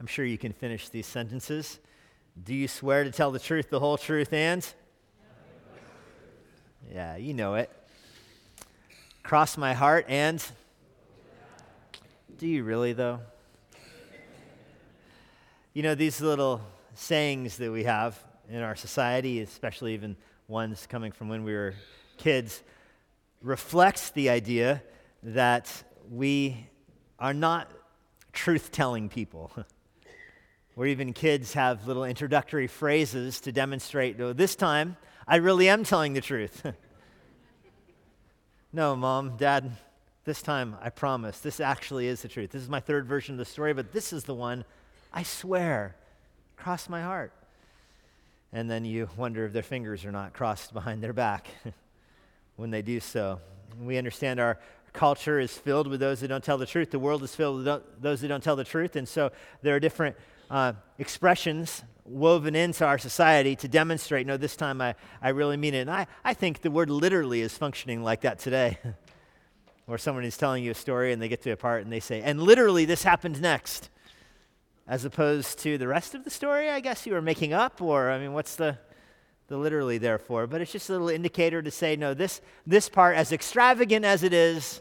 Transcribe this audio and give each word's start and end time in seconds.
I'm 0.00 0.06
sure 0.06 0.24
you 0.24 0.38
can 0.38 0.54
finish 0.54 0.88
these 0.88 1.06
sentences. 1.06 1.78
Do 2.42 2.54
you 2.54 2.68
swear 2.68 3.04
to 3.04 3.10
tell 3.10 3.30
the 3.30 3.38
truth, 3.38 3.68
the 3.68 3.80
whole 3.80 3.98
truth, 3.98 4.32
and? 4.32 4.66
Yeah, 6.90 7.16
you 7.16 7.34
know 7.34 7.56
it. 7.56 7.70
Cross 9.22 9.58
my 9.58 9.74
heart 9.74 10.06
and? 10.08 10.42
Do 12.38 12.46
you 12.46 12.64
really, 12.64 12.94
though? 12.94 13.20
You 15.74 15.82
know, 15.82 15.94
these 15.94 16.22
little 16.22 16.62
sayings 16.94 17.58
that 17.58 17.70
we 17.70 17.84
have 17.84 18.18
in 18.48 18.62
our 18.62 18.76
society, 18.76 19.40
especially 19.42 19.92
even 19.92 20.16
ones 20.48 20.86
coming 20.88 21.12
from 21.12 21.28
when 21.28 21.44
we 21.44 21.52
were 21.52 21.74
kids, 22.16 22.62
reflects 23.42 24.08
the 24.10 24.30
idea 24.30 24.82
that 25.22 25.70
we 26.10 26.66
are 27.18 27.34
not 27.34 27.70
truth 28.32 28.72
telling 28.72 29.10
people. 29.10 29.52
Where 30.74 30.86
even 30.86 31.12
kids 31.12 31.54
have 31.54 31.86
little 31.86 32.04
introductory 32.04 32.66
phrases 32.66 33.40
to 33.42 33.52
demonstrate, 33.52 34.18
no, 34.18 34.32
this 34.32 34.54
time 34.54 34.96
I 35.26 35.36
really 35.36 35.68
am 35.68 35.84
telling 35.84 36.14
the 36.14 36.20
truth. 36.20 36.64
no, 38.72 38.96
mom, 38.96 39.36
dad, 39.36 39.72
this 40.24 40.42
time 40.42 40.76
I 40.80 40.90
promise. 40.90 41.40
This 41.40 41.60
actually 41.60 42.06
is 42.06 42.22
the 42.22 42.28
truth. 42.28 42.50
This 42.50 42.62
is 42.62 42.68
my 42.68 42.80
third 42.80 43.06
version 43.06 43.34
of 43.34 43.38
the 43.38 43.44
story, 43.44 43.72
but 43.72 43.92
this 43.92 44.12
is 44.12 44.24
the 44.24 44.34
one 44.34 44.64
I 45.12 45.22
swear. 45.22 45.96
Cross 46.56 46.88
my 46.88 47.02
heart. 47.02 47.32
And 48.52 48.70
then 48.70 48.84
you 48.84 49.08
wonder 49.16 49.46
if 49.46 49.52
their 49.52 49.62
fingers 49.62 50.04
are 50.04 50.12
not 50.12 50.32
crossed 50.32 50.72
behind 50.72 51.02
their 51.02 51.12
back 51.12 51.48
when 52.56 52.70
they 52.70 52.82
do 52.82 53.00
so. 53.00 53.40
We 53.80 53.98
understand 53.98 54.40
our 54.40 54.58
culture 54.92 55.38
is 55.38 55.56
filled 55.56 55.86
with 55.86 56.00
those 56.00 56.20
that 56.20 56.28
don't 56.28 56.42
tell 56.42 56.58
the 56.58 56.66
truth. 56.66 56.90
The 56.90 56.98
world 56.98 57.22
is 57.22 57.34
filled 57.34 57.64
with 57.64 57.82
those 58.00 58.20
that 58.20 58.28
don't 58.28 58.42
tell 58.42 58.56
the 58.56 58.64
truth. 58.64 58.96
And 58.96 59.08
so 59.08 59.30
there 59.62 59.76
are 59.76 59.80
different 59.80 60.16
uh, 60.50 60.72
expressions 60.98 61.82
woven 62.04 62.56
into 62.56 62.84
our 62.84 62.98
society 62.98 63.54
to 63.54 63.68
demonstrate, 63.68 64.26
no, 64.26 64.36
this 64.36 64.56
time 64.56 64.80
I, 64.80 64.96
I 65.22 65.28
really 65.30 65.56
mean 65.56 65.74
it. 65.74 65.82
And 65.82 65.90
I, 65.90 66.06
I 66.24 66.34
think 66.34 66.60
the 66.60 66.70
word 66.70 66.90
literally 66.90 67.40
is 67.40 67.56
functioning 67.56 68.02
like 68.02 68.22
that 68.22 68.40
today. 68.40 68.78
Where 69.86 69.98
someone 69.98 70.24
is 70.24 70.36
telling 70.36 70.62
you 70.62 70.72
a 70.72 70.74
story 70.74 71.12
and 71.12 71.20
they 71.20 71.28
get 71.28 71.42
to 71.42 71.50
a 71.50 71.56
part 71.56 71.82
and 71.82 71.92
they 71.92 72.00
say, 72.00 72.20
and 72.20 72.40
literally 72.40 72.84
this 72.84 73.02
happened 73.02 73.40
next 73.40 73.90
as 74.86 75.04
opposed 75.04 75.58
to 75.60 75.78
the 75.78 75.86
rest 75.86 76.14
of 76.14 76.24
the 76.24 76.30
story, 76.30 76.68
I 76.68 76.80
guess 76.80 77.06
you 77.06 77.12
were 77.12 77.22
making 77.22 77.52
up, 77.52 77.80
or 77.80 78.10
I 78.10 78.18
mean, 78.18 78.32
what's 78.32 78.56
the, 78.56 78.76
the 79.46 79.56
literally 79.56 79.98
there 79.98 80.18
for? 80.18 80.48
But 80.48 80.60
it's 80.60 80.72
just 80.72 80.88
a 80.90 80.92
little 80.92 81.08
indicator 81.08 81.62
to 81.62 81.70
say, 81.70 81.94
no, 81.94 82.12
this, 82.12 82.40
this 82.66 82.88
part, 82.88 83.16
as 83.16 83.30
extravagant 83.30 84.04
as 84.04 84.24
it 84.24 84.32
is, 84.32 84.80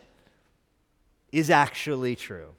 is 1.31 1.51
actually 1.51 2.15
true. 2.15 2.49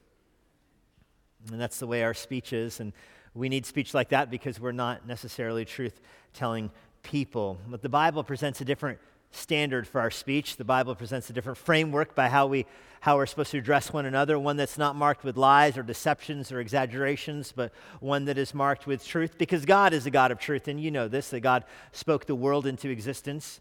And 1.51 1.61
that's 1.61 1.79
the 1.79 1.87
way 1.87 2.03
our 2.03 2.15
speech 2.15 2.53
is. 2.53 2.81
And 2.81 2.93
we 3.35 3.49
need 3.49 3.67
speech 3.67 3.95
like 3.95 4.11
that 4.11 4.31
because 4.31 4.61
we're 4.61 4.73
not 4.73 5.07
necessarily 5.07 5.65
truth 5.65 6.01
telling 6.35 6.71
people. 7.03 7.59
But 7.69 7.83
the 7.83 7.89
Bible 7.89 8.25
presents 8.25 8.61
a 8.61 8.65
different 8.65 8.99
standard 9.33 9.87
for 9.87 10.01
our 10.01 10.11
speech. 10.11 10.57
The 10.57 10.65
Bible 10.65 10.95
presents 10.95 11.31
a 11.31 11.33
different 11.33 11.59
framework 11.59 12.15
by 12.15 12.29
how, 12.29 12.47
we, 12.47 12.67
how 13.01 13.17
we're 13.17 13.27
supposed 13.27 13.53
to 13.53 13.59
address 13.59 13.93
one 13.93 14.05
another, 14.05 14.39
one 14.39 14.57
that's 14.57 14.77
not 14.77 14.97
marked 14.97 15.25
with 15.25 15.37
lies 15.37 15.79
or 15.79 15.83
deceptions 15.83 16.51
or 16.51 16.61
exaggerations, 16.61 17.53
but 17.53 17.73
one 18.01 18.25
that 18.25 18.39
is 18.39 18.53
marked 18.53 18.87
with 18.87 19.07
truth, 19.07 19.39
because 19.39 19.65
God 19.65 19.93
is 19.93 20.07
a 20.07 20.11
God 20.11 20.33
of 20.33 20.39
truth. 20.39 20.67
And 20.67 20.81
you 20.81 20.91
know 20.91 21.07
this 21.07 21.31
that 21.31 21.41
God 21.41 21.65
spoke 21.93 22.27
the 22.27 22.35
world 22.35 22.67
into 22.67 22.91
existence 22.91 23.61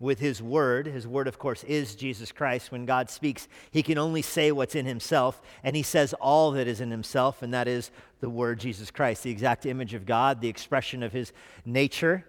with 0.00 0.18
His 0.18 0.42
Word. 0.42 0.86
His 0.86 1.06
Word, 1.06 1.28
of 1.28 1.38
course, 1.38 1.64
is 1.64 1.94
Jesus 1.94 2.32
Christ. 2.32 2.72
When 2.72 2.84
God 2.84 3.10
speaks, 3.10 3.48
He 3.70 3.82
can 3.82 3.98
only 3.98 4.22
say 4.22 4.52
what's 4.52 4.74
in 4.74 4.86
Himself, 4.86 5.40
and 5.62 5.76
He 5.76 5.82
says 5.82 6.14
all 6.14 6.50
that 6.52 6.66
is 6.66 6.80
in 6.80 6.90
Himself, 6.90 7.42
and 7.42 7.54
that 7.54 7.68
is 7.68 7.90
the 8.20 8.30
Word 8.30 8.60
Jesus 8.60 8.90
Christ, 8.90 9.22
the 9.22 9.30
exact 9.30 9.66
image 9.66 9.94
of 9.94 10.06
God, 10.06 10.40
the 10.40 10.48
expression 10.48 11.02
of 11.02 11.12
His 11.12 11.32
nature. 11.64 12.26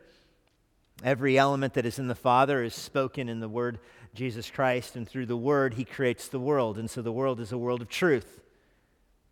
Every 1.03 1.37
element 1.37 1.73
that 1.73 1.85
is 1.85 1.99
in 1.99 2.07
the 2.07 2.15
Father 2.15 2.63
is 2.63 2.73
spoken 2.73 3.27
in 3.27 3.39
the 3.39 3.49
Word 3.49 3.79
Jesus 4.13 4.49
Christ, 4.49 4.95
and 4.95 5.07
through 5.07 5.25
the 5.25 5.37
Word, 5.37 5.73
He 5.73 5.85
creates 5.85 6.27
the 6.27 6.39
world. 6.39 6.77
And 6.77 6.89
so 6.89 7.01
the 7.01 7.11
world 7.11 7.39
is 7.39 7.51
a 7.51 7.57
world 7.57 7.81
of 7.81 7.89
truth. 7.89 8.41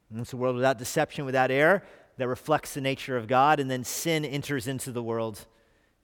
And 0.09 0.19
it's 0.19 0.34
a 0.34 0.38
world 0.38 0.56
without 0.56 0.78
deception, 0.78 1.25
without 1.25 1.52
error, 1.52 1.84
that 2.18 2.28
reflects 2.28 2.74
the 2.74 2.81
nature 2.81 3.18
of 3.18 3.28
God, 3.28 3.59
and 3.59 3.72
then 3.72 3.84
sin 3.84 4.25
enters 4.25 4.68
into 4.68 4.91
the 4.91 5.02
world 5.02 5.46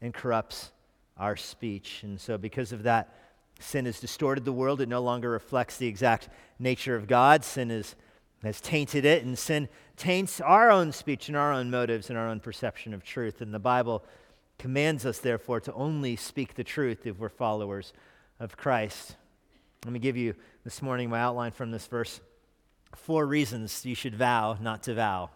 and 0.01 0.13
corrupts 0.13 0.71
our 1.19 1.35
speech. 1.35 2.01
And 2.03 2.19
so, 2.19 2.37
because 2.37 2.71
of 2.71 2.83
that, 2.83 3.13
sin 3.59 3.85
has 3.85 3.99
distorted 3.99 4.45
the 4.45 4.53
world. 4.53 4.81
It 4.81 4.89
no 4.89 5.01
longer 5.01 5.29
reflects 5.29 5.77
the 5.77 5.87
exact 5.87 6.29
nature 6.57 6.95
of 6.95 7.07
God. 7.07 7.43
Sin 7.43 7.69
is, 7.69 7.95
has 8.43 8.61
tainted 8.61 9.05
it, 9.05 9.23
and 9.23 9.37
sin 9.37 9.67
taints 9.97 10.39
our 10.41 10.71
own 10.71 10.91
speech 10.91 11.27
and 11.27 11.37
our 11.37 11.51
own 11.51 11.69
motives 11.69 12.09
and 12.09 12.17
our 12.17 12.27
own 12.27 12.39
perception 12.39 12.93
of 12.93 13.03
truth. 13.03 13.41
And 13.41 13.53
the 13.53 13.59
Bible 13.59 14.03
commands 14.57 15.05
us, 15.05 15.19
therefore, 15.19 15.59
to 15.61 15.73
only 15.73 16.15
speak 16.15 16.55
the 16.55 16.63
truth 16.63 17.05
if 17.05 17.19
we're 17.19 17.29
followers 17.29 17.93
of 18.39 18.57
Christ. 18.57 19.15
Let 19.85 19.93
me 19.93 19.99
give 19.99 20.17
you 20.17 20.35
this 20.63 20.81
morning 20.81 21.09
my 21.09 21.19
outline 21.19 21.51
from 21.51 21.71
this 21.71 21.87
verse 21.87 22.21
four 22.95 23.25
reasons 23.25 23.85
you 23.85 23.95
should 23.95 24.15
vow 24.15 24.57
not 24.59 24.83
to 24.83 24.93
vow. 24.93 25.29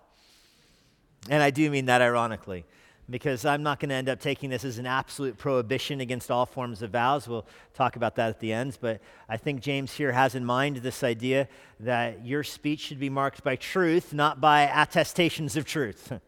And 1.29 1.41
I 1.41 1.49
do 1.49 1.69
mean 1.69 1.85
that 1.85 2.01
ironically, 2.01 2.65
because 3.09 3.43
I'm 3.45 3.63
not 3.63 3.79
going 3.79 3.89
to 3.89 3.95
end 3.95 4.07
up 4.07 4.19
taking 4.19 4.49
this 4.49 4.63
as 4.63 4.77
an 4.77 4.85
absolute 4.85 5.37
prohibition 5.37 5.99
against 5.99 6.31
all 6.31 6.45
forms 6.45 6.81
of 6.81 6.91
vows. 6.91 7.27
We'll 7.27 7.45
talk 7.73 7.95
about 7.95 8.15
that 8.15 8.29
at 8.29 8.39
the 8.39 8.53
end. 8.53 8.77
But 8.79 9.01
I 9.27 9.37
think 9.37 9.61
James 9.61 9.93
here 9.93 10.11
has 10.13 10.35
in 10.35 10.45
mind 10.45 10.77
this 10.77 11.03
idea 11.03 11.47
that 11.81 12.25
your 12.25 12.43
speech 12.43 12.79
should 12.79 12.99
be 12.99 13.09
marked 13.09 13.43
by 13.43 13.55
truth, 13.57 14.13
not 14.13 14.39
by 14.39 14.61
attestations 14.63 15.57
of 15.57 15.65
truth. 15.65 16.13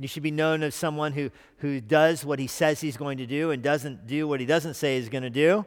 You 0.00 0.08
should 0.08 0.22
be 0.22 0.30
known 0.30 0.62
as 0.62 0.74
someone 0.74 1.12
who, 1.12 1.30
who 1.58 1.78
does 1.78 2.24
what 2.24 2.38
he 2.38 2.46
says 2.46 2.80
he's 2.80 2.96
going 2.96 3.18
to 3.18 3.26
do 3.26 3.50
and 3.50 3.62
doesn't 3.62 4.06
do 4.06 4.26
what 4.26 4.40
he 4.40 4.46
doesn't 4.46 4.72
say 4.72 4.96
he's 4.96 5.10
going 5.10 5.24
to 5.24 5.28
do. 5.28 5.66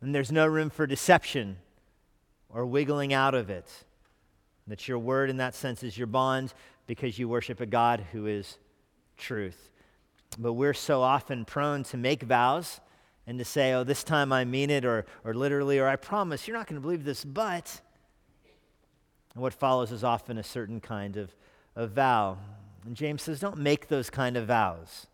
And 0.00 0.12
there's 0.12 0.32
no 0.32 0.44
room 0.44 0.70
for 0.70 0.88
deception 0.88 1.58
or 2.48 2.66
wiggling 2.66 3.14
out 3.14 3.34
of 3.34 3.48
it. 3.48 3.70
That 4.66 4.88
your 4.88 4.98
word, 4.98 5.30
in 5.30 5.36
that 5.36 5.54
sense, 5.54 5.84
is 5.84 5.96
your 5.96 6.08
bond 6.08 6.52
because 6.88 7.16
you 7.16 7.28
worship 7.28 7.60
a 7.60 7.66
God 7.66 8.04
who 8.10 8.26
is 8.26 8.58
truth. 9.16 9.70
But 10.38 10.54
we're 10.54 10.74
so 10.74 11.02
often 11.02 11.44
prone 11.44 11.84
to 11.84 11.96
make 11.96 12.22
vows 12.22 12.80
and 13.26 13.38
to 13.38 13.44
say, 13.44 13.72
oh, 13.72 13.84
this 13.84 14.02
time 14.02 14.32
I 14.32 14.44
mean 14.44 14.70
it, 14.70 14.84
or, 14.84 15.06
or 15.24 15.34
literally, 15.34 15.78
or 15.78 15.86
I 15.86 15.96
promise, 15.96 16.48
you're 16.48 16.56
not 16.56 16.66
going 16.66 16.80
to 16.80 16.82
believe 16.82 17.04
this, 17.04 17.24
but. 17.24 17.80
And 19.34 19.42
what 19.42 19.54
follows 19.54 19.92
is 19.92 20.02
often 20.02 20.38
a 20.38 20.42
certain 20.42 20.80
kind 20.80 21.16
of, 21.16 21.34
of 21.76 21.92
vow. 21.92 22.38
And 22.84 22.96
James 22.96 23.22
says, 23.22 23.40
don't 23.40 23.58
make 23.58 23.88
those 23.88 24.10
kind 24.10 24.36
of 24.36 24.46
vows. 24.46 25.06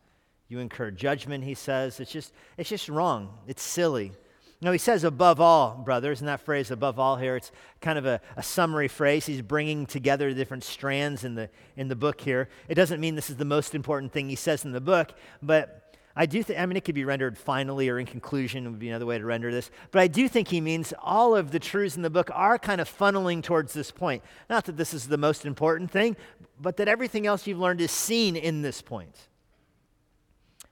You 0.49 0.61
incur 0.61 0.91
judgment, 0.91 1.45
he 1.45 1.55
says. 1.55 2.01
It's 2.01 2.11
just, 2.11 2.33
it's 2.57 2.71
just 2.71 2.89
wrong. 2.89 3.35
It's 3.47 3.63
silly. 3.63 4.13
No, 4.61 4.73
he 4.73 4.79
says 4.79 5.05
above 5.05 5.41
all, 5.41 5.77
brothers, 5.77 6.21
and 6.21 6.29
that 6.29 6.41
phrase 6.41 6.73
above 6.73 6.99
all 6.99 7.17
here, 7.17 7.37
it's 7.37 7.53
kind 7.81 7.97
of 7.97 8.07
a, 8.07 8.21
a, 8.37 8.43
summary 8.43 8.89
phrase. 8.89 9.25
He's 9.25 9.41
bringing 9.41 9.87
together 9.87 10.35
different 10.35 10.65
strands 10.65 11.23
in 11.23 11.37
the, 11.37 11.49
in 11.77 11.87
the 11.87 11.95
book 11.95 12.21
here. 12.21 12.49
It 12.69 12.75
doesn't 12.75 13.01
mean 13.01 13.15
this 13.15 13.31
is 13.31 13.37
the 13.37 13.45
most 13.45 13.73
important 13.77 14.13
thing 14.13 14.29
he 14.29 14.35
says 14.35 14.65
in 14.65 14.73
the 14.73 14.81
book, 14.81 15.13
but 15.41 15.89
I 16.17 16.27
do 16.27 16.43
think, 16.43 16.59
I 16.59 16.67
mean, 16.67 16.77
it 16.77 16.85
could 16.85 16.97
be 16.97 17.05
rendered 17.05 17.39
finally 17.39 17.89
or 17.89 18.01
in 18.01 18.07
conclusion 18.07 18.65
would 18.65 18.81
be 18.81 18.89
another 18.89 19.07
way 19.07 19.17
to 19.17 19.25
render 19.25 19.53
this. 19.53 19.71
But 19.93 20.01
I 20.01 20.09
do 20.09 20.27
think 20.27 20.49
he 20.49 20.61
means 20.61 20.93
all 21.01 21.37
of 21.37 21.53
the 21.53 21.61
truths 21.61 21.95
in 21.95 22.03
the 22.03 22.11
book 22.11 22.29
are 22.35 22.59
kind 22.59 22.81
of 22.81 22.89
funneling 22.91 23.41
towards 23.41 23.73
this 23.73 23.93
point. 23.93 24.25
Not 24.51 24.65
that 24.65 24.77
this 24.77 24.93
is 24.93 25.07
the 25.07 25.17
most 25.17 25.47
important 25.47 25.93
thing, 25.93 26.17
but 26.61 26.77
that 26.79 26.89
everything 26.89 27.29
else 27.29 27.47
you've 27.47 27.61
learned 27.61 27.81
is 27.81 27.93
seen 27.93 28.35
in 28.35 28.63
this 28.63 28.83
point. 28.83 29.29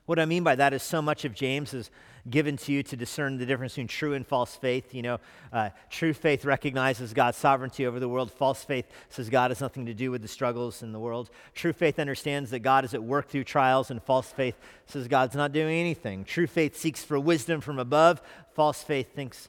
What 0.07 0.19
I 0.19 0.25
mean 0.25 0.43
by 0.43 0.57
that 0.57 0.73
is 0.73 0.83
so 0.83 1.01
much 1.01 1.25
of 1.25 1.33
James 1.33 1.73
is 1.73 1.93
given 2.29 2.57
to 2.57 2.73
you 2.73 2.83
to 2.83 2.97
discern 2.97 3.39
the 3.39 3.47
difference 3.47 3.73
between 3.73 3.89
true 3.89 4.15
and 4.15 4.27
false 4.27 4.55
faith. 4.57 4.95
You 4.95 5.03
know, 5.03 5.21
uh, 5.53 5.71
true 5.91 6.13
faith 6.13 6.45
recognizes 6.45 7.13
God's 7.13 7.39
sovereignty 7.39 7.87
over 7.87 8.01
the 8.01 8.09
world. 8.09 8.33
False 8.33 8.65
faith 8.65 8.87
says 9.09 9.31
God 9.31 9.51
has 9.51 9.61
nothing 9.61 9.87
to 9.87 9.95
do 9.95 10.11
with 10.11 10.23
the 10.23 10.29
struggles 10.29 10.83
in 10.83 10.93
the 10.93 10.99
world. 10.99 11.31
True 11.55 11.73
faith 11.73 11.99
understands 11.99 12.51
that 12.51 12.61
God 12.61 12.85
is 12.85 12.95
at 12.95 13.03
work 13.03 13.29
through 13.29 13.45
trials, 13.45 13.91
and 13.91 14.03
false 14.03 14.31
faith 14.31 14.57
says 14.87 15.09
God's 15.09 15.35
not 15.35 15.53
doing 15.53 15.79
anything. 15.79 16.25
True 16.25 16.47
faith 16.47 16.77
seeks 16.77 17.05
for 17.05 17.19
wisdom 17.19 17.61
from 17.61 17.79
above. 17.79 18.21
False 18.55 18.83
faith 18.83 19.15
thinks 19.15 19.49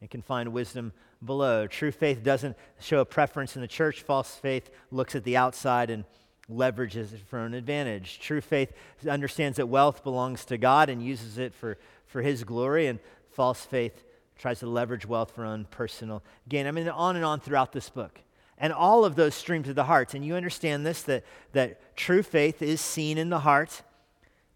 it 0.00 0.10
can 0.10 0.22
find 0.22 0.52
wisdom 0.52 0.92
below. 1.24 1.66
True 1.66 1.92
faith 1.92 2.22
doesn't 2.22 2.56
show 2.80 3.00
a 3.00 3.04
preference 3.04 3.56
in 3.56 3.62
the 3.62 3.68
church. 3.68 4.02
False 4.02 4.34
faith 4.34 4.70
looks 4.90 5.14
at 5.14 5.24
the 5.24 5.36
outside 5.36 5.90
and 5.90 6.04
leverages 6.50 7.12
it 7.12 7.20
for 7.26 7.40
an 7.44 7.54
advantage. 7.54 8.20
True 8.20 8.40
faith 8.40 8.72
understands 9.08 9.56
that 9.56 9.66
wealth 9.66 10.04
belongs 10.04 10.44
to 10.46 10.58
God 10.58 10.88
and 10.88 11.02
uses 11.02 11.38
it 11.38 11.52
for 11.54 11.76
for 12.06 12.22
his 12.22 12.44
glory, 12.44 12.86
and 12.86 12.98
false 13.30 13.64
faith 13.64 14.04
tries 14.38 14.60
to 14.60 14.66
leverage 14.66 15.06
wealth 15.06 15.32
for 15.32 15.44
own 15.44 15.66
personal 15.70 16.22
gain. 16.48 16.66
I 16.66 16.70
mean, 16.70 16.88
on 16.88 17.16
and 17.16 17.24
on 17.24 17.40
throughout 17.40 17.72
this 17.72 17.88
book. 17.88 18.20
And 18.58 18.72
all 18.72 19.04
of 19.04 19.16
those 19.16 19.34
stream 19.34 19.62
to 19.64 19.74
the 19.74 19.84
heart. 19.84 20.14
And 20.14 20.24
you 20.24 20.34
understand 20.34 20.86
this 20.86 21.02
that, 21.02 21.24
that 21.52 21.96
true 21.96 22.22
faith 22.22 22.62
is 22.62 22.80
seen 22.80 23.18
in 23.18 23.28
the 23.28 23.40
heart, 23.40 23.82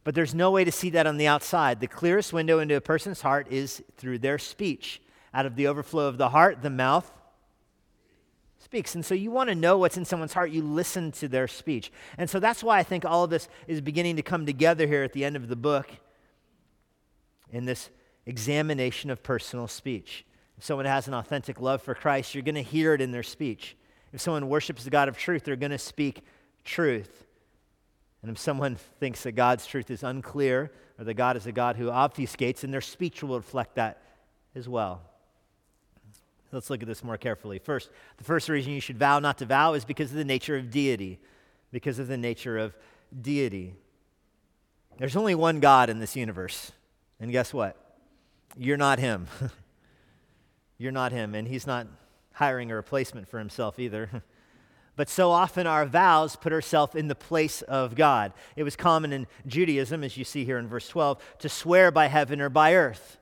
but 0.04 0.14
there's 0.14 0.34
no 0.34 0.50
way 0.50 0.64
to 0.64 0.72
see 0.72 0.90
that 0.90 1.06
on 1.06 1.18
the 1.18 1.26
outside. 1.26 1.80
The 1.80 1.86
clearest 1.86 2.32
window 2.32 2.58
into 2.58 2.76
a 2.76 2.80
person's 2.80 3.20
heart 3.20 3.48
is 3.50 3.82
through 3.96 4.18
their 4.18 4.38
speech. 4.38 5.02
Out 5.34 5.46
of 5.46 5.54
the 5.56 5.66
overflow 5.66 6.08
of 6.08 6.18
the 6.18 6.30
heart, 6.30 6.62
the 6.62 6.70
mouth 6.70 7.10
speaks. 8.58 8.94
And 8.94 9.04
so 9.04 9.14
you 9.14 9.30
want 9.30 9.48
to 9.48 9.54
know 9.54 9.76
what's 9.78 9.96
in 9.96 10.04
someone's 10.04 10.32
heart, 10.32 10.50
you 10.50 10.62
listen 10.62 11.12
to 11.12 11.28
their 11.28 11.46
speech. 11.46 11.92
And 12.16 12.28
so 12.28 12.40
that's 12.40 12.62
why 12.62 12.78
I 12.78 12.82
think 12.82 13.04
all 13.04 13.24
of 13.24 13.30
this 13.30 13.48
is 13.66 13.80
beginning 13.80 14.16
to 14.16 14.22
come 14.22 14.46
together 14.46 14.86
here 14.86 15.02
at 15.02 15.12
the 15.12 15.24
end 15.24 15.36
of 15.36 15.48
the 15.48 15.56
book 15.56 15.90
in 17.52 17.64
this 17.64 17.90
examination 18.26 19.10
of 19.10 19.22
personal 19.22 19.66
speech. 19.66 20.24
If 20.58 20.64
someone 20.64 20.86
has 20.86 21.08
an 21.08 21.14
authentic 21.14 21.60
love 21.60 21.82
for 21.82 21.94
Christ, 21.94 22.34
you're 22.34 22.42
going 22.42 22.54
to 22.54 22.62
hear 22.62 22.94
it 22.94 23.00
in 23.00 23.12
their 23.12 23.22
speech. 23.22 23.76
If 24.12 24.20
someone 24.20 24.48
worships 24.48 24.84
the 24.84 24.90
God 24.90 25.08
of 25.08 25.16
truth, 25.16 25.44
they're 25.44 25.56
going 25.56 25.70
to 25.70 25.78
speak 25.78 26.22
truth. 26.64 27.26
And 28.22 28.30
if 28.30 28.38
someone 28.38 28.76
thinks 28.76 29.22
that 29.22 29.32
God's 29.32 29.66
truth 29.66 29.90
is 29.90 30.02
unclear 30.02 30.70
or 30.98 31.04
that 31.04 31.14
God 31.14 31.36
is 31.36 31.46
a 31.46 31.52
God 31.52 31.76
who 31.76 31.86
obfuscates, 31.86 32.60
then 32.60 32.70
their 32.70 32.82
speech 32.82 33.22
will 33.22 33.36
reflect 33.36 33.76
that 33.76 34.02
as 34.54 34.68
well. 34.68 35.00
Let's 36.52 36.68
look 36.68 36.82
at 36.82 36.88
this 36.88 37.04
more 37.04 37.16
carefully. 37.16 37.58
First, 37.58 37.90
the 38.18 38.24
first 38.24 38.48
reason 38.48 38.72
you 38.72 38.80
should 38.80 38.98
vow 38.98 39.20
not 39.20 39.38
to 39.38 39.46
vow 39.46 39.74
is 39.74 39.84
because 39.84 40.10
of 40.10 40.16
the 40.16 40.24
nature 40.24 40.56
of 40.56 40.70
deity. 40.70 41.20
Because 41.70 41.98
of 41.98 42.08
the 42.08 42.16
nature 42.16 42.58
of 42.58 42.74
deity. 43.18 43.74
There's 44.98 45.16
only 45.16 45.36
one 45.36 45.60
God 45.60 45.88
in 45.88 46.00
this 46.00 46.16
universe. 46.16 46.72
And 47.20 47.30
guess 47.30 47.52
what? 47.52 47.76
You're 48.56 48.76
not 48.76 48.98
him. 48.98 49.26
You're 50.78 50.92
not 50.92 51.12
him. 51.12 51.34
And 51.34 51.46
he's 51.46 51.66
not 51.66 51.86
hiring 52.32 52.70
a 52.70 52.74
replacement 52.74 53.28
for 53.28 53.38
himself 53.38 53.78
either. 53.78 54.22
But 55.00 55.08
so 55.08 55.30
often 55.30 55.66
our 55.66 55.86
vows 55.86 56.36
put 56.36 56.52
ourselves 56.52 56.94
in 56.94 57.08
the 57.08 57.14
place 57.14 57.62
of 57.62 57.94
God. 57.94 58.34
It 58.54 58.64
was 58.64 58.76
common 58.76 59.14
in 59.14 59.28
Judaism, 59.46 60.04
as 60.04 60.18
you 60.18 60.24
see 60.24 60.44
here 60.44 60.58
in 60.58 60.68
verse 60.68 60.88
12, 60.88 61.22
to 61.38 61.48
swear 61.48 61.90
by 61.90 62.08
heaven 62.08 62.38
or 62.38 62.50
by 62.50 62.74
earth. 62.74 63.16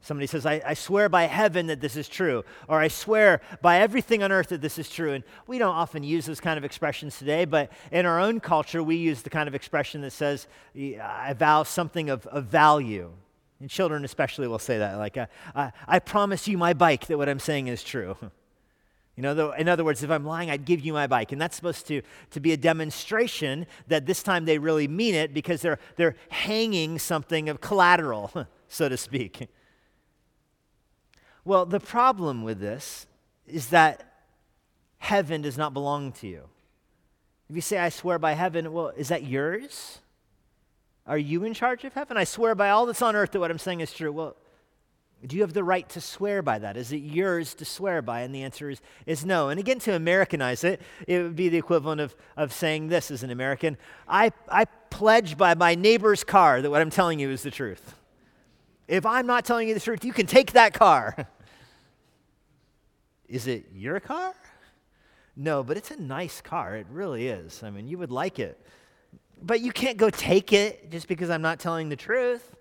Somebody 0.00 0.26
says, 0.26 0.46
I, 0.46 0.62
I, 0.64 0.72
swear 0.72 1.10
by 1.10 1.24
heaven 1.24 1.66
that 1.66 1.82
this 1.82 1.94
is 1.94 2.08
true, 2.08 2.42
or 2.68 2.80
I 2.80 2.88
swear 2.88 3.42
by 3.60 3.80
everything 3.80 4.22
on 4.22 4.32
earth 4.32 4.48
that 4.48 4.62
this 4.62 4.78
is 4.78 4.88
true. 4.88 5.12
And 5.12 5.22
we 5.46 5.58
don't 5.58 5.74
often 5.74 6.02
use 6.02 6.24
those 6.24 6.40
kind 6.40 6.56
of 6.56 6.64
expressions 6.64 7.18
today, 7.18 7.44
but 7.44 7.70
in 7.92 8.06
our 8.06 8.18
own 8.18 8.40
culture, 8.40 8.82
we 8.82 8.96
use 8.96 9.20
the 9.20 9.28
kind 9.28 9.46
of 9.46 9.54
expression 9.54 10.00
that 10.00 10.12
says, 10.12 10.46
I 10.74 11.34
vow 11.34 11.64
something 11.64 12.08
of, 12.08 12.26
of 12.28 12.46
value. 12.46 13.12
And 13.60 13.68
children, 13.68 14.04
especially, 14.04 14.48
will 14.48 14.58
say 14.58 14.78
that, 14.78 14.96
like, 14.96 15.16
uh, 15.18 15.26
I, 15.54 15.72
I 15.86 15.98
promise 15.98 16.48
you 16.48 16.56
my 16.56 16.72
bike 16.72 17.06
that 17.06 17.18
what 17.18 17.28
I'm 17.28 17.38
saying 17.38 17.68
is 17.68 17.82
true. 17.82 18.16
You 19.16 19.24
know, 19.24 19.52
in 19.52 19.68
other 19.68 19.84
words, 19.84 20.02
if 20.02 20.10
I'm 20.10 20.24
lying, 20.24 20.50
I'd 20.50 20.64
give 20.64 20.80
you 20.80 20.94
my 20.94 21.06
bike. 21.06 21.30
And 21.30 21.38
that's 21.38 21.54
supposed 21.54 21.86
to, 21.88 22.00
to 22.30 22.40
be 22.40 22.52
a 22.52 22.56
demonstration 22.56 23.66
that 23.88 24.06
this 24.06 24.22
time 24.22 24.46
they 24.46 24.56
really 24.56 24.88
mean 24.88 25.14
it 25.14 25.34
because 25.34 25.60
they're, 25.60 25.78
they're 25.96 26.16
hanging 26.30 26.98
something 26.98 27.50
of 27.50 27.60
collateral, 27.60 28.32
so 28.68 28.88
to 28.88 28.96
speak. 28.96 29.48
Well, 31.44 31.66
the 31.66 31.80
problem 31.80 32.44
with 32.44 32.60
this 32.60 33.06
is 33.46 33.68
that 33.68 34.10
heaven 34.96 35.42
does 35.42 35.58
not 35.58 35.74
belong 35.74 36.12
to 36.12 36.26
you. 36.26 36.44
If 37.50 37.56
you 37.56 37.62
say, 37.62 37.78
I 37.78 37.90
swear 37.90 38.18
by 38.18 38.32
heaven, 38.32 38.72
well, 38.72 38.88
is 38.96 39.08
that 39.08 39.24
yours? 39.24 39.98
Are 41.06 41.18
you 41.18 41.44
in 41.44 41.54
charge 41.54 41.84
of 41.84 41.94
heaven? 41.94 42.16
I 42.16 42.24
swear 42.24 42.54
by 42.54 42.70
all 42.70 42.86
that's 42.86 43.02
on 43.02 43.16
earth 43.16 43.32
that 43.32 43.40
what 43.40 43.50
I'm 43.50 43.58
saying 43.58 43.80
is 43.80 43.92
true. 43.92 44.12
Well, 44.12 44.36
do 45.26 45.36
you 45.36 45.42
have 45.42 45.52
the 45.52 45.64
right 45.64 45.86
to 45.90 46.00
swear 46.00 46.40
by 46.40 46.58
that? 46.60 46.76
Is 46.76 46.92
it 46.92 46.98
yours 46.98 47.54
to 47.54 47.64
swear 47.64 48.00
by? 48.00 48.22
And 48.22 48.34
the 48.34 48.42
answer 48.42 48.70
is, 48.70 48.80
is 49.04 49.24
no. 49.24 49.50
And 49.50 49.60
again, 49.60 49.78
to 49.80 49.94
Americanize 49.94 50.64
it, 50.64 50.80
it 51.06 51.22
would 51.22 51.36
be 51.36 51.50
the 51.50 51.58
equivalent 51.58 52.00
of, 52.00 52.16
of 52.36 52.52
saying 52.52 52.88
this 52.88 53.10
as 53.10 53.22
an 53.22 53.30
American 53.30 53.76
I, 54.08 54.32
I 54.48 54.64
pledge 54.88 55.36
by 55.36 55.54
my 55.54 55.74
neighbor's 55.74 56.24
car 56.24 56.62
that 56.62 56.70
what 56.70 56.80
I'm 56.80 56.90
telling 56.90 57.20
you 57.20 57.30
is 57.30 57.42
the 57.42 57.50
truth. 57.50 57.94
If 58.88 59.04
I'm 59.04 59.26
not 59.26 59.44
telling 59.44 59.68
you 59.68 59.74
the 59.74 59.80
truth, 59.80 60.04
you 60.04 60.12
can 60.12 60.26
take 60.26 60.52
that 60.52 60.72
car. 60.72 61.28
is 63.28 63.46
it 63.46 63.66
your 63.74 64.00
car? 64.00 64.34
No, 65.36 65.62
but 65.62 65.76
it's 65.76 65.90
a 65.90 66.00
nice 66.00 66.40
car. 66.40 66.76
It 66.76 66.86
really 66.90 67.28
is. 67.28 67.62
I 67.62 67.70
mean, 67.70 67.86
you 67.86 67.98
would 67.98 68.10
like 68.10 68.38
it. 68.38 68.58
But 69.42 69.60
you 69.60 69.72
can't 69.72 69.96
go 69.96 70.10
take 70.10 70.52
it 70.52 70.90
just 70.90 71.08
because 71.08 71.30
I'm 71.30 71.42
not 71.42 71.58
telling 71.58 71.88
the 71.88 71.96
truth. 71.96 72.56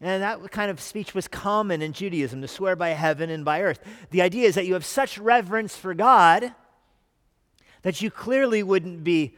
And 0.00 0.22
that 0.22 0.50
kind 0.50 0.70
of 0.70 0.80
speech 0.80 1.14
was 1.14 1.28
common 1.28 1.80
in 1.80 1.92
Judaism 1.92 2.40
to 2.42 2.48
swear 2.48 2.74
by 2.74 2.90
heaven 2.90 3.30
and 3.30 3.44
by 3.44 3.62
earth. 3.62 3.78
The 4.10 4.20
idea 4.20 4.48
is 4.48 4.56
that 4.56 4.66
you 4.66 4.74
have 4.74 4.84
such 4.84 5.16
reverence 5.16 5.76
for 5.76 5.94
God 5.94 6.52
that 7.82 8.00
you 8.00 8.10
clearly 8.10 8.62
wouldn't 8.62 9.04
be 9.04 9.36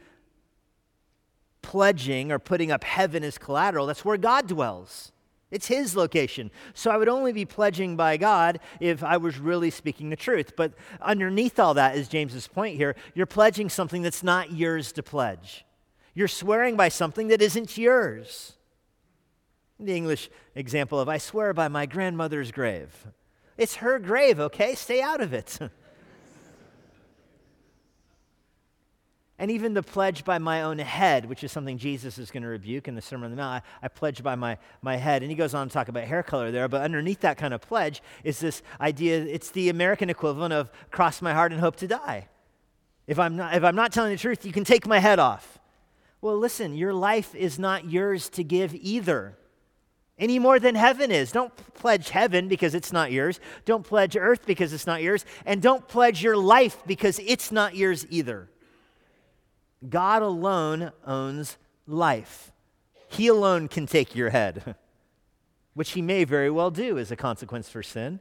pledging 1.61 2.31
or 2.31 2.39
putting 2.39 2.71
up 2.71 2.83
heaven 2.83 3.23
as 3.23 3.37
collateral. 3.37 3.85
That's 3.85 4.05
where 4.05 4.17
God 4.17 4.47
dwells. 4.47 5.11
It's 5.51 5.67
his 5.67 5.95
location. 5.95 6.51
So 6.73 6.91
I 6.91 6.97
would 6.97 7.09
only 7.09 7.31
be 7.31 7.45
pledging 7.45 7.95
by 7.95 8.17
God 8.17 8.59
if 8.79 9.03
I 9.03 9.17
was 9.17 9.37
really 9.37 9.69
speaking 9.69 10.09
the 10.09 10.15
truth. 10.15 10.53
But 10.55 10.73
underneath 11.01 11.59
all 11.59 11.75
that 11.75 11.95
is 11.95 12.07
James's 12.07 12.47
point 12.47 12.77
here. 12.77 12.95
You're 13.13 13.25
pledging 13.25 13.69
something 13.69 14.01
that's 14.01 14.23
not 14.23 14.51
yours 14.51 14.91
to 14.93 15.03
pledge. 15.03 15.65
You're 16.15 16.29
swearing 16.29 16.77
by 16.77 16.89
something 16.89 17.27
that 17.27 17.41
isn't 17.41 17.77
yours. 17.77 18.53
The 19.77 19.93
English 19.93 20.29
example 20.55 20.99
of, 20.99 21.09
I 21.09 21.17
swear 21.17 21.53
by 21.53 21.67
my 21.67 21.85
grandmother's 21.85 22.51
grave. 22.53 22.89
It's 23.57 23.75
her 23.75 23.99
grave, 23.99 24.39
okay? 24.39 24.75
Stay 24.75 25.01
out 25.01 25.19
of 25.19 25.33
it. 25.33 25.59
and 29.37 29.51
even 29.51 29.73
the 29.73 29.83
pledge 29.83 30.23
by 30.23 30.37
my 30.37 30.61
own 30.61 30.79
head, 30.79 31.25
which 31.25 31.43
is 31.43 31.51
something 31.51 31.77
Jesus 31.77 32.17
is 32.17 32.31
going 32.31 32.43
to 32.43 32.49
rebuke 32.49 32.87
in 32.87 32.95
the 32.95 33.01
Sermon 33.01 33.25
on 33.25 33.31
the 33.31 33.37
Mount. 33.37 33.61
I, 33.81 33.85
I 33.85 33.89
pledge 33.89 34.23
by 34.23 34.35
my, 34.35 34.57
my 34.81 34.95
head. 34.95 35.21
And 35.21 35.29
he 35.29 35.35
goes 35.35 35.53
on 35.53 35.67
to 35.67 35.73
talk 35.73 35.89
about 35.89 36.05
hair 36.05 36.23
color 36.23 36.51
there, 36.51 36.69
but 36.69 36.81
underneath 36.81 37.19
that 37.21 37.37
kind 37.37 37.53
of 37.53 37.59
pledge 37.59 38.01
is 38.23 38.39
this 38.39 38.63
idea 38.79 39.21
it's 39.21 39.51
the 39.51 39.67
American 39.67 40.09
equivalent 40.09 40.53
of 40.53 40.71
cross 40.91 41.21
my 41.21 41.33
heart 41.33 41.51
and 41.51 41.59
hope 41.59 41.75
to 41.77 41.87
die. 41.87 42.29
If 43.05 43.19
I'm 43.19 43.35
not, 43.35 43.53
if 43.53 43.65
I'm 43.65 43.75
not 43.75 43.91
telling 43.91 44.11
the 44.11 44.17
truth, 44.17 44.45
you 44.45 44.53
can 44.53 44.63
take 44.63 44.87
my 44.87 44.99
head 44.99 45.19
off. 45.19 45.59
Well, 46.25 46.39
listen, 46.39 46.73
your 46.73 46.91
life 46.91 47.35
is 47.35 47.59
not 47.59 47.87
yours 47.87 48.29
to 48.29 48.43
give 48.43 48.73
either 48.73 49.37
any 50.17 50.39
more 50.39 50.59
than 50.59 50.73
heaven 50.73 51.11
is. 51.11 51.31
Don't 51.31 51.55
pledge 51.75 52.09
heaven 52.09 52.47
because 52.47 52.73
it's 52.73 52.91
not 52.91 53.11
yours. 53.11 53.39
Don't 53.63 53.85
pledge 53.85 54.17
earth 54.17 54.43
because 54.47 54.73
it's 54.73 54.87
not 54.87 55.03
yours. 55.03 55.23
And 55.45 55.61
don't 55.61 55.87
pledge 55.87 56.23
your 56.23 56.35
life 56.35 56.81
because 56.87 57.19
it's 57.19 57.51
not 57.51 57.75
yours 57.75 58.07
either. 58.09 58.49
God 59.87 60.23
alone 60.23 60.91
owns 61.05 61.59
life. 61.85 62.51
He 63.07 63.27
alone 63.27 63.67
can 63.67 63.85
take 63.85 64.15
your 64.15 64.31
head, 64.31 64.75
which 65.75 65.91
he 65.91 66.01
may 66.01 66.23
very 66.23 66.49
well 66.49 66.71
do 66.71 66.97
as 66.97 67.11
a 67.11 67.15
consequence 67.15 67.69
for 67.69 67.83
sin, 67.83 68.19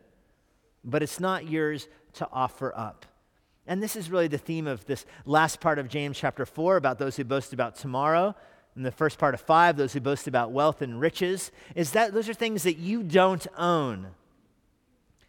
but 0.84 1.02
it's 1.02 1.20
not 1.20 1.48
yours 1.48 1.88
to 2.12 2.28
offer 2.30 2.70
up. 2.76 3.06
And 3.66 3.82
this 3.82 3.96
is 3.96 4.10
really 4.10 4.28
the 4.28 4.38
theme 4.38 4.66
of 4.66 4.84
this 4.86 5.06
last 5.24 5.60
part 5.60 5.78
of 5.78 5.88
James 5.88 6.18
chapter 6.18 6.44
4 6.44 6.76
about 6.76 6.98
those 6.98 7.16
who 7.16 7.24
boast 7.24 7.52
about 7.52 7.76
tomorrow 7.76 8.34
in 8.76 8.82
the 8.82 8.90
first 8.90 9.18
part 9.18 9.34
of 9.34 9.40
five, 9.40 9.76
those 9.76 9.92
who 9.92 10.00
boast 10.00 10.26
about 10.26 10.50
wealth 10.50 10.82
and 10.82 11.00
riches, 11.00 11.52
is 11.74 11.92
that 11.92 12.12
those 12.12 12.28
are 12.28 12.34
things 12.34 12.64
that 12.64 12.76
you 12.76 13.02
don't 13.02 13.46
own. 13.56 14.08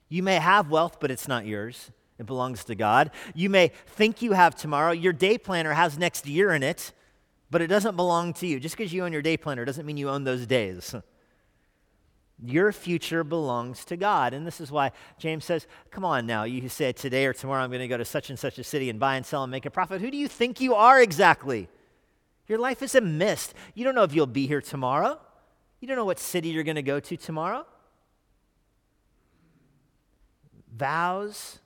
You 0.09 0.23
may 0.23 0.35
have 0.35 0.69
wealth, 0.69 0.97
but 0.99 1.11
it's 1.11 1.27
not 1.27 1.45
yours. 1.45 1.91
It 2.17 2.25
belongs 2.25 2.63
to 2.65 2.75
God. 2.75 3.11
You 3.33 3.49
may 3.49 3.71
think 3.87 4.21
you 4.21 4.33
have 4.33 4.55
tomorrow. 4.55 4.91
Your 4.91 5.13
day 5.13 5.37
planner 5.37 5.73
has 5.73 5.97
next 5.97 6.25
year 6.25 6.51
in 6.53 6.63
it, 6.63 6.91
but 7.51 7.61
it 7.61 7.67
doesn't 7.67 7.95
belong 7.95 8.33
to 8.35 8.47
you. 8.47 8.59
Just 8.59 8.77
because 8.77 8.93
you 8.93 9.03
own 9.03 9.13
your 9.13 9.21
day 9.21 9.37
planner 9.37 9.65
doesn't 9.65 9.85
mean 9.85 9.97
you 9.97 10.09
own 10.09 10.23
those 10.23 10.45
days. 10.45 10.95
Your 12.43 12.71
future 12.71 13.23
belongs 13.23 13.85
to 13.85 13.95
God. 13.95 14.33
And 14.33 14.45
this 14.45 14.59
is 14.59 14.71
why 14.71 14.91
James 15.17 15.45
says, 15.45 15.67
Come 15.89 16.03
on 16.03 16.25
now, 16.25 16.43
you 16.43 16.67
said 16.67 16.97
today 16.97 17.25
or 17.25 17.33
tomorrow 17.33 17.63
I'm 17.63 17.69
going 17.69 17.79
to 17.79 17.87
go 17.87 17.97
to 17.97 18.05
such 18.05 18.29
and 18.29 18.37
such 18.37 18.59
a 18.59 18.63
city 18.63 18.89
and 18.89 18.99
buy 18.99 19.15
and 19.15 19.25
sell 19.25 19.43
and 19.43 19.51
make 19.51 19.65
a 19.65 19.71
profit. 19.71 20.01
Who 20.01 20.11
do 20.11 20.17
you 20.17 20.27
think 20.27 20.59
you 20.59 20.75
are 20.75 21.01
exactly? 21.01 21.69
Your 22.47 22.59
life 22.59 22.83
is 22.83 22.93
a 22.93 23.01
mist. 23.01 23.53
You 23.73 23.85
don't 23.85 23.95
know 23.95 24.03
if 24.03 24.13
you'll 24.13 24.27
be 24.27 24.47
here 24.47 24.61
tomorrow. 24.61 25.19
You 25.79 25.87
don't 25.87 25.97
know 25.97 26.05
what 26.05 26.19
city 26.19 26.49
you're 26.49 26.63
going 26.63 26.75
to 26.75 26.83
go 26.83 26.99
to 26.99 27.17
tomorrow. 27.17 27.65
Vows 30.75 31.59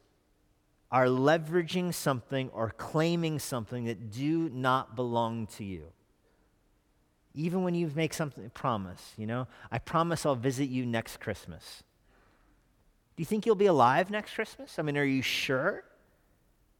are 0.91 1.05
leveraging 1.05 1.93
something 1.93 2.49
or 2.49 2.71
claiming 2.77 3.39
something 3.39 3.85
that 3.85 4.11
do 4.11 4.49
not 4.49 4.95
belong 4.95 5.47
to 5.47 5.63
you. 5.63 5.85
Even 7.33 7.63
when 7.63 7.75
you 7.75 7.91
make 7.95 8.13
something 8.13 8.49
promise, 8.51 9.13
you 9.17 9.27
know, 9.27 9.47
I 9.71 9.77
promise 9.77 10.25
I'll 10.25 10.35
visit 10.35 10.69
you 10.69 10.85
next 10.85 11.19
Christmas. 11.19 11.83
Do 13.15 13.21
you 13.21 13.25
think 13.25 13.45
you'll 13.45 13.55
be 13.55 13.67
alive 13.67 14.09
next 14.09 14.33
Christmas? 14.33 14.79
I 14.79 14.81
mean, 14.81 14.97
are 14.97 15.03
you 15.03 15.21
sure? 15.21 15.83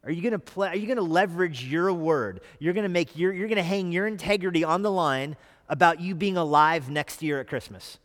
Are 0.04 0.12
you 0.12 0.22
to 0.32 0.40
play, 0.40 0.70
are 0.70 0.76
you 0.76 0.88
to 0.96 1.02
leverage 1.02 1.66
your 1.66 1.92
word? 1.94 2.42
You're 2.58 2.74
to 2.74 2.90
make 2.90 3.18
your, 3.18 3.34
you're 3.34 3.50
to 3.50 3.64
hang 3.64 3.92
your 3.92 4.08
integrity 4.08 4.64
on 4.64 4.82
the 4.82 4.92
line 4.92 5.36
about 5.68 6.00
you 6.00 6.16
being 6.16 6.38
alive 6.38 6.90
next 6.90 7.22
year 7.22 7.40
at 7.40 7.48
Christmas. 7.48 8.00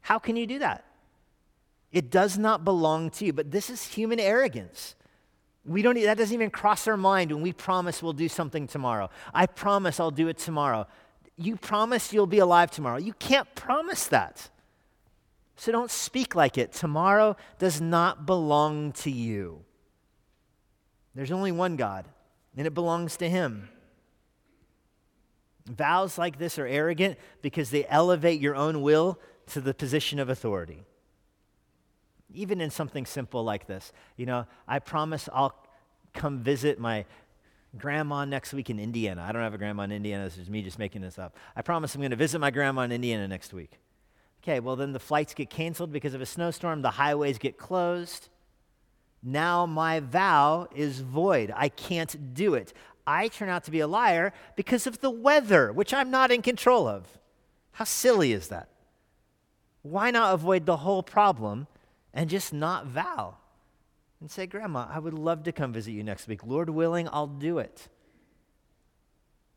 How 0.00 0.18
can 0.18 0.36
you 0.36 0.46
do 0.46 0.58
that? 0.60 0.84
It 1.92 2.10
does 2.10 2.38
not 2.38 2.64
belong 2.64 3.10
to 3.10 3.26
you, 3.26 3.32
but 3.32 3.50
this 3.50 3.68
is 3.68 3.84
human 3.84 4.18
arrogance. 4.18 4.94
We 5.64 5.82
don't, 5.82 6.00
that 6.02 6.16
doesn't 6.16 6.34
even 6.34 6.50
cross 6.50 6.88
our 6.88 6.96
mind 6.96 7.30
when 7.30 7.42
we 7.42 7.52
promise 7.52 8.02
we'll 8.02 8.14
do 8.14 8.28
something 8.28 8.66
tomorrow. 8.66 9.10
I 9.32 9.46
promise 9.46 10.00
I'll 10.00 10.10
do 10.10 10.28
it 10.28 10.38
tomorrow. 10.38 10.86
You 11.36 11.56
promise 11.56 12.12
you'll 12.12 12.26
be 12.26 12.38
alive 12.38 12.70
tomorrow. 12.70 12.98
You 12.98 13.14
can't 13.14 13.52
promise 13.54 14.06
that. 14.08 14.50
So 15.56 15.72
don't 15.72 15.90
speak 15.90 16.34
like 16.34 16.58
it. 16.58 16.72
Tomorrow 16.72 17.36
does 17.58 17.80
not 17.80 18.26
belong 18.26 18.92
to 18.92 19.10
you. 19.10 19.64
There's 21.14 21.32
only 21.32 21.52
one 21.52 21.76
God, 21.76 22.06
and 22.56 22.66
it 22.66 22.74
belongs 22.74 23.16
to 23.18 23.28
Him. 23.28 23.68
Vows 25.66 26.18
like 26.18 26.38
this 26.38 26.58
are 26.58 26.66
arrogant 26.66 27.18
because 27.42 27.70
they 27.70 27.86
elevate 27.86 28.40
your 28.40 28.56
own 28.56 28.82
will 28.82 29.18
to 29.48 29.60
the 29.60 29.74
position 29.74 30.18
of 30.18 30.28
authority. 30.28 30.84
Even 32.34 32.60
in 32.60 32.70
something 32.70 33.06
simple 33.06 33.44
like 33.44 33.66
this, 33.66 33.92
you 34.16 34.26
know, 34.26 34.46
I 34.66 34.78
promise 34.78 35.28
I'll 35.32 35.54
come 36.14 36.40
visit 36.40 36.78
my 36.78 37.04
grandma 37.76 38.24
next 38.24 38.52
week 38.52 38.70
in 38.70 38.78
Indiana. 38.78 39.24
I 39.26 39.32
don't 39.32 39.42
have 39.42 39.54
a 39.54 39.58
grandma 39.58 39.84
in 39.84 39.92
Indiana, 39.92 40.24
this 40.24 40.38
is 40.38 40.50
me 40.50 40.62
just 40.62 40.78
making 40.78 41.02
this 41.02 41.18
up. 41.18 41.36
I 41.56 41.62
promise 41.62 41.94
I'm 41.94 42.00
going 42.00 42.10
to 42.10 42.16
visit 42.16 42.38
my 42.38 42.50
grandma 42.50 42.82
in 42.82 42.92
Indiana 42.92 43.26
next 43.28 43.52
week. 43.52 43.78
Okay, 44.42 44.60
well, 44.60 44.76
then 44.76 44.92
the 44.92 44.98
flights 44.98 45.34
get 45.34 45.50
canceled 45.50 45.92
because 45.92 46.14
of 46.14 46.20
a 46.20 46.26
snowstorm, 46.26 46.82
the 46.82 46.90
highways 46.90 47.38
get 47.38 47.56
closed. 47.58 48.28
Now 49.22 49.66
my 49.66 50.00
vow 50.00 50.68
is 50.74 51.00
void. 51.00 51.52
I 51.54 51.68
can't 51.68 52.34
do 52.34 52.54
it. 52.54 52.72
I 53.06 53.28
turn 53.28 53.48
out 53.48 53.64
to 53.64 53.70
be 53.70 53.80
a 53.80 53.86
liar 53.86 54.32
because 54.56 54.86
of 54.86 55.00
the 55.00 55.10
weather, 55.10 55.72
which 55.72 55.94
I'm 55.94 56.10
not 56.10 56.30
in 56.32 56.42
control 56.42 56.86
of. 56.86 57.06
How 57.72 57.84
silly 57.84 58.32
is 58.32 58.48
that? 58.48 58.68
Why 59.82 60.10
not 60.10 60.34
avoid 60.34 60.66
the 60.66 60.78
whole 60.78 61.02
problem 61.02 61.66
and 62.12 62.28
just 62.28 62.52
not 62.52 62.86
vow? 62.86 63.36
And 64.22 64.30
say, 64.30 64.46
Grandma, 64.46 64.86
I 64.88 65.00
would 65.00 65.14
love 65.14 65.42
to 65.42 65.52
come 65.52 65.72
visit 65.72 65.90
you 65.90 66.04
next 66.04 66.28
week. 66.28 66.46
Lord 66.46 66.70
willing, 66.70 67.08
I'll 67.12 67.26
do 67.26 67.58
it. 67.58 67.88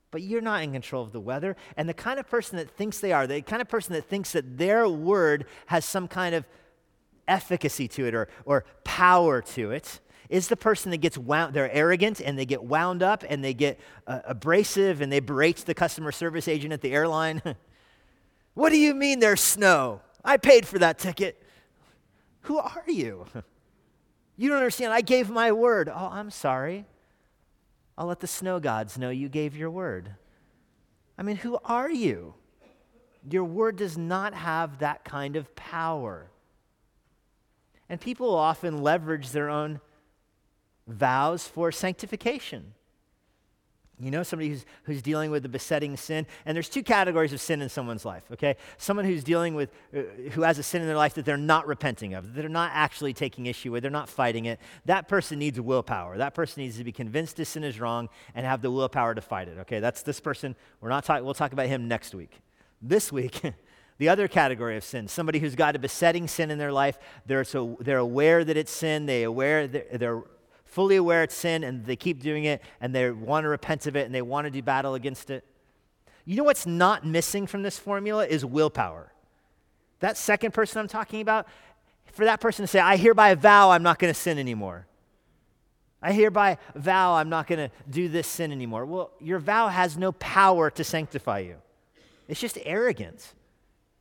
But 0.09 0.23
you're 0.23 0.41
not 0.41 0.63
in 0.63 0.71
control 0.71 1.03
of 1.03 1.11
the 1.11 1.19
weather. 1.19 1.55
And 1.77 1.87
the 1.87 1.93
kind 1.93 2.19
of 2.19 2.27
person 2.27 2.57
that 2.57 2.71
thinks 2.71 2.97
they 2.97 3.11
are, 3.11 3.27
the 3.27 3.43
kind 3.43 3.61
of 3.61 3.69
person 3.69 3.93
that 3.93 4.05
thinks 4.05 4.31
that 4.31 4.57
their 4.57 4.89
word 4.89 5.45
has 5.67 5.85
some 5.85 6.07
kind 6.07 6.33
of 6.33 6.45
efficacy 7.27 7.87
to 7.89 8.07
it 8.07 8.15
or, 8.15 8.27
or 8.43 8.65
power 8.83 9.39
to 9.39 9.69
it, 9.69 9.99
is 10.29 10.47
the 10.47 10.57
person 10.57 10.89
that 10.89 10.97
gets 10.97 11.15
wound, 11.15 11.53
they're 11.53 11.71
arrogant 11.71 12.19
and 12.19 12.35
they 12.35 12.47
get 12.47 12.63
wound 12.63 13.03
up 13.03 13.23
and 13.29 13.43
they 13.43 13.53
get 13.53 13.79
uh, 14.07 14.21
abrasive 14.25 14.99
and 14.99 15.11
they 15.11 15.19
berate 15.19 15.57
the 15.57 15.75
customer 15.75 16.11
service 16.11 16.47
agent 16.47 16.73
at 16.73 16.81
the 16.81 16.91
airline. 16.91 17.39
what 18.55 18.71
do 18.71 18.79
you 18.79 18.95
mean 18.95 19.19
there's 19.19 19.41
snow? 19.41 20.01
I 20.23 20.37
paid 20.37 20.65
for 20.65 20.79
that 20.79 20.97
ticket. 20.97 21.39
Who 22.41 22.57
are 22.57 22.85
you? 22.87 23.27
You 24.37 24.49
don't 24.49 24.57
understand. 24.57 24.93
I 24.93 25.01
gave 25.01 25.29
my 25.29 25.51
word. 25.51 25.89
Oh, 25.89 26.09
I'm 26.11 26.29
sorry. 26.29 26.85
I'll 27.97 28.07
let 28.07 28.19
the 28.19 28.27
snow 28.27 28.59
gods 28.59 28.97
know 28.97 29.09
you 29.09 29.29
gave 29.29 29.55
your 29.55 29.71
word. 29.71 30.11
I 31.17 31.23
mean, 31.23 31.37
who 31.37 31.57
are 31.63 31.89
you? 31.89 32.33
Your 33.29 33.45
word 33.45 33.77
does 33.77 33.97
not 33.97 34.33
have 34.33 34.79
that 34.79 35.05
kind 35.05 35.35
of 35.35 35.55
power. 35.55 36.29
And 37.87 38.01
people 38.01 38.35
often 38.35 38.81
leverage 38.81 39.31
their 39.31 39.49
own 39.49 39.79
vows 40.87 41.47
for 41.47 41.71
sanctification. 41.71 42.73
You 43.99 44.11
know, 44.11 44.23
somebody 44.23 44.49
who's, 44.49 44.65
who's 44.83 45.01
dealing 45.01 45.31
with 45.31 45.43
the 45.43 45.49
besetting 45.49 45.95
sin. 45.95 46.27
And 46.45 46.53
there's 46.53 46.67
two 46.67 46.83
categories 46.83 47.31
of 47.31 47.39
sin 47.39 47.61
in 47.61 47.69
someone's 47.69 48.03
life, 48.03 48.23
okay? 48.33 48.57
Someone 48.77 49.05
who's 49.05 49.23
dealing 49.23 49.55
with, 49.55 49.71
uh, 49.95 50.01
who 50.31 50.41
has 50.41 50.59
a 50.59 50.63
sin 50.63 50.81
in 50.81 50.87
their 50.87 50.97
life 50.97 51.13
that 51.13 51.23
they're 51.23 51.37
not 51.37 51.65
repenting 51.65 52.13
of, 52.13 52.33
that 52.33 52.41
they're 52.41 52.49
not 52.49 52.71
actually 52.73 53.13
taking 53.13 53.45
issue 53.45 53.71
with, 53.71 53.83
they're 53.83 53.91
not 53.91 54.09
fighting 54.09 54.45
it. 54.45 54.59
That 54.83 55.07
person 55.07 55.39
needs 55.39 55.59
willpower. 55.61 56.17
That 56.17 56.33
person 56.33 56.63
needs 56.63 56.77
to 56.77 56.83
be 56.83 56.91
convinced 56.91 57.37
this 57.37 57.49
sin 57.49 57.63
is 57.63 57.79
wrong 57.79 58.09
and 58.33 58.45
have 58.45 58.61
the 58.61 58.69
willpower 58.69 59.15
to 59.15 59.21
fight 59.21 59.47
it, 59.47 59.59
okay? 59.59 59.79
That's 59.79 60.01
this 60.01 60.19
person. 60.19 60.55
We're 60.81 60.89
not 60.89 61.05
talking, 61.05 61.23
we'll 61.23 61.33
talk 61.33 61.53
about 61.53 61.67
him 61.67 61.87
next 61.87 62.13
week. 62.13 62.41
This 62.81 63.13
week, 63.13 63.41
the 63.97 64.09
other 64.09 64.27
category 64.27 64.75
of 64.75 64.83
sin, 64.83 65.07
somebody 65.07 65.39
who's 65.39 65.55
got 65.55 65.75
a 65.77 65.79
besetting 65.79 66.27
sin 66.27 66.51
in 66.51 66.57
their 66.57 66.73
life, 66.73 66.99
they're, 67.25 67.45
so, 67.45 67.77
they're 67.79 67.97
aware 67.97 68.43
that 68.43 68.57
it's 68.57 68.71
sin, 68.71 69.05
they 69.05 69.23
aware, 69.23 69.67
they're, 69.67 69.85
they're 69.93 70.23
fully 70.75 70.97
aware 70.97 71.23
it's 71.23 71.33
sin 71.33 71.63
and 71.63 71.85
they 71.85 71.95
keep 71.95 72.21
doing 72.21 72.43
it 72.43 72.61
and 72.81 72.93
they 72.93 73.09
want 73.09 73.45
to 73.45 73.47
repent 73.47 73.87
of 73.87 73.95
it 73.95 74.05
and 74.05 74.13
they 74.13 74.21
want 74.21 74.43
to 74.43 74.51
do 74.51 74.61
battle 74.61 74.93
against 74.93 75.29
it. 75.29 75.45
You 76.25 76.35
know 76.35 76.43
what's 76.43 76.65
not 76.65 77.05
missing 77.05 77.47
from 77.47 77.63
this 77.63 77.79
formula 77.79 78.27
is 78.27 78.43
willpower. 78.43 79.13
That 80.01 80.17
second 80.17 80.53
person 80.53 80.79
I'm 80.79 80.89
talking 80.89 81.21
about, 81.21 81.47
for 82.11 82.25
that 82.25 82.41
person 82.41 82.63
to 82.63 82.67
say, 82.67 82.81
I 82.81 82.97
hereby 82.97 83.35
vow 83.35 83.71
I'm 83.71 83.83
not 83.83 83.99
going 83.99 84.13
to 84.13 84.19
sin 84.19 84.37
anymore. 84.37 84.85
I 86.01 86.11
hereby 86.11 86.57
vow 86.75 87.13
I'm 87.13 87.29
not 87.29 87.47
going 87.47 87.69
to 87.69 87.71
do 87.89 88.09
this 88.09 88.27
sin 88.27 88.51
anymore. 88.51 88.85
Well, 88.85 89.11
your 89.21 89.39
vow 89.39 89.69
has 89.69 89.95
no 89.95 90.11
power 90.11 90.69
to 90.71 90.83
sanctify 90.83 91.39
you. 91.39 91.55
It's 92.27 92.41
just 92.41 92.57
arrogance. 92.65 93.33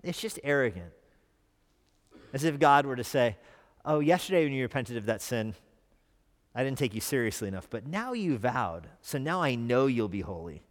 It's 0.02 0.20
just 0.20 0.40
arrogant. 0.42 0.90
As 2.32 2.42
if 2.42 2.58
God 2.58 2.84
were 2.84 2.96
to 2.96 3.04
say, 3.04 3.36
Oh, 3.84 4.00
yesterday 4.00 4.42
when 4.42 4.52
you 4.52 4.62
repented 4.62 4.96
of 4.96 5.06
that 5.06 5.22
sin, 5.22 5.54
I 6.54 6.62
didn't 6.62 6.78
take 6.78 6.94
you 6.94 7.00
seriously 7.00 7.48
enough, 7.48 7.68
but 7.68 7.86
now 7.86 8.12
you 8.12 8.38
vowed, 8.38 8.86
so 9.00 9.18
now 9.18 9.42
I 9.42 9.56
know 9.56 9.86
you'll 9.86 10.08
be 10.08 10.20
holy. 10.20 10.62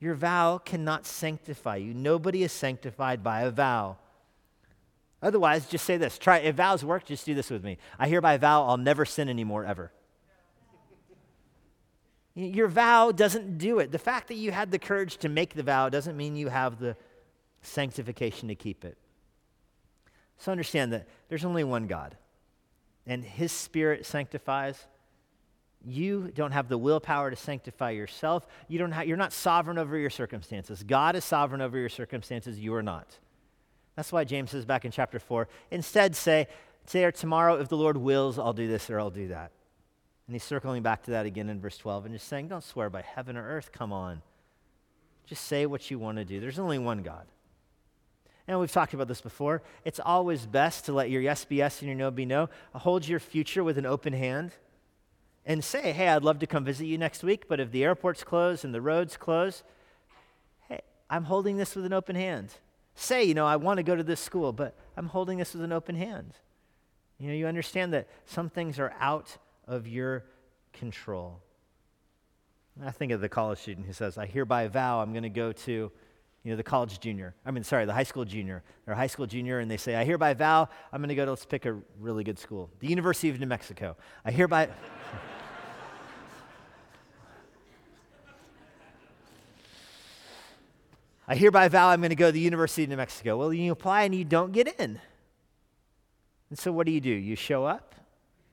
Your 0.00 0.14
vow 0.14 0.58
cannot 0.58 1.06
sanctify 1.06 1.76
you. 1.76 1.94
Nobody 1.94 2.42
is 2.42 2.50
sanctified 2.50 3.22
by 3.22 3.42
a 3.42 3.50
vow. 3.50 3.96
Otherwise, 5.22 5.66
just 5.66 5.84
say 5.84 5.96
this. 5.96 6.18
Try 6.18 6.38
if 6.38 6.56
vows 6.56 6.84
work, 6.84 7.04
just 7.04 7.24
do 7.24 7.34
this 7.34 7.48
with 7.48 7.62
me. 7.62 7.78
I 7.98 8.08
hereby 8.08 8.36
vow 8.36 8.66
I'll 8.66 8.76
never 8.76 9.04
sin 9.04 9.28
anymore 9.28 9.64
ever. 9.64 9.92
Your 12.34 12.66
vow 12.66 13.12
doesn't 13.12 13.58
do 13.58 13.78
it. 13.78 13.92
The 13.92 13.98
fact 13.98 14.26
that 14.28 14.34
you 14.34 14.50
had 14.50 14.72
the 14.72 14.78
courage 14.78 15.18
to 15.18 15.28
make 15.28 15.54
the 15.54 15.62
vow 15.62 15.88
doesn't 15.88 16.16
mean 16.16 16.34
you 16.34 16.48
have 16.48 16.80
the 16.80 16.96
sanctification 17.62 18.48
to 18.48 18.56
keep 18.56 18.84
it. 18.84 18.98
So 20.38 20.50
understand 20.50 20.92
that 20.92 21.06
there's 21.28 21.44
only 21.44 21.62
one 21.62 21.86
God 21.86 22.16
and 23.06 23.24
His 23.24 23.52
Spirit 23.52 24.06
sanctifies. 24.06 24.86
You 25.86 26.30
don't 26.34 26.52
have 26.52 26.68
the 26.68 26.78
willpower 26.78 27.30
to 27.30 27.36
sanctify 27.36 27.90
yourself. 27.90 28.46
You 28.68 28.78
don't 28.78 28.92
have, 28.92 29.06
you're 29.06 29.16
not 29.16 29.32
sovereign 29.32 29.76
over 29.76 29.98
your 29.98 30.10
circumstances. 30.10 30.82
God 30.82 31.14
is 31.14 31.24
sovereign 31.24 31.60
over 31.60 31.78
your 31.78 31.90
circumstances. 31.90 32.58
You 32.58 32.74
are 32.74 32.82
not. 32.82 33.18
That's 33.96 34.10
why 34.10 34.24
James 34.24 34.50
says 34.50 34.64
back 34.64 34.84
in 34.84 34.90
chapter 34.90 35.18
4 35.18 35.48
instead 35.70 36.16
say, 36.16 36.48
Today 36.86 37.04
or 37.04 37.12
tomorrow, 37.12 37.60
if 37.60 37.68
the 37.68 37.76
Lord 37.76 37.96
wills, 37.96 38.38
I'll 38.38 38.52
do 38.52 38.68
this 38.68 38.90
or 38.90 39.00
I'll 39.00 39.10
do 39.10 39.28
that. 39.28 39.52
And 40.26 40.34
he's 40.34 40.44
circling 40.44 40.82
back 40.82 41.02
to 41.04 41.12
that 41.12 41.26
again 41.26 41.48
in 41.48 41.60
verse 41.60 41.78
12 41.78 42.06
and 42.06 42.14
just 42.14 42.28
saying, 42.28 42.48
Don't 42.48 42.64
swear 42.64 42.90
by 42.90 43.02
heaven 43.02 43.36
or 43.36 43.46
earth. 43.46 43.70
Come 43.72 43.92
on. 43.92 44.22
Just 45.26 45.44
say 45.44 45.66
what 45.66 45.90
you 45.90 45.98
want 45.98 46.18
to 46.18 46.24
do. 46.24 46.40
There's 46.40 46.58
only 46.58 46.78
one 46.78 47.02
God. 47.02 47.26
And 48.46 48.60
we've 48.60 48.70
talked 48.70 48.92
about 48.92 49.08
this 49.08 49.20
before. 49.20 49.62
It's 49.84 50.00
always 50.00 50.44
best 50.44 50.84
to 50.86 50.92
let 50.92 51.10
your 51.10 51.22
yes 51.22 51.44
be 51.44 51.56
yes 51.56 51.80
and 51.80 51.88
your 51.88 51.96
no 51.96 52.10
be 52.10 52.26
no. 52.26 52.50
Hold 52.74 53.08
your 53.08 53.20
future 53.20 53.64
with 53.64 53.78
an 53.78 53.86
open 53.86 54.12
hand 54.12 54.52
and 55.46 55.64
say, 55.64 55.92
hey, 55.92 56.08
I'd 56.08 56.22
love 56.22 56.38
to 56.40 56.46
come 56.46 56.64
visit 56.64 56.86
you 56.86 56.98
next 56.98 57.22
week, 57.22 57.48
but 57.48 57.60
if 57.60 57.70
the 57.70 57.84
airport's 57.84 58.24
closed 58.24 58.64
and 58.64 58.74
the 58.74 58.80
roads 58.80 59.16
close, 59.16 59.62
hey, 60.68 60.80
I'm 61.08 61.24
holding 61.24 61.56
this 61.56 61.74
with 61.74 61.84
an 61.86 61.92
open 61.92 62.16
hand. 62.16 62.54
Say, 62.94 63.24
you 63.24 63.34
know, 63.34 63.46
I 63.46 63.56
want 63.56 63.78
to 63.78 63.82
go 63.82 63.96
to 63.96 64.02
this 64.02 64.20
school, 64.20 64.52
but 64.52 64.76
I'm 64.96 65.08
holding 65.08 65.38
this 65.38 65.54
with 65.54 65.62
an 65.62 65.72
open 65.72 65.96
hand. 65.96 66.34
You 67.18 67.28
know, 67.28 67.34
you 67.34 67.46
understand 67.46 67.92
that 67.92 68.08
some 68.26 68.48
things 68.48 68.78
are 68.78 68.94
out 69.00 69.36
of 69.66 69.86
your 69.86 70.24
control. 70.72 71.40
I 72.82 72.90
think 72.90 73.12
of 73.12 73.20
the 73.20 73.28
college 73.28 73.58
student 73.58 73.86
who 73.86 73.92
says, 73.92 74.18
I 74.18 74.26
hereby 74.26 74.68
vow 74.68 75.00
I'm 75.00 75.12
going 75.12 75.22
to 75.22 75.28
go 75.28 75.52
to 75.52 75.92
you 76.44 76.50
know, 76.50 76.56
the 76.56 76.62
college 76.62 77.00
junior. 77.00 77.34
I 77.46 77.50
mean, 77.50 77.64
sorry, 77.64 77.86
the 77.86 77.94
high 77.94 78.02
school 78.02 78.26
junior. 78.26 78.62
A 78.86 78.94
high 78.94 79.06
school 79.06 79.26
junior, 79.26 79.60
and 79.60 79.70
they 79.70 79.78
say, 79.78 79.96
I 79.96 80.04
hereby 80.04 80.34
vow 80.34 80.68
I'm 80.92 81.00
going 81.00 81.08
to 81.08 81.14
go 81.14 81.24
to, 81.24 81.30
let's 81.30 81.46
pick 81.46 81.64
a 81.64 81.80
really 81.98 82.22
good 82.22 82.38
school, 82.38 82.68
the 82.80 82.86
University 82.86 83.30
of 83.30 83.40
New 83.40 83.46
Mexico. 83.46 83.96
I 84.26 84.30
hereby. 84.30 84.68
I 91.26 91.34
hereby 91.34 91.68
vow 91.68 91.88
I'm 91.88 92.00
going 92.00 92.10
to 92.10 92.16
go 92.16 92.26
to 92.26 92.32
the 92.32 92.40
University 92.40 92.82
of 92.84 92.90
New 92.90 92.98
Mexico. 92.98 93.38
Well, 93.38 93.50
you 93.54 93.72
apply 93.72 94.02
and 94.02 94.14
you 94.14 94.26
don't 94.26 94.52
get 94.52 94.68
in. 94.78 95.00
And 96.50 96.58
so 96.58 96.70
what 96.70 96.84
do 96.84 96.92
you 96.92 97.00
do? 97.00 97.08
You 97.08 97.36
show 97.36 97.64
up 97.64 97.94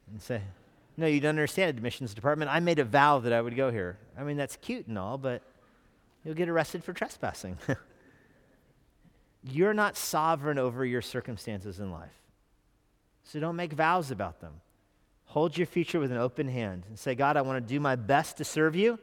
and 0.10 0.22
say, 0.22 0.42
No, 0.96 1.08
you 1.08 1.20
don't 1.20 1.32
understand, 1.32 1.70
admissions 1.72 2.14
department. 2.14 2.50
I 2.50 2.62
made 2.62 2.80
a 2.80 2.86
vow 2.86 3.20
that 3.20 3.34
I 3.34 3.42
would 3.42 3.58
go 3.58 3.70
here. 3.70 3.98
I 4.18 4.24
mean, 4.24 4.38
that's 4.38 4.56
cute 4.56 4.88
and 4.88 4.98
all, 4.98 5.18
but 5.18 5.44
you'll 6.24 6.36
get 6.36 6.50
arrested 6.50 6.84
for 6.84 6.94
trespassing. 6.94 7.58
You're 9.44 9.74
not 9.74 9.98
sovereign 9.98 10.60
over 10.60 10.86
your 10.86 11.02
circumstances 11.02 11.80
in 11.80 11.92
life. 11.92 12.12
So 13.24 13.40
don't 13.40 13.56
make 13.56 13.74
vows 13.74 14.12
about 14.12 14.40
them. 14.40 14.54
Hold 15.26 15.58
your 15.58 15.66
future 15.66 16.00
with 16.00 16.12
an 16.12 16.18
open 16.18 16.48
hand 16.48 16.84
and 16.88 17.00
say, 17.00 17.16
God, 17.16 17.38
I 17.38 17.42
want 17.42 17.66
to 17.66 17.74
do 17.74 17.80
my 17.80 17.96
best 17.96 18.38
to 18.38 18.44
serve 18.44 18.76
you. 18.76 19.00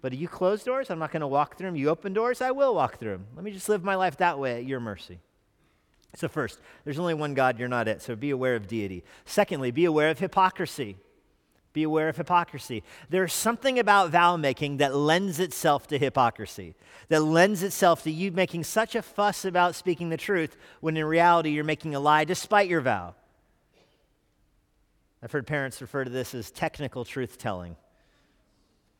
But 0.00 0.12
you 0.12 0.28
close 0.28 0.62
doors, 0.62 0.90
I'm 0.90 1.00
not 1.00 1.10
going 1.10 1.22
to 1.22 1.26
walk 1.26 1.58
through 1.58 1.68
them. 1.68 1.76
You 1.76 1.88
open 1.88 2.12
doors, 2.12 2.40
I 2.40 2.52
will 2.52 2.74
walk 2.74 2.98
through 2.98 3.12
them. 3.12 3.26
Let 3.34 3.44
me 3.44 3.50
just 3.50 3.68
live 3.68 3.82
my 3.82 3.96
life 3.96 4.16
that 4.18 4.38
way 4.38 4.58
at 4.58 4.64
your 4.64 4.78
mercy. 4.78 5.18
So, 6.14 6.28
first, 6.28 6.60
there's 6.84 6.98
only 6.98 7.14
one 7.14 7.34
God, 7.34 7.58
you're 7.58 7.68
not 7.68 7.88
it. 7.88 8.00
So 8.00 8.16
be 8.16 8.30
aware 8.30 8.54
of 8.56 8.66
deity. 8.66 9.04
Secondly, 9.24 9.70
be 9.70 9.84
aware 9.84 10.10
of 10.10 10.18
hypocrisy. 10.18 10.96
Be 11.72 11.82
aware 11.82 12.08
of 12.08 12.16
hypocrisy. 12.16 12.82
There's 13.10 13.32
something 13.32 13.78
about 13.78 14.10
vow 14.10 14.36
making 14.36 14.78
that 14.78 14.94
lends 14.94 15.38
itself 15.38 15.86
to 15.88 15.98
hypocrisy, 15.98 16.74
that 17.08 17.22
lends 17.22 17.62
itself 17.62 18.02
to 18.04 18.10
you 18.10 18.32
making 18.32 18.64
such 18.64 18.94
a 18.94 19.02
fuss 19.02 19.44
about 19.44 19.74
speaking 19.74 20.08
the 20.08 20.16
truth 20.16 20.56
when 20.80 20.96
in 20.96 21.04
reality 21.04 21.50
you're 21.50 21.64
making 21.64 21.94
a 21.94 22.00
lie 22.00 22.24
despite 22.24 22.68
your 22.68 22.80
vow. 22.80 23.14
I've 25.22 25.32
heard 25.32 25.46
parents 25.46 25.80
refer 25.80 26.04
to 26.04 26.10
this 26.10 26.34
as 26.34 26.50
technical 26.50 27.04
truth 27.04 27.38
telling. 27.38 27.76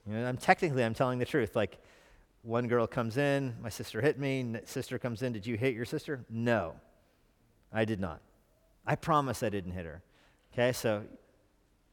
You 0.06 0.14
know, 0.14 0.26
I'm 0.26 0.36
technically 0.36 0.84
I'm 0.84 0.94
telling 0.94 1.18
the 1.18 1.24
truth. 1.24 1.54
Like 1.54 1.78
one 2.42 2.68
girl 2.68 2.86
comes 2.86 3.16
in, 3.16 3.54
my 3.62 3.68
sister 3.68 4.00
hit 4.00 4.18
me, 4.18 4.56
sister 4.64 4.98
comes 4.98 5.22
in, 5.22 5.32
did 5.32 5.46
you 5.46 5.56
hit 5.56 5.74
your 5.74 5.84
sister? 5.84 6.24
No. 6.28 6.74
I 7.72 7.84
did 7.84 8.00
not. 8.00 8.20
I 8.86 8.94
promise 8.96 9.42
I 9.42 9.50
didn't 9.50 9.72
hit 9.72 9.84
her. 9.84 10.02
Okay, 10.52 10.72
so 10.72 11.02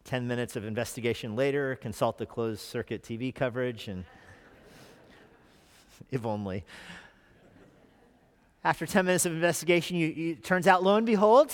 10 0.06 0.28
minutes 0.28 0.56
of 0.56 0.66
investigation 0.66 1.36
later, 1.36 1.76
consult 1.76 2.18
the 2.18 2.26
closed 2.26 2.62
circuit 2.62 3.04
TV 3.04 3.34
coverage, 3.34 3.88
and 3.88 4.06
if 6.12 6.26
only. 6.26 6.64
After 8.64 8.86
10 8.86 9.06
minutes 9.06 9.26
of 9.26 9.34
investigation, 9.34 9.98
you, 9.98 10.08
you, 10.08 10.36
turns 10.36 10.68
out, 10.68 10.84
lo 10.84 10.96
and 10.96 11.06
behold, 11.06 11.52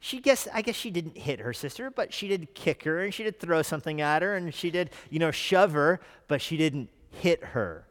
she 0.00 0.20
guess 0.20 0.48
I 0.52 0.62
guess 0.62 0.74
she 0.74 0.90
didn't 0.90 1.18
hit 1.18 1.40
her 1.40 1.52
sister, 1.52 1.90
but 1.90 2.12
she 2.12 2.26
did 2.28 2.54
kick 2.54 2.84
her 2.84 3.04
and 3.04 3.12
she 3.12 3.22
did 3.22 3.38
throw 3.38 3.60
something 3.60 4.00
at 4.00 4.22
her 4.22 4.34
and 4.34 4.52
she 4.54 4.70
did, 4.70 4.90
you 5.10 5.18
know, 5.18 5.30
shove 5.30 5.72
her, 5.72 6.00
but 6.26 6.40
she 6.40 6.56
didn't 6.56 6.88
hit 7.10 7.44
her. 7.44 7.86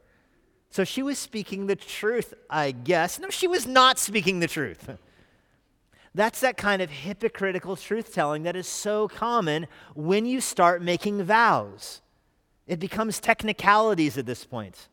So 0.72 0.84
she 0.84 1.04
was 1.04 1.20
speaking 1.20 1.68
the 1.68 1.76
truth, 1.76 2.34
I 2.50 2.72
guess. 2.72 3.20
No, 3.20 3.30
she 3.30 3.48
was 3.48 3.68
not 3.68 4.00
speaking 4.00 4.40
the 4.40 4.48
truth. 4.48 4.90
That's 6.20 6.42
that 6.42 6.58
kind 6.58 6.82
of 6.82 6.90
hypocritical 6.90 7.78
truth 7.78 8.14
telling 8.14 8.44
that 8.44 8.58
is 8.58 8.68
so 8.68 9.08
common 9.08 9.68
when 9.96 10.26
you 10.26 10.42
start 10.42 10.82
making 10.82 11.24
vows. 11.24 12.02
It 12.68 12.78
becomes 12.78 13.22
technicalities 13.22 14.18
at 14.18 14.26
this 14.26 14.44
point. 14.44 14.90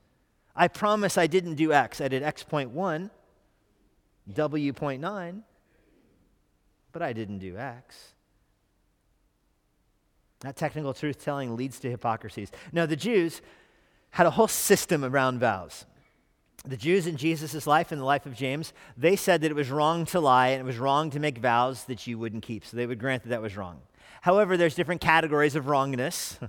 I 0.54 0.68
promise 0.68 1.18
I 1.18 1.26
didn't 1.26 1.56
do 1.56 1.72
X. 1.72 2.00
I 2.00 2.06
did 2.06 2.22
X.1, 2.22 3.10
W.9, 4.34 5.42
but 6.92 7.02
I 7.02 7.12
didn't 7.12 7.40
do 7.40 7.56
X. 7.56 8.12
That 10.42 10.54
technical 10.54 10.94
truth 10.94 11.24
telling 11.24 11.56
leads 11.56 11.80
to 11.80 11.90
hypocrisies. 11.90 12.52
Now, 12.70 12.86
the 12.86 12.94
Jews 12.94 13.42
had 14.10 14.28
a 14.28 14.30
whole 14.30 14.46
system 14.46 15.04
around 15.04 15.40
vows 15.40 15.86
the 16.66 16.76
Jews 16.76 17.06
in 17.06 17.16
Jesus' 17.16 17.66
life 17.66 17.92
and 17.92 18.00
the 18.00 18.04
life 18.04 18.26
of 18.26 18.34
James, 18.34 18.72
they 18.96 19.16
said 19.16 19.40
that 19.42 19.50
it 19.50 19.54
was 19.54 19.70
wrong 19.70 20.04
to 20.06 20.20
lie 20.20 20.48
and 20.48 20.60
it 20.60 20.64
was 20.64 20.78
wrong 20.78 21.10
to 21.10 21.20
make 21.20 21.38
vows 21.38 21.84
that 21.84 22.06
you 22.06 22.18
wouldn't 22.18 22.42
keep. 22.42 22.64
So 22.64 22.76
they 22.76 22.86
would 22.86 22.98
grant 22.98 23.22
that 23.22 23.28
that 23.30 23.42
was 23.42 23.56
wrong. 23.56 23.80
However, 24.22 24.56
there's 24.56 24.74
different 24.74 25.00
categories 25.00 25.54
of 25.54 25.68
wrongness. 25.68 26.38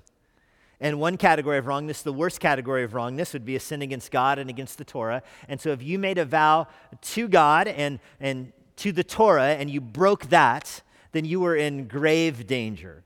And 0.80 1.00
one 1.00 1.18
category 1.18 1.58
of 1.58 1.66
wrongness, 1.66 2.04
the 2.04 2.14
worst 2.14 2.40
category 2.40 2.84
of 2.84 2.94
wrongness, 2.94 3.34
would 3.34 3.46
be 3.46 3.56
a 3.56 3.60
sin 3.60 3.82
against 3.82 4.12
God 4.12 4.38
and 4.38 4.48
against 4.48 4.78
the 4.78 4.86
Torah. 4.86 5.24
And 5.48 5.60
so 5.60 5.72
if 5.72 5.82
you 5.82 5.98
made 5.98 6.20
a 6.20 6.26
vow 6.26 6.68
to 7.02 7.28
God 7.28 7.68
and, 7.68 8.00
and 8.20 8.54
to 8.78 8.92
the 8.92 9.04
Torah 9.04 9.56
and 9.56 9.72
you 9.72 9.82
broke 9.82 10.28
that, 10.28 10.84
then 11.14 11.26
you 11.26 11.40
were 11.40 11.56
in 11.56 11.88
grave 11.88 12.46
danger. 12.46 13.04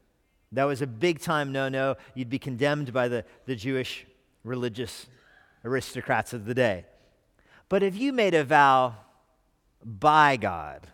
That 0.51 0.65
was 0.65 0.81
a 0.81 0.87
big 0.87 1.21
time 1.21 1.53
no 1.53 1.69
no. 1.69 1.95
You'd 2.13 2.29
be 2.29 2.39
condemned 2.39 2.91
by 2.91 3.07
the, 3.07 3.23
the 3.45 3.55
Jewish 3.55 4.05
religious 4.43 5.07
aristocrats 5.63 6.33
of 6.33 6.43
the 6.43 6.53
day. 6.53 6.85
But 7.71 7.83
if 7.83 7.97
you 7.97 8.11
made 8.11 8.33
a 8.33 8.43
vow 8.43 8.95
by 9.81 10.35
God 10.35 10.87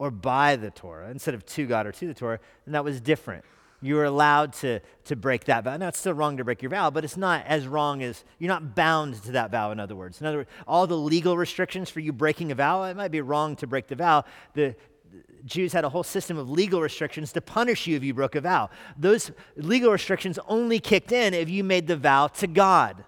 or 0.00 0.10
by 0.10 0.56
the 0.56 0.72
Torah 0.72 1.12
instead 1.12 1.32
of 1.32 1.46
to 1.46 1.64
God 1.64 1.86
or 1.86 1.92
to 1.92 2.08
the 2.08 2.12
Torah, 2.12 2.40
then 2.64 2.72
that 2.72 2.82
was 2.82 3.00
different. 3.00 3.44
You 3.80 3.94
were 3.94 4.04
allowed 4.04 4.52
to, 4.54 4.80
to 5.04 5.14
break 5.14 5.44
that 5.44 5.62
vow. 5.62 5.76
Now, 5.76 5.86
it's 5.86 6.00
still 6.00 6.14
wrong 6.14 6.38
to 6.38 6.44
break 6.44 6.60
your 6.60 6.70
vow, 6.70 6.90
but 6.90 7.04
it's 7.04 7.16
not 7.16 7.46
as 7.46 7.68
wrong 7.68 8.02
as 8.02 8.24
you're 8.40 8.48
not 8.48 8.74
bound 8.74 9.22
to 9.22 9.30
that 9.30 9.52
vow, 9.52 9.70
in 9.70 9.78
other 9.78 9.94
words. 9.94 10.20
In 10.20 10.26
other 10.26 10.38
words, 10.38 10.50
all 10.66 10.88
the 10.88 10.96
legal 10.96 11.36
restrictions 11.36 11.88
for 11.88 12.00
you 12.00 12.12
breaking 12.12 12.50
a 12.50 12.56
vow, 12.56 12.82
it 12.82 12.96
might 12.96 13.12
be 13.12 13.20
wrong 13.20 13.54
to 13.54 13.68
break 13.68 13.86
the 13.86 13.94
vow. 13.94 14.24
The, 14.54 14.74
Jews 15.44 15.72
had 15.72 15.84
a 15.84 15.88
whole 15.88 16.02
system 16.02 16.36
of 16.36 16.50
legal 16.50 16.82
restrictions 16.82 17.32
to 17.34 17.40
punish 17.40 17.86
you 17.86 17.96
if 17.96 18.02
you 18.02 18.12
broke 18.12 18.34
a 18.34 18.40
vow. 18.40 18.70
Those 18.98 19.30
legal 19.54 19.92
restrictions 19.92 20.36
only 20.48 20.80
kicked 20.80 21.12
in 21.12 21.32
if 21.32 21.48
you 21.48 21.62
made 21.62 21.86
the 21.86 21.96
vow 21.96 22.26
to 22.26 22.48
God. 22.48 23.04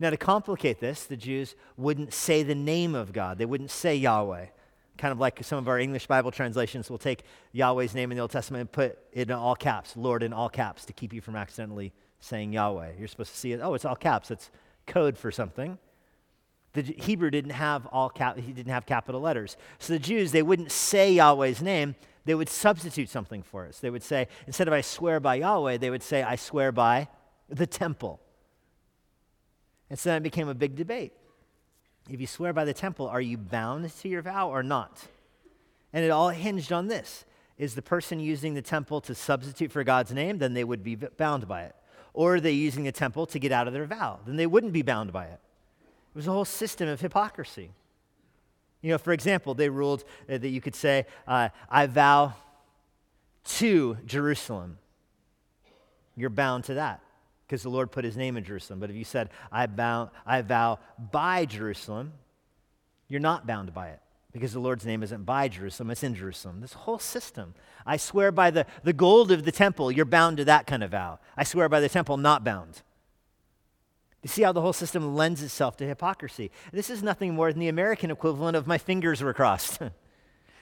Now, 0.00 0.10
to 0.10 0.16
complicate 0.16 0.80
this, 0.80 1.04
the 1.04 1.16
Jews 1.16 1.56
wouldn't 1.76 2.12
say 2.12 2.42
the 2.42 2.54
name 2.54 2.94
of 2.94 3.12
God, 3.12 3.38
they 3.38 3.46
wouldn't 3.46 3.70
say 3.70 3.96
Yahweh. 3.96 4.46
Kind 4.96 5.12
of 5.12 5.20
like 5.20 5.44
some 5.44 5.58
of 5.58 5.68
our 5.68 5.78
English 5.78 6.08
Bible 6.08 6.32
translations 6.32 6.90
will 6.90 6.98
take 6.98 7.22
Yahweh's 7.52 7.94
name 7.94 8.10
in 8.10 8.16
the 8.16 8.22
Old 8.22 8.32
Testament 8.32 8.62
and 8.62 8.72
put 8.72 8.98
it 9.12 9.30
in 9.30 9.36
all 9.36 9.54
caps, 9.54 9.96
Lord 9.96 10.24
in 10.24 10.32
all 10.32 10.48
caps, 10.48 10.84
to 10.86 10.92
keep 10.92 11.12
you 11.12 11.20
from 11.20 11.36
accidentally 11.36 11.92
saying 12.18 12.52
Yahweh. 12.52 12.92
You're 12.98 13.06
supposed 13.06 13.30
to 13.30 13.38
see 13.38 13.52
it. 13.52 13.60
Oh, 13.62 13.74
it's 13.74 13.84
all 13.84 13.94
caps. 13.94 14.32
It's 14.32 14.50
code 14.86 15.16
for 15.16 15.30
something. 15.30 15.78
The 16.72 16.82
Hebrew 16.82 17.30
didn't 17.30 17.52
have 17.52 17.86
all 17.86 18.10
cap, 18.10 18.38
he 18.38 18.52
didn't 18.52 18.72
have 18.72 18.86
capital 18.86 19.20
letters. 19.20 19.56
So 19.78 19.92
the 19.94 19.98
Jews, 19.98 20.32
they 20.32 20.42
wouldn't 20.42 20.72
say 20.72 21.12
Yahweh's 21.12 21.62
name. 21.62 21.94
They 22.24 22.34
would 22.34 22.48
substitute 22.48 23.08
something 23.08 23.42
for 23.42 23.66
us. 23.66 23.78
They 23.78 23.90
would 23.90 24.02
say, 24.02 24.28
instead 24.46 24.68
of 24.68 24.74
I 24.74 24.82
swear 24.82 25.18
by 25.18 25.36
Yahweh, 25.36 25.78
they 25.78 25.90
would 25.90 26.02
say, 26.02 26.22
I 26.22 26.36
swear 26.36 26.72
by 26.72 27.08
the 27.48 27.66
temple. 27.66 28.20
And 29.90 29.98
so 29.98 30.10
that 30.10 30.22
became 30.22 30.48
a 30.48 30.54
big 30.54 30.76
debate. 30.76 31.12
If 32.08 32.20
you 32.20 32.26
swear 32.26 32.52
by 32.52 32.64
the 32.64 32.74
temple, 32.74 33.06
are 33.08 33.20
you 33.20 33.36
bound 33.36 33.90
to 33.90 34.08
your 34.08 34.22
vow 34.22 34.50
or 34.50 34.62
not? 34.62 35.06
And 35.92 36.04
it 36.04 36.10
all 36.10 36.30
hinged 36.30 36.72
on 36.72 36.88
this. 36.88 37.24
Is 37.58 37.74
the 37.74 37.82
person 37.82 38.20
using 38.20 38.54
the 38.54 38.62
temple 38.62 39.00
to 39.02 39.14
substitute 39.14 39.72
for 39.72 39.82
God's 39.84 40.12
name? 40.12 40.38
Then 40.38 40.54
they 40.54 40.64
would 40.64 40.84
be 40.84 40.94
bound 40.94 41.48
by 41.48 41.62
it. 41.64 41.74
Or 42.14 42.36
are 42.36 42.40
they 42.40 42.52
using 42.52 42.84
the 42.84 42.92
temple 42.92 43.26
to 43.26 43.38
get 43.38 43.52
out 43.52 43.66
of 43.66 43.72
their 43.72 43.84
vow? 43.84 44.20
Then 44.26 44.36
they 44.36 44.46
wouldn't 44.46 44.72
be 44.72 44.82
bound 44.82 45.12
by 45.12 45.26
it. 45.26 45.40
It 45.80 46.16
was 46.16 46.26
a 46.26 46.32
whole 46.32 46.44
system 46.44 46.88
of 46.88 47.00
hypocrisy. 47.00 47.70
You 48.80 48.92
know, 48.92 48.98
for 48.98 49.12
example, 49.12 49.54
they 49.54 49.68
ruled 49.68 50.04
uh, 50.30 50.38
that 50.38 50.48
you 50.48 50.60
could 50.60 50.74
say, 50.74 51.06
uh, 51.26 51.48
I 51.68 51.86
vow 51.86 52.34
to 53.44 53.96
Jerusalem. 54.06 54.78
You're 56.16 56.30
bound 56.30 56.64
to 56.64 56.74
that 56.74 57.00
because 57.48 57.62
the 57.62 57.70
Lord 57.70 57.90
put 57.90 58.04
his 58.04 58.14
name 58.14 58.36
in 58.36 58.44
Jerusalem. 58.44 58.78
But 58.78 58.90
if 58.90 58.96
you 58.96 59.04
said, 59.04 59.30
I, 59.50 59.66
bow, 59.66 60.10
I 60.26 60.42
vow 60.42 60.78
by 61.10 61.46
Jerusalem, 61.46 62.12
you're 63.08 63.20
not 63.20 63.46
bound 63.46 63.72
by 63.72 63.88
it 63.88 64.00
because 64.32 64.52
the 64.52 64.58
Lord's 64.58 64.84
name 64.84 65.02
isn't 65.02 65.24
by 65.24 65.48
Jerusalem, 65.48 65.90
it's 65.90 66.02
in 66.02 66.14
Jerusalem. 66.14 66.60
This 66.60 66.74
whole 66.74 66.98
system. 66.98 67.54
I 67.86 67.96
swear 67.96 68.30
by 68.30 68.50
the, 68.50 68.66
the 68.84 68.92
gold 68.92 69.32
of 69.32 69.46
the 69.46 69.52
temple, 69.52 69.90
you're 69.90 70.04
bound 70.04 70.36
to 70.36 70.44
that 70.44 70.66
kind 70.66 70.84
of 70.84 70.90
vow. 70.90 71.20
I 71.38 71.44
swear 71.44 71.70
by 71.70 71.80
the 71.80 71.88
temple, 71.88 72.18
not 72.18 72.44
bound. 72.44 72.82
You 74.22 74.28
see 74.28 74.42
how 74.42 74.52
the 74.52 74.60
whole 74.60 74.74
system 74.74 75.14
lends 75.14 75.42
itself 75.42 75.78
to 75.78 75.86
hypocrisy. 75.86 76.50
This 76.70 76.90
is 76.90 77.02
nothing 77.02 77.34
more 77.34 77.50
than 77.50 77.60
the 77.60 77.68
American 77.68 78.10
equivalent 78.10 78.56
of 78.56 78.66
my 78.66 78.76
fingers 78.76 79.22
were 79.22 79.32
crossed. 79.32 79.80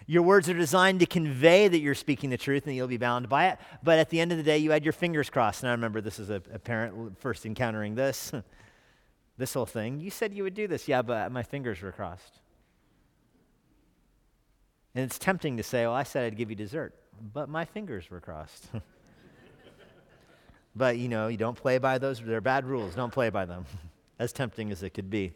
Your 0.07 0.23
words 0.23 0.49
are 0.49 0.55
designed 0.55 1.01
to 1.01 1.07
convey 1.07 1.67
that 1.67 1.81
you're 1.81 1.95
speaking 1.95 2.31
the 2.31 2.39
truth 2.39 2.67
and 2.67 2.77
you'll 2.77 2.87
be 2.87 2.97
bound 2.97 3.29
by 3.29 3.49
it. 3.49 3.59
But 3.83 3.99
at 3.99 4.09
the 4.09 4.21
end 4.21 4.31
of 4.31 4.39
the 4.39 4.45
day, 4.45 4.59
you 4.59 4.71
had 4.71 4.85
your 4.85 4.93
fingers 4.93 5.29
crossed. 5.29 5.63
And 5.63 5.69
I 5.69 5.73
remember 5.73 6.01
this 6.01 6.21
is 6.21 6.31
a, 6.31 6.41
a 6.53 6.61
parent 6.61 7.19
first 7.19 7.45
encountering 7.45 7.97
this, 7.97 8.33
this 9.37 9.55
whole 9.55 9.67
thing. 9.67 9.99
You 9.99 10.11
said 10.11 10.33
you 10.33 10.45
would 10.45 10.55
do 10.55 10.69
this. 10.69 10.87
Yeah, 10.87 11.03
but 11.03 11.33
my 11.33 11.43
fingers 11.43 11.83
were 11.83 11.91
crossed. 11.91 12.39
And 14.95 15.05
it's 15.05 15.19
tempting 15.19 15.57
to 15.57 15.63
say, 15.63 15.85
well, 15.85 15.95
I 15.95 16.05
said 16.05 16.25
I'd 16.25 16.37
give 16.37 16.51
you 16.51 16.57
dessert, 16.57 16.95
but 17.35 17.49
my 17.49 17.65
fingers 17.65 18.09
were 18.09 18.21
crossed. 18.21 18.69
but, 20.77 20.99
you 20.99 21.09
know, 21.09 21.27
you 21.27 21.37
don't 21.37 21.57
play 21.57 21.79
by 21.79 21.99
those. 21.99 22.21
They're 22.21 22.41
bad 22.41 22.65
rules. 22.65 22.95
Don't 22.95 23.13
play 23.13 23.29
by 23.29 23.45
them, 23.45 23.67
as 24.21 24.33
tempting 24.33 24.71
as 24.71 24.85
it 24.85 24.91
could 24.91 25.11
be 25.11 25.33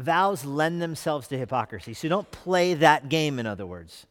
vows 0.00 0.44
lend 0.44 0.80
themselves 0.80 1.28
to 1.28 1.38
hypocrisy. 1.38 1.94
So 1.94 2.08
don't 2.08 2.30
play 2.30 2.74
that 2.74 3.08
game, 3.08 3.38
in 3.38 3.46
other 3.46 3.66
words. 3.66 4.06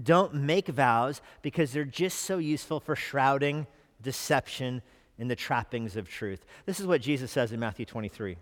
Don't 0.00 0.34
make 0.34 0.68
vows 0.68 1.20
because 1.42 1.72
they're 1.72 1.84
just 1.84 2.20
so 2.20 2.38
useful 2.38 2.80
for 2.80 2.96
shrouding 2.96 3.66
deception 4.02 4.82
in 5.18 5.28
the 5.28 5.36
trappings 5.36 5.96
of 5.96 6.08
truth. 6.08 6.44
This 6.66 6.80
is 6.80 6.86
what 6.86 7.00
Jesus 7.00 7.30
says 7.30 7.52
in 7.52 7.60
Matthew 7.60 7.86
23. 7.86 8.36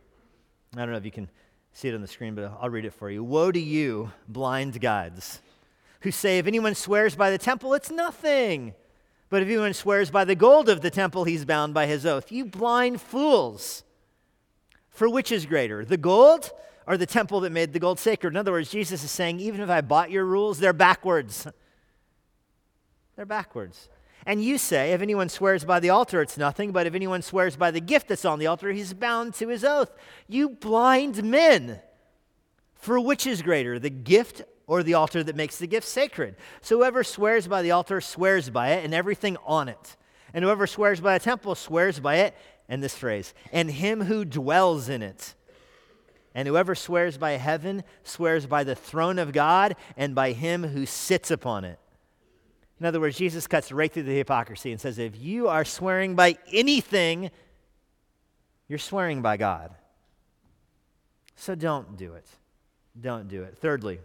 I 0.74 0.78
don't 0.78 0.90
know 0.90 0.96
if 0.96 1.05
you 1.05 1.11
can 1.11 1.28
see 1.72 1.88
it 1.88 1.94
on 1.94 2.00
the 2.00 2.09
screen, 2.09 2.35
but 2.35 2.57
I'll 2.61 2.70
read 2.70 2.85
it 2.85 2.94
for 2.94 3.11
you. 3.11 3.22
Woe 3.22 3.52
to 3.52 3.61
you, 3.61 4.12
blind 4.26 4.81
guides, 4.81 5.40
who 6.00 6.11
say, 6.11 6.38
If 6.38 6.46
anyone 6.46 6.74
swears 6.74 7.14
by 7.14 7.31
the 7.31 7.38
temple, 7.38 7.74
it's 7.74 7.90
nothing. 7.90 8.74
But 9.28 9.42
if 9.42 9.48
anyone 9.48 9.74
swears 9.74 10.11
by 10.11 10.24
the 10.24 10.35
gold 10.35 10.68
of 10.68 10.81
the 10.81 10.90
temple, 10.90 11.24
he's 11.24 11.44
bound 11.44 11.74
by 11.74 11.87
his 11.87 12.05
oath. 12.05 12.31
You 12.33 12.44
blind 12.44 13.00
fools! 13.00 13.83
For 14.90 15.09
which 15.09 15.33
is 15.33 15.46
greater, 15.46 15.85
the 15.85 15.96
gold 15.96 16.50
or 16.87 16.97
the 16.97 17.07
temple 17.07 17.40
that 17.40 17.53
made 17.53 17.73
the 17.73 17.79
gold 17.79 17.99
sacred. 17.99 18.33
In 18.33 18.37
other 18.37 18.53
words, 18.53 18.71
Jesus 18.71 19.05
is 19.05 19.11
saying, 19.11 19.40
even 19.40 19.61
if 19.61 19.71
I 19.71 19.81
bought 19.81 20.11
your 20.11 20.25
rules, 20.25 20.59
they're 20.59 20.73
backwards. 20.73 21.47
they're 23.16 23.27
backwards. 23.27 23.88
And 24.25 24.42
you 24.42 24.57
say, 24.59 24.92
if 24.92 25.03
anyone 25.03 25.29
swears 25.29 25.64
by 25.64 25.81
the 25.81 25.90
altar, 25.90 26.23
it's 26.23 26.38
nothing, 26.38 26.71
but 26.71 26.87
if 26.87 26.95
anyone 26.95 27.23
swears 27.23 27.57
by 27.57 27.71
the 27.71 27.81
gift 27.81 28.09
that's 28.09 28.25
on 28.25 28.38
the 28.38 28.47
altar, 28.47 28.71
he's 28.71 28.95
bound 28.95 29.35
to 29.35 29.49
his 29.49 29.64
oath. 29.64 29.90
You 30.29 30.51
blind 30.51 31.25
men! 31.25 31.81
For 32.75 32.99
which 33.01 33.27
is 33.27 33.42
greater, 33.42 33.79
the 33.79 33.90
gift 33.90 34.42
or 34.66 34.83
the 34.83 34.95
altar 34.95 35.23
that 35.23 35.37
makes 35.37 35.59
the 35.59 35.66
gift 35.66 35.87
sacred? 35.87 36.37
So 36.61 36.79
whoever 36.79 37.05
swears 37.05 37.49
by 37.49 37.62
the 37.62 37.73
altar 37.73 38.01
swears 38.01 38.51
by 38.51 38.71
it 38.71 38.85
and 38.85 38.95
everything 38.95 39.37
on 39.45 39.68
it. 39.68 39.97
And 40.35 40.45
whoever 40.45 40.66
swears 40.66 41.01
by 41.01 41.14
a 41.14 41.21
temple 41.21 41.55
swears 41.55 42.01
by 42.01 42.16
it, 42.16 42.35
and 42.68 42.83
this 42.83 42.97
phrase, 42.97 43.35
and 43.53 43.71
him 43.71 44.03
who 44.03 44.25
dwells 44.25 44.88
in 44.88 45.03
it. 45.03 45.35
And 46.35 46.49
whoever 46.49 46.75
swears 46.75 47.18
by 47.18 47.33
heaven 47.33 47.85
swears 48.05 48.47
by 48.47 48.64
the 48.64 48.75
throne 48.75 49.18
of 49.18 49.33
God 49.33 49.77
and 49.97 50.14
by 50.14 50.33
him 50.33 50.64
who 50.64 50.87
sits 50.87 51.31
upon 51.31 51.64
it. 51.64 51.79
In 52.81 52.87
other 52.87 53.01
words, 53.01 53.16
Jesus 53.16 53.47
cuts 53.47 53.71
right 53.71 53.92
through 53.92 54.05
the 54.05 54.16
hypocrisy 54.16 54.73
and 54.73 54.81
says, 54.81 54.99
if 54.99 55.16
you 55.16 55.49
are 55.49 55.64
swearing 55.64 56.16
by 56.16 56.37
anything, 56.53 57.31
you're 58.66 58.79
swearing 58.79 59.23
by 59.23 59.37
God. 59.37 59.75
So 61.37 61.55
don't 61.55 61.97
do 61.97 62.14
it. 62.14 62.27
Don't 63.01 63.29
do 63.29 63.42
it. 63.42 63.59
Thirdly, 63.59 64.01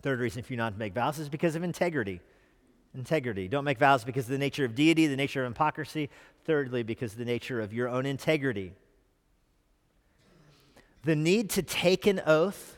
third 0.00 0.20
reason 0.20 0.42
for 0.42 0.52
you 0.52 0.56
not 0.56 0.72
to 0.72 0.78
make 0.78 0.94
vows 0.94 1.18
is 1.18 1.28
because 1.28 1.56
of 1.56 1.62
integrity. 1.62 2.20
Integrity. 2.94 3.48
Don't 3.48 3.64
make 3.64 3.78
vows 3.78 4.04
because 4.04 4.24
of 4.24 4.30
the 4.30 4.38
nature 4.38 4.64
of 4.64 4.74
deity, 4.74 5.06
the 5.06 5.16
nature 5.16 5.44
of 5.44 5.52
hypocrisy. 5.52 6.10
Thirdly, 6.44 6.82
because 6.82 7.12
of 7.12 7.18
the 7.18 7.24
nature 7.24 7.60
of 7.60 7.72
your 7.72 7.88
own 7.88 8.06
integrity. 8.06 8.72
The 11.04 11.16
need 11.16 11.50
to 11.50 11.62
take 11.62 12.06
an 12.06 12.20
oath 12.26 12.76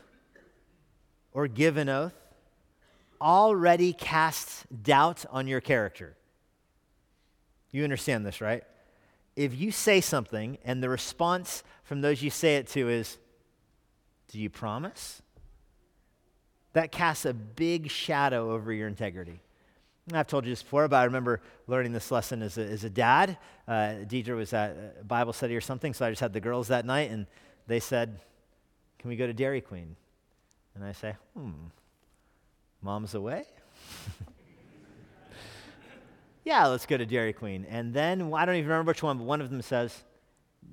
or 1.32 1.46
give 1.48 1.76
an 1.76 1.88
oath 1.88 2.14
already 3.20 3.92
casts 3.92 4.64
doubt 4.82 5.24
on 5.30 5.46
your 5.46 5.60
character. 5.60 6.16
You 7.70 7.84
understand 7.84 8.26
this, 8.26 8.40
right? 8.40 8.64
If 9.36 9.54
you 9.54 9.70
say 9.70 10.00
something 10.00 10.58
and 10.64 10.82
the 10.82 10.88
response 10.88 11.62
from 11.84 12.00
those 12.00 12.22
you 12.22 12.30
say 12.30 12.56
it 12.56 12.66
to 12.68 12.88
is, 12.88 13.18
Do 14.28 14.40
you 14.40 14.50
promise? 14.50 15.22
That 16.72 16.90
casts 16.90 17.24
a 17.24 17.32
big 17.32 17.90
shadow 17.90 18.52
over 18.52 18.72
your 18.72 18.88
integrity. 18.88 19.40
I've 20.12 20.26
told 20.26 20.44
you 20.44 20.52
this 20.52 20.62
before, 20.62 20.86
but 20.88 20.96
I 20.96 21.04
remember 21.04 21.40
learning 21.66 21.92
this 21.92 22.10
lesson 22.10 22.42
as 22.42 22.58
a, 22.58 22.64
as 22.64 22.84
a 22.84 22.90
dad. 22.90 23.38
Uh, 23.66 24.04
Deidre 24.04 24.36
was 24.36 24.52
at 24.52 25.06
Bible 25.06 25.32
study 25.32 25.56
or 25.56 25.60
something, 25.60 25.94
so 25.94 26.06
I 26.06 26.10
just 26.10 26.20
had 26.20 26.32
the 26.32 26.40
girls 26.40 26.68
that 26.68 26.86
night, 26.86 27.10
and 27.10 27.26
they 27.66 27.80
said, 27.80 28.20
Can 28.98 29.10
we 29.10 29.16
go 29.16 29.26
to 29.26 29.32
Dairy 29.32 29.60
Queen? 29.60 29.96
And 30.74 30.84
I 30.84 30.92
say, 30.92 31.16
Hmm, 31.36 31.52
Mom's 32.82 33.14
away? 33.14 33.44
yeah, 36.44 36.66
let's 36.66 36.86
go 36.86 36.96
to 36.96 37.06
Dairy 37.06 37.32
Queen. 37.32 37.66
And 37.68 37.92
then, 37.92 38.32
I 38.32 38.44
don't 38.44 38.56
even 38.56 38.68
remember 38.68 38.90
which 38.90 39.02
one, 39.02 39.18
but 39.18 39.24
one 39.24 39.40
of 39.40 39.50
them 39.50 39.62
says, 39.62 40.04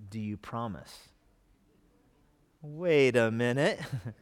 Do 0.10 0.20
you 0.20 0.38
promise? 0.38 1.10
Wait 2.62 3.18
a 3.18 3.30
minute. 3.30 3.80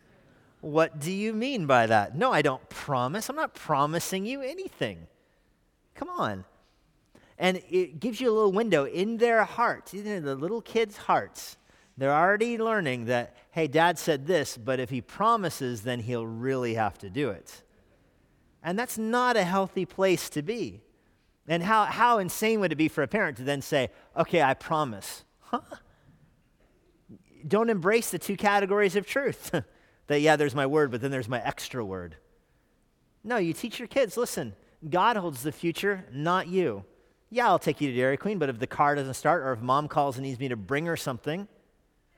what 0.62 1.00
do 1.00 1.12
you 1.12 1.34
mean 1.34 1.68
by 1.68 1.86
that? 1.86 2.16
No, 2.16 2.32
I 2.32 2.42
don't 2.42 2.68
promise. 2.70 3.30
I'm 3.30 3.36
not 3.36 3.54
promising 3.54 4.26
you 4.26 4.42
anything. 4.42 5.08
Come 5.94 6.10
on. 6.10 6.46
And 7.38 7.62
it 7.70 8.00
gives 8.00 8.22
you 8.22 8.30
a 8.30 8.34
little 8.34 8.52
window 8.52 8.86
in 8.86 9.18
their 9.18 9.44
hearts, 9.44 9.94
in 9.94 10.24
the 10.24 10.36
little 10.36 10.62
kids' 10.62 10.98
hearts. 10.98 11.58
They're 11.98 12.14
already 12.14 12.58
learning 12.58 13.06
that, 13.06 13.36
hey, 13.52 13.68
dad 13.68 14.00
said 14.00 14.26
this, 14.26 14.58
but 14.58 14.80
if 14.80 14.90
he 14.90 15.02
promises, 15.02 15.82
then 15.82 16.00
he'll 16.00 16.26
really 16.26 16.76
have 16.76 16.98
to 17.00 17.10
do 17.10 17.30
it. 17.30 17.64
And 18.64 18.78
that's 18.78 18.98
not 18.98 19.36
a 19.36 19.44
healthy 19.44 19.86
place 19.86 20.30
to 20.32 20.42
be. 20.42 20.82
And 21.48 21.64
how, 21.64 21.86
how 21.86 22.20
insane 22.20 22.60
would 22.60 22.72
it 22.72 22.78
be 22.78 22.88
for 22.88 23.04
a 23.04 23.08
parent 23.08 23.38
to 23.38 23.44
then 23.44 23.62
say, 23.62 23.90
okay, 24.16 24.42
I 24.42 24.54
promise? 24.54 25.24
Huh? 25.40 25.62
Don't 27.48 27.70
embrace 27.70 28.12
the 28.12 28.20
two 28.20 28.38
categories 28.38 28.96
of 28.96 29.06
truth. 29.06 29.52
that, 30.08 30.22
yeah, 30.22 30.36
there's 30.36 30.56
my 30.56 30.66
word, 30.66 30.92
but 30.92 31.02
then 31.02 31.12
there's 31.12 31.28
my 31.28 31.42
extra 31.44 31.84
word. 31.84 32.16
No, 33.24 33.38
you 33.38 33.54
teach 33.54 33.80
your 33.80 33.88
kids 33.88 34.18
listen, 34.18 34.56
God 34.88 35.18
holds 35.18 35.44
the 35.44 35.52
future, 35.52 36.06
not 36.12 36.48
you. 36.48 36.86
Yeah, 37.30 37.48
I'll 37.48 37.60
take 37.60 37.80
you 37.80 37.90
to 37.92 37.96
Dairy 37.96 38.18
Queen, 38.18 38.40
but 38.40 38.50
if 38.50 38.60
the 38.60 38.68
car 38.68 38.96
doesn't 38.96 39.14
start, 39.14 39.44
or 39.44 39.54
if 39.54 39.62
mom 39.62 39.88
calls 39.88 40.18
and 40.18 40.26
needs 40.26 40.40
me 40.40 40.50
to 40.50 40.56
bring 40.56 40.86
her 40.88 40.98
something, 40.98 41.48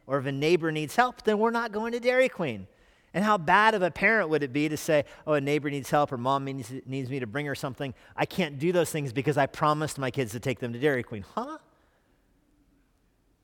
or 0.08 0.20
if 0.20 0.26
a 0.26 0.32
neighbor 0.32 0.72
needs 0.72 0.96
help, 0.96 1.24
then 1.24 1.40
we're 1.40 1.52
not 1.52 1.72
going 1.72 1.94
to 1.94 2.00
Dairy 2.00 2.30
Queen. 2.30 2.68
And 3.14 3.24
how 3.24 3.38
bad 3.38 3.76
of 3.76 3.84
a 3.84 3.92
parent 3.92 4.30
would 4.30 4.42
it 4.42 4.52
be 4.52 4.68
to 4.70 4.78
say, 4.78 5.06
oh, 5.28 5.34
a 5.34 5.42
neighbor 5.42 5.70
needs 5.70 5.90
help 5.90 6.12
or 6.12 6.18
mom 6.18 6.46
needs, 6.46 6.72
needs 6.86 7.10
me 7.10 7.20
to 7.20 7.28
bring 7.28 7.46
her 7.46 7.54
something? 7.54 7.94
I 8.16 8.26
can't 8.26 8.58
do 8.58 8.72
those 8.72 8.92
things 8.92 9.14
because 9.14 9.38
I 9.38 9.46
promised 9.46 10.00
my 10.00 10.10
kids 10.10 10.32
to 10.32 10.40
take 10.40 10.60
them 10.60 10.74
to 10.74 10.80
Dairy 10.80 11.04
Queen. 11.04 11.24
Huh? 11.36 11.60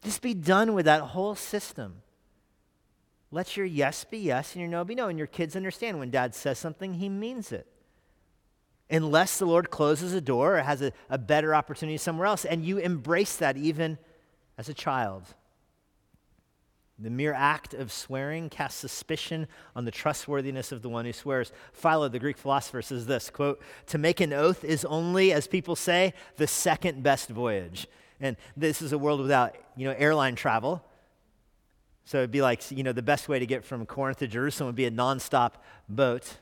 Just 0.04 0.22
be 0.22 0.34
done 0.34 0.74
with 0.74 0.86
that 0.86 1.02
whole 1.02 1.36
system. 1.36 2.02
Let 3.32 3.56
your 3.56 3.66
yes 3.66 4.04
be 4.06 4.18
yes 4.18 4.54
and 4.54 4.62
your 4.62 4.70
no 4.70 4.84
be 4.84 4.96
no. 4.96 5.08
And 5.08 5.20
your 5.20 5.28
kids 5.28 5.56
understand 5.56 6.00
when 6.00 6.10
dad 6.10 6.34
says 6.34 6.58
something, 6.58 6.96
he 6.96 7.10
means 7.10 7.52
it. 7.52 7.68
Unless 8.90 9.38
the 9.38 9.46
Lord 9.46 9.70
closes 9.70 10.14
a 10.14 10.22
door 10.22 10.58
or 10.58 10.62
has 10.62 10.82
a, 10.82 10.92
a 11.12 11.20
better 11.20 11.54
opportunity 11.54 11.98
somewhere 11.98 12.26
else, 12.26 12.44
and 12.44 12.66
you 12.66 12.80
embrace 12.80 13.36
that 13.36 13.56
even 13.56 14.00
as 14.58 14.68
a 14.68 14.74
child. 14.74 15.26
The 17.02 17.10
mere 17.10 17.34
act 17.34 17.74
of 17.74 17.94
swearing 17.94 18.50
casts 18.50 18.80
suspicion 18.80 19.48
on 19.74 19.86
the 19.86 19.92
trustworthiness 19.92 20.74
of 20.74 20.82
the 20.82 20.90
one 20.90 21.06
who 21.06 21.14
swears. 21.14 21.54
Philo, 21.72 22.10
the 22.10 22.20
Greek 22.20 22.38
philosopher, 22.38 22.82
says 22.82 23.06
this 23.06 23.30
quote, 23.30 23.62
To 23.88 23.98
make 23.98 24.20
an 24.20 24.34
oath 24.34 24.66
is 24.66 24.84
only, 24.84 25.32
as 25.32 25.48
people 25.48 25.78
say, 25.78 26.14
the 26.36 26.48
second 26.48 27.02
best 27.02 27.30
voyage. 27.30 27.88
And 28.20 28.36
this 28.58 28.82
is 28.82 28.92
a 28.92 28.98
world 28.98 29.22
without, 29.22 29.56
you 29.78 29.88
know, 29.88 29.96
airline 29.98 30.36
travel. 30.36 30.84
So 32.04 32.18
it'd 32.18 32.32
be 32.32 32.42
like, 32.42 32.70
you 32.70 32.84
know, 32.84 32.92
the 32.92 33.02
best 33.02 33.30
way 33.30 33.40
to 33.40 33.46
get 33.46 33.64
from 33.64 33.86
Corinth 33.86 34.20
to 34.20 34.28
Jerusalem 34.28 34.68
would 34.68 34.76
be 34.76 34.86
a 34.86 34.92
nonstop 34.92 35.54
boat, 35.88 36.38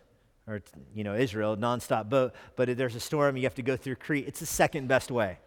or, 0.47 0.61
you 0.95 1.03
know, 1.03 1.13
Israel, 1.13 1.55
nonstop 1.55 2.09
boat. 2.09 2.33
But 2.55 2.69
if 2.69 2.77
there's 2.77 2.95
a 2.95 2.99
storm, 2.99 3.37
you 3.37 3.43
have 3.43 3.55
to 3.55 3.61
go 3.61 3.77
through 3.77 3.97
Crete. 3.97 4.27
It's 4.27 4.39
the 4.39 4.45
second 4.47 4.87
best 4.87 5.11
way. 5.11 5.37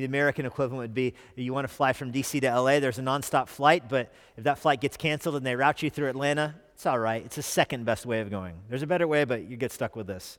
The 0.00 0.06
American 0.06 0.44
equivalent 0.44 0.80
would 0.80 0.94
be 0.94 1.14
you 1.36 1.52
want 1.52 1.68
to 1.68 1.72
fly 1.72 1.92
from 1.92 2.12
DC 2.12 2.40
to 2.40 2.60
LA, 2.60 2.80
there's 2.80 2.98
a 2.98 3.02
nonstop 3.02 3.48
flight, 3.48 3.88
but 3.88 4.12
if 4.36 4.44
that 4.44 4.58
flight 4.58 4.80
gets 4.80 4.96
canceled 4.96 5.36
and 5.36 5.46
they 5.46 5.54
route 5.54 5.82
you 5.82 5.90
through 5.90 6.08
Atlanta, 6.08 6.56
it's 6.74 6.86
all 6.86 6.98
right. 6.98 7.24
It's 7.24 7.36
the 7.36 7.42
second 7.42 7.84
best 7.84 8.04
way 8.04 8.20
of 8.20 8.30
going. 8.30 8.56
There's 8.68 8.82
a 8.82 8.86
better 8.86 9.06
way, 9.06 9.24
but 9.24 9.44
you 9.44 9.56
get 9.56 9.70
stuck 9.70 9.94
with 9.94 10.08
this. 10.08 10.38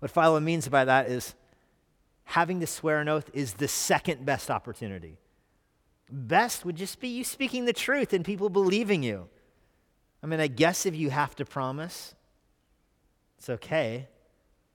What 0.00 0.10
Philo 0.10 0.40
means 0.40 0.68
by 0.68 0.84
that 0.84 1.08
is 1.08 1.34
having 2.24 2.58
to 2.60 2.66
swear 2.66 3.00
an 3.00 3.08
oath 3.08 3.30
is 3.32 3.54
the 3.54 3.68
second 3.68 4.26
best 4.26 4.50
opportunity. 4.50 5.18
Best 6.10 6.64
would 6.64 6.76
just 6.76 6.98
be 6.98 7.08
you 7.08 7.22
speaking 7.22 7.64
the 7.64 7.72
truth 7.72 8.12
and 8.12 8.24
people 8.24 8.50
believing 8.50 9.04
you. 9.04 9.28
I 10.22 10.26
mean, 10.26 10.40
I 10.40 10.48
guess 10.48 10.86
if 10.86 10.96
you 10.96 11.10
have 11.10 11.36
to 11.36 11.44
promise, 11.44 12.14
it's 13.38 13.48
okay, 13.48 14.08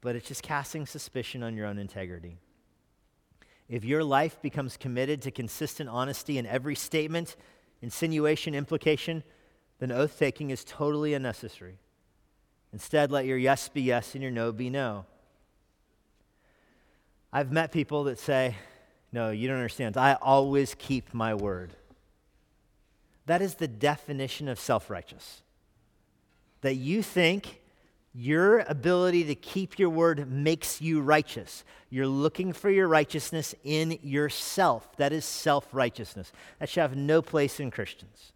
but 0.01 0.15
it's 0.15 0.27
just 0.27 0.43
casting 0.43 0.85
suspicion 0.85 1.43
on 1.43 1.55
your 1.55 1.65
own 1.65 1.77
integrity. 1.77 2.37
If 3.69 3.83
your 3.83 4.03
life 4.03 4.41
becomes 4.41 4.77
committed 4.77 5.21
to 5.23 5.31
consistent 5.31 5.89
honesty 5.89 6.37
in 6.37 6.45
every 6.45 6.75
statement, 6.75 7.35
insinuation, 7.81 8.55
implication, 8.55 9.23
then 9.79 9.91
oath 9.91 10.17
taking 10.17 10.49
is 10.49 10.63
totally 10.63 11.13
unnecessary. 11.13 11.77
Instead, 12.73 13.11
let 13.11 13.25
your 13.25 13.37
yes 13.37 13.67
be 13.69 13.81
yes 13.81 14.13
and 14.13 14.21
your 14.21 14.31
no 14.31 14.51
be 14.51 14.69
no. 14.69 15.05
I've 17.31 17.51
met 17.51 17.71
people 17.71 18.05
that 18.05 18.19
say, 18.19 18.55
No, 19.11 19.31
you 19.31 19.47
don't 19.47 19.57
understand. 19.57 19.97
I 19.97 20.13
always 20.13 20.75
keep 20.75 21.13
my 21.13 21.33
word. 21.33 21.75
That 23.25 23.41
is 23.41 23.55
the 23.55 23.67
definition 23.67 24.47
of 24.47 24.59
self 24.59 24.89
righteous. 24.89 25.41
That 26.61 26.75
you 26.75 27.03
think 27.03 27.61
your 28.19 28.61
ability 28.61 29.25
to 29.25 29.35
keep 29.35 29.77
your 29.77 29.91
word 29.91 30.27
makes 30.27 30.81
you 30.81 31.01
righteous. 31.01 31.63
You're 31.91 32.07
looking 32.07 32.51
for 32.51 32.67
your 32.67 32.87
righteousness 32.87 33.53
in 33.63 33.99
yourself. 34.01 34.89
That 34.97 35.13
is 35.13 35.23
self 35.23 35.67
righteousness. 35.71 36.31
That 36.57 36.67
should 36.67 36.81
have 36.81 36.95
no 36.95 37.21
place 37.21 37.59
in 37.59 37.69
Christians. 37.69 38.31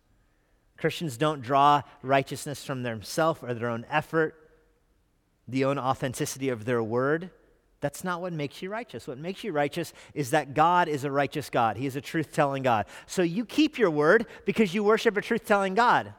Christians 0.78 1.18
don't 1.18 1.42
draw 1.42 1.82
righteousness 2.04 2.64
from 2.64 2.84
themselves 2.84 3.40
or 3.42 3.56
their 3.56 3.70
own 3.70 3.88
effort, 3.90 4.36
the 5.48 5.66
own 5.66 5.80
authenticity 5.80 6.50
of 6.50 6.66
their 6.66 6.84
word. 6.84 7.32
That's 7.80 8.04
not 8.04 8.22
what 8.22 8.34
makes 8.34 8.62
you 8.62 8.70
righteous. 8.70 9.08
What 9.08 9.18
makes 9.18 9.44
you 9.44 9.52
righteous 9.52 9.94
is 10.14 10.30
that 10.30 10.54
God 10.54 10.90
is 10.90 11.06
a 11.06 11.12
righteous 11.12 11.50
God. 11.50 11.76
He 11.78 11.88
is 11.88 11.96
a 11.96 12.02
truth 12.02 12.32
telling 12.32 12.62
God. 12.62 12.86
So 13.08 13.24
you 13.24 13.46
keep 13.46 13.80
your 13.80 13.90
word 13.90 14.28
because 14.46 14.76
you 14.76 14.84
worship 14.84 15.18
a 15.18 15.22
truth 15.22 15.44
telling 15.44 15.74
God. 15.74 16.14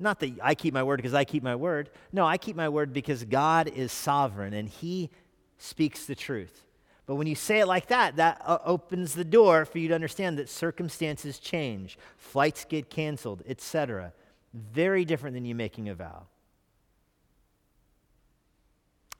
Not 0.00 0.20
that 0.20 0.38
I 0.42 0.54
keep 0.54 0.74
my 0.74 0.82
word 0.82 0.96
because 0.98 1.14
I 1.14 1.24
keep 1.24 1.42
my 1.42 1.56
word. 1.56 1.90
No, 2.12 2.24
I 2.24 2.38
keep 2.38 2.54
my 2.54 2.68
word 2.68 2.92
because 2.92 3.24
God 3.24 3.68
is 3.68 3.90
sovereign 3.90 4.54
and 4.54 4.68
He 4.68 5.10
speaks 5.58 6.06
the 6.06 6.14
truth. 6.14 6.64
But 7.06 7.16
when 7.16 7.26
you 7.26 7.34
say 7.34 7.60
it 7.60 7.66
like 7.66 7.88
that, 7.88 8.16
that 8.16 8.42
uh, 8.44 8.58
opens 8.64 9.14
the 9.14 9.24
door 9.24 9.64
for 9.64 9.78
you 9.78 9.88
to 9.88 9.94
understand 9.94 10.38
that 10.38 10.48
circumstances 10.48 11.38
change, 11.38 11.98
flights 12.18 12.64
get 12.64 12.90
canceled, 12.90 13.42
etc. 13.48 14.12
Very 14.52 15.04
different 15.04 15.34
than 15.34 15.44
you 15.44 15.54
making 15.54 15.88
a 15.88 15.94
vow. 15.94 16.26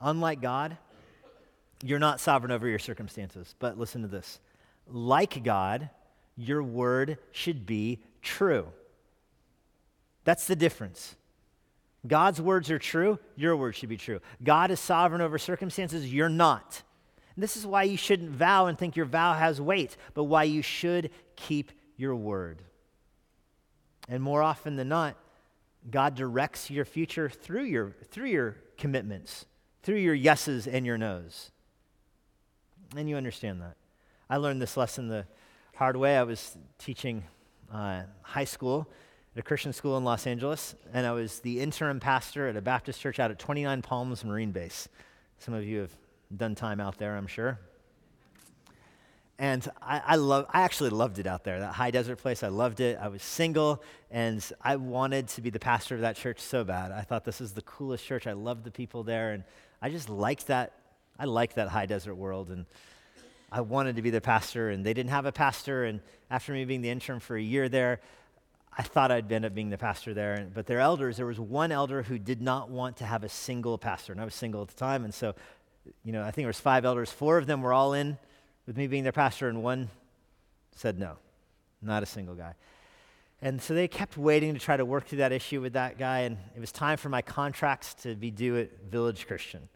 Unlike 0.00 0.42
God, 0.42 0.76
you're 1.82 1.98
not 1.98 2.20
sovereign 2.20 2.52
over 2.52 2.68
your 2.68 2.78
circumstances. 2.78 3.54
But 3.58 3.78
listen 3.78 4.02
to 4.02 4.08
this 4.08 4.38
like 4.86 5.42
God, 5.42 5.90
your 6.36 6.62
word 6.62 7.18
should 7.32 7.66
be 7.66 8.00
true. 8.22 8.68
That's 10.28 10.46
the 10.46 10.56
difference. 10.56 11.16
God's 12.06 12.38
words 12.38 12.70
are 12.70 12.78
true, 12.78 13.18
your 13.34 13.56
words 13.56 13.78
should 13.78 13.88
be 13.88 13.96
true. 13.96 14.20
God 14.44 14.70
is 14.70 14.78
sovereign 14.78 15.22
over 15.22 15.38
circumstances, 15.38 16.12
you're 16.12 16.28
not. 16.28 16.82
And 17.34 17.42
this 17.42 17.56
is 17.56 17.66
why 17.66 17.84
you 17.84 17.96
shouldn't 17.96 18.32
vow 18.32 18.66
and 18.66 18.76
think 18.76 18.94
your 18.94 19.06
vow 19.06 19.32
has 19.32 19.58
weight, 19.58 19.96
but 20.12 20.24
why 20.24 20.42
you 20.42 20.60
should 20.60 21.08
keep 21.34 21.72
your 21.96 22.14
word. 22.14 22.60
And 24.06 24.22
more 24.22 24.42
often 24.42 24.76
than 24.76 24.90
not, 24.90 25.16
God 25.90 26.14
directs 26.14 26.70
your 26.70 26.84
future 26.84 27.30
through 27.30 27.64
your, 27.64 27.94
through 28.10 28.28
your 28.28 28.56
commitments, 28.76 29.46
through 29.82 29.96
your 29.96 30.12
yeses 30.12 30.66
and 30.66 30.84
your 30.84 30.98
nos. 30.98 31.52
And 32.94 33.08
you 33.08 33.16
understand 33.16 33.62
that. 33.62 33.76
I 34.28 34.36
learned 34.36 34.60
this 34.60 34.76
lesson 34.76 35.08
the 35.08 35.24
hard 35.74 35.96
way. 35.96 36.18
I 36.18 36.24
was 36.24 36.54
teaching 36.76 37.24
uh, 37.72 38.02
high 38.20 38.44
school 38.44 38.90
at 39.38 39.42
a 39.42 39.44
Christian 39.44 39.72
school 39.72 39.96
in 39.96 40.02
Los 40.02 40.26
Angeles, 40.26 40.74
and 40.92 41.06
I 41.06 41.12
was 41.12 41.38
the 41.38 41.60
interim 41.60 42.00
pastor 42.00 42.48
at 42.48 42.56
a 42.56 42.60
Baptist 42.60 43.00
church 43.00 43.20
out 43.20 43.30
at 43.30 43.38
29 43.38 43.82
Palms 43.82 44.24
Marine 44.24 44.50
Base. 44.50 44.88
Some 45.38 45.54
of 45.54 45.64
you 45.64 45.78
have 45.78 45.92
done 46.36 46.56
time 46.56 46.80
out 46.80 46.98
there, 46.98 47.16
I'm 47.16 47.28
sure. 47.28 47.60
And 49.38 49.64
I, 49.80 50.02
I, 50.04 50.16
love, 50.16 50.46
I 50.50 50.62
actually 50.62 50.90
loved 50.90 51.20
it 51.20 51.28
out 51.28 51.44
there, 51.44 51.60
that 51.60 51.72
high 51.72 51.92
desert 51.92 52.16
place. 52.16 52.42
I 52.42 52.48
loved 52.48 52.80
it. 52.80 52.98
I 53.00 53.06
was 53.06 53.22
single, 53.22 53.80
and 54.10 54.44
I 54.60 54.74
wanted 54.74 55.28
to 55.28 55.40
be 55.40 55.50
the 55.50 55.60
pastor 55.60 55.94
of 55.94 56.00
that 56.00 56.16
church 56.16 56.40
so 56.40 56.64
bad. 56.64 56.90
I 56.90 57.02
thought 57.02 57.24
this 57.24 57.40
is 57.40 57.52
the 57.52 57.62
coolest 57.62 58.04
church. 58.04 58.26
I 58.26 58.32
loved 58.32 58.64
the 58.64 58.72
people 58.72 59.04
there, 59.04 59.30
and 59.30 59.44
I 59.80 59.90
just 59.90 60.08
liked 60.08 60.48
that. 60.48 60.72
I 61.16 61.26
liked 61.26 61.54
that 61.54 61.68
high 61.68 61.86
desert 61.86 62.16
world, 62.16 62.50
and 62.50 62.66
I 63.52 63.60
wanted 63.60 63.94
to 63.94 64.02
be 64.02 64.10
the 64.10 64.20
pastor, 64.20 64.70
and 64.70 64.84
they 64.84 64.94
didn't 64.94 65.10
have 65.10 65.26
a 65.26 65.32
pastor. 65.32 65.84
And 65.84 66.00
after 66.28 66.52
me 66.52 66.64
being 66.64 66.82
the 66.82 66.90
interim 66.90 67.20
for 67.20 67.36
a 67.36 67.40
year 67.40 67.68
there, 67.68 68.00
I 68.78 68.82
thought 68.82 69.10
I'd 69.10 69.30
end 69.32 69.44
up 69.44 69.54
being 69.54 69.70
the 69.70 69.76
pastor 69.76 70.14
there. 70.14 70.46
But 70.54 70.66
their 70.66 70.78
elders, 70.78 71.16
there 71.16 71.26
was 71.26 71.40
one 71.40 71.72
elder 71.72 72.04
who 72.04 72.16
did 72.16 72.40
not 72.40 72.70
want 72.70 72.98
to 72.98 73.04
have 73.04 73.24
a 73.24 73.28
single 73.28 73.76
pastor, 73.76 74.12
and 74.12 74.20
I 74.20 74.24
was 74.24 74.34
single 74.34 74.62
at 74.62 74.68
the 74.68 74.76
time. 74.76 75.04
And 75.04 75.12
so, 75.12 75.34
you 76.04 76.12
know, 76.12 76.22
I 76.22 76.26
think 76.26 76.36
there 76.36 76.46
was 76.46 76.60
five 76.60 76.84
elders. 76.84 77.10
Four 77.10 77.38
of 77.38 77.46
them 77.46 77.60
were 77.60 77.72
all 77.72 77.92
in 77.92 78.16
with 78.66 78.76
me 78.76 78.86
being 78.86 79.02
their 79.02 79.12
pastor, 79.12 79.48
and 79.48 79.64
one 79.64 79.88
said 80.76 80.96
no, 80.96 81.16
not 81.82 82.04
a 82.04 82.06
single 82.06 82.36
guy. 82.36 82.54
And 83.42 83.60
so 83.60 83.74
they 83.74 83.88
kept 83.88 84.16
waiting 84.16 84.54
to 84.54 84.60
try 84.60 84.76
to 84.76 84.84
work 84.84 85.06
through 85.06 85.18
that 85.18 85.32
issue 85.32 85.60
with 85.60 85.72
that 85.72 85.98
guy, 85.98 86.20
and 86.20 86.38
it 86.54 86.60
was 86.60 86.70
time 86.70 86.98
for 86.98 87.08
my 87.08 87.22
contracts 87.22 87.94
to 88.02 88.14
be 88.14 88.30
due 88.30 88.58
at 88.58 88.70
Village 88.90 89.26
Christian. 89.26 89.68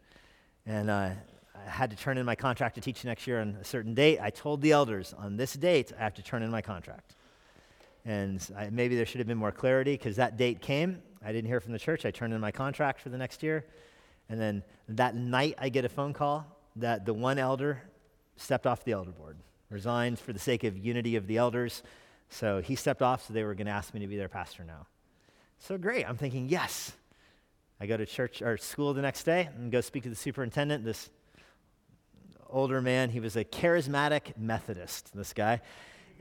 And 0.65 0.89
uh, 0.89 1.09
I 1.55 1.69
had 1.69 1.89
to 1.91 1.97
turn 1.97 2.17
in 2.17 2.25
my 2.25 2.35
contract 2.35 2.75
to 2.75 2.81
teach 2.81 3.03
next 3.03 3.27
year 3.27 3.41
on 3.41 3.57
a 3.59 3.65
certain 3.65 3.93
date. 3.93 4.19
I 4.21 4.29
told 4.29 4.61
the 4.61 4.71
elders, 4.71 5.13
on 5.17 5.35
this 5.35 5.53
date, 5.53 5.91
I 5.97 6.03
have 6.03 6.13
to 6.15 6.21
turn 6.21 6.41
in 6.41 6.51
my 6.51 6.61
contract. 6.61 7.15
And 8.05 8.45
I, 8.57 8.69
maybe 8.69 8.95
there 8.95 9.05
should 9.05 9.19
have 9.19 9.27
been 9.27 9.37
more 9.37 9.51
clarity 9.51 9.93
because 9.93 10.17
that 10.17 10.37
date 10.37 10.61
came. 10.61 11.01
I 11.23 11.31
didn't 11.31 11.47
hear 11.47 11.59
from 11.59 11.71
the 11.71 11.79
church. 11.79 12.05
I 12.05 12.11
turned 12.11 12.33
in 12.33 12.41
my 12.41 12.51
contract 12.51 12.99
for 12.99 13.09
the 13.09 13.17
next 13.17 13.43
year. 13.43 13.65
And 14.29 14.39
then 14.39 14.63
that 14.89 15.15
night, 15.15 15.55
I 15.57 15.69
get 15.69 15.85
a 15.85 15.89
phone 15.89 16.13
call 16.13 16.45
that 16.75 17.05
the 17.05 17.13
one 17.13 17.37
elder 17.37 17.81
stepped 18.35 18.67
off 18.67 18.83
the 18.83 18.91
elder 18.93 19.11
board, 19.11 19.37
resigned 19.69 20.19
for 20.19 20.33
the 20.33 20.39
sake 20.39 20.63
of 20.63 20.77
unity 20.77 21.15
of 21.15 21.27
the 21.27 21.37
elders. 21.37 21.83
So 22.29 22.61
he 22.61 22.75
stepped 22.75 23.01
off, 23.01 23.27
so 23.27 23.33
they 23.33 23.43
were 23.43 23.53
going 23.53 23.67
to 23.67 23.71
ask 23.71 23.93
me 23.93 23.99
to 24.01 24.07
be 24.07 24.17
their 24.17 24.29
pastor 24.29 24.63
now. 24.63 24.87
So 25.59 25.77
great. 25.77 26.07
I'm 26.07 26.17
thinking, 26.17 26.49
yes. 26.49 26.93
I 27.79 27.85
go 27.85 27.95
to 27.95 28.05
church 28.05 28.41
or 28.41 28.57
school 28.57 28.93
the 28.93 29.01
next 29.01 29.23
day 29.23 29.49
and 29.55 29.71
go 29.71 29.81
speak 29.81 30.03
to 30.03 30.09
the 30.09 30.15
superintendent, 30.15 30.83
this 30.83 31.09
older 32.49 32.81
man. 32.81 33.09
He 33.09 33.19
was 33.19 33.35
a 33.35 33.43
charismatic 33.43 34.37
Methodist, 34.37 35.11
this 35.13 35.33
guy. 35.33 35.61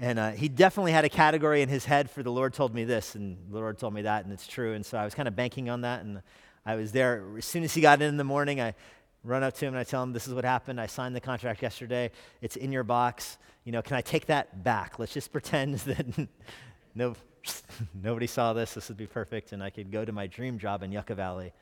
And 0.03 0.19
uh, 0.19 0.33
he 0.33 0.49
definitely 0.49 0.91
had 0.91 1.05
a 1.05 1.09
category 1.09 1.63
in 1.63 1.69
his 1.69 1.85
head 1.85 2.11
for 2.11 2.25
the 2.25 2.33
Lord 2.33 2.53
told 2.55 2.75
me 2.75 2.83
this, 2.83 3.15
and 3.15 3.39
the 3.49 3.59
Lord 3.59 3.79
told 3.79 3.95
me 3.95 4.03
that, 4.03 4.25
and 4.25 4.33
it's 4.33 4.49
true. 4.49 4.75
And 4.75 4.85
so 4.85 4.99
I 4.99 5.05
was 5.05 5.15
kind 5.15 5.29
of 5.29 5.37
banking 5.37 5.71
on 5.71 5.83
that. 5.83 6.05
And 6.05 6.23
I 6.67 6.75
was 6.75 6.91
there. 6.91 7.25
As 7.39 7.45
soon 7.45 7.63
as 7.63 7.73
he 7.73 7.81
got 7.81 8.03
in 8.03 8.09
in 8.09 8.17
the 8.17 8.25
morning, 8.25 8.61
I 8.61 8.75
run 9.23 9.45
up 9.45 9.55
to 9.55 9.65
him 9.65 9.75
and 9.75 9.79
I 9.79 9.85
tell 9.85 10.03
him, 10.03 10.13
This 10.13 10.27
is 10.27 10.35
what 10.35 10.45
happened. 10.45 10.81
I 10.81 10.87
signed 10.87 11.15
the 11.15 11.21
contract 11.21 11.63
yesterday. 11.63 12.11
It's 12.41 12.57
in 12.57 12.73
your 12.73 12.83
box. 12.83 13.39
You 13.63 13.71
know, 13.71 13.81
can 13.81 13.97
I 13.97 14.01
take 14.01 14.27
that 14.27 14.65
back? 14.65 14.99
Let's 14.99 15.15
just 15.15 15.31
pretend 15.31 15.75
that 15.79 16.29
no, 16.97 17.15
nobody 18.03 18.27
saw 18.27 18.53
this. 18.55 18.75
This 18.75 18.89
would 18.89 18.99
be 18.99 19.07
perfect. 19.07 19.53
And 19.53 19.63
I 19.63 19.71
could 19.71 19.93
go 19.93 20.05
to 20.05 20.11
my 20.11 20.27
dream 20.27 20.59
job 20.59 20.83
in 20.83 20.91
Yucca 20.91 21.15
Valley. 21.15 21.53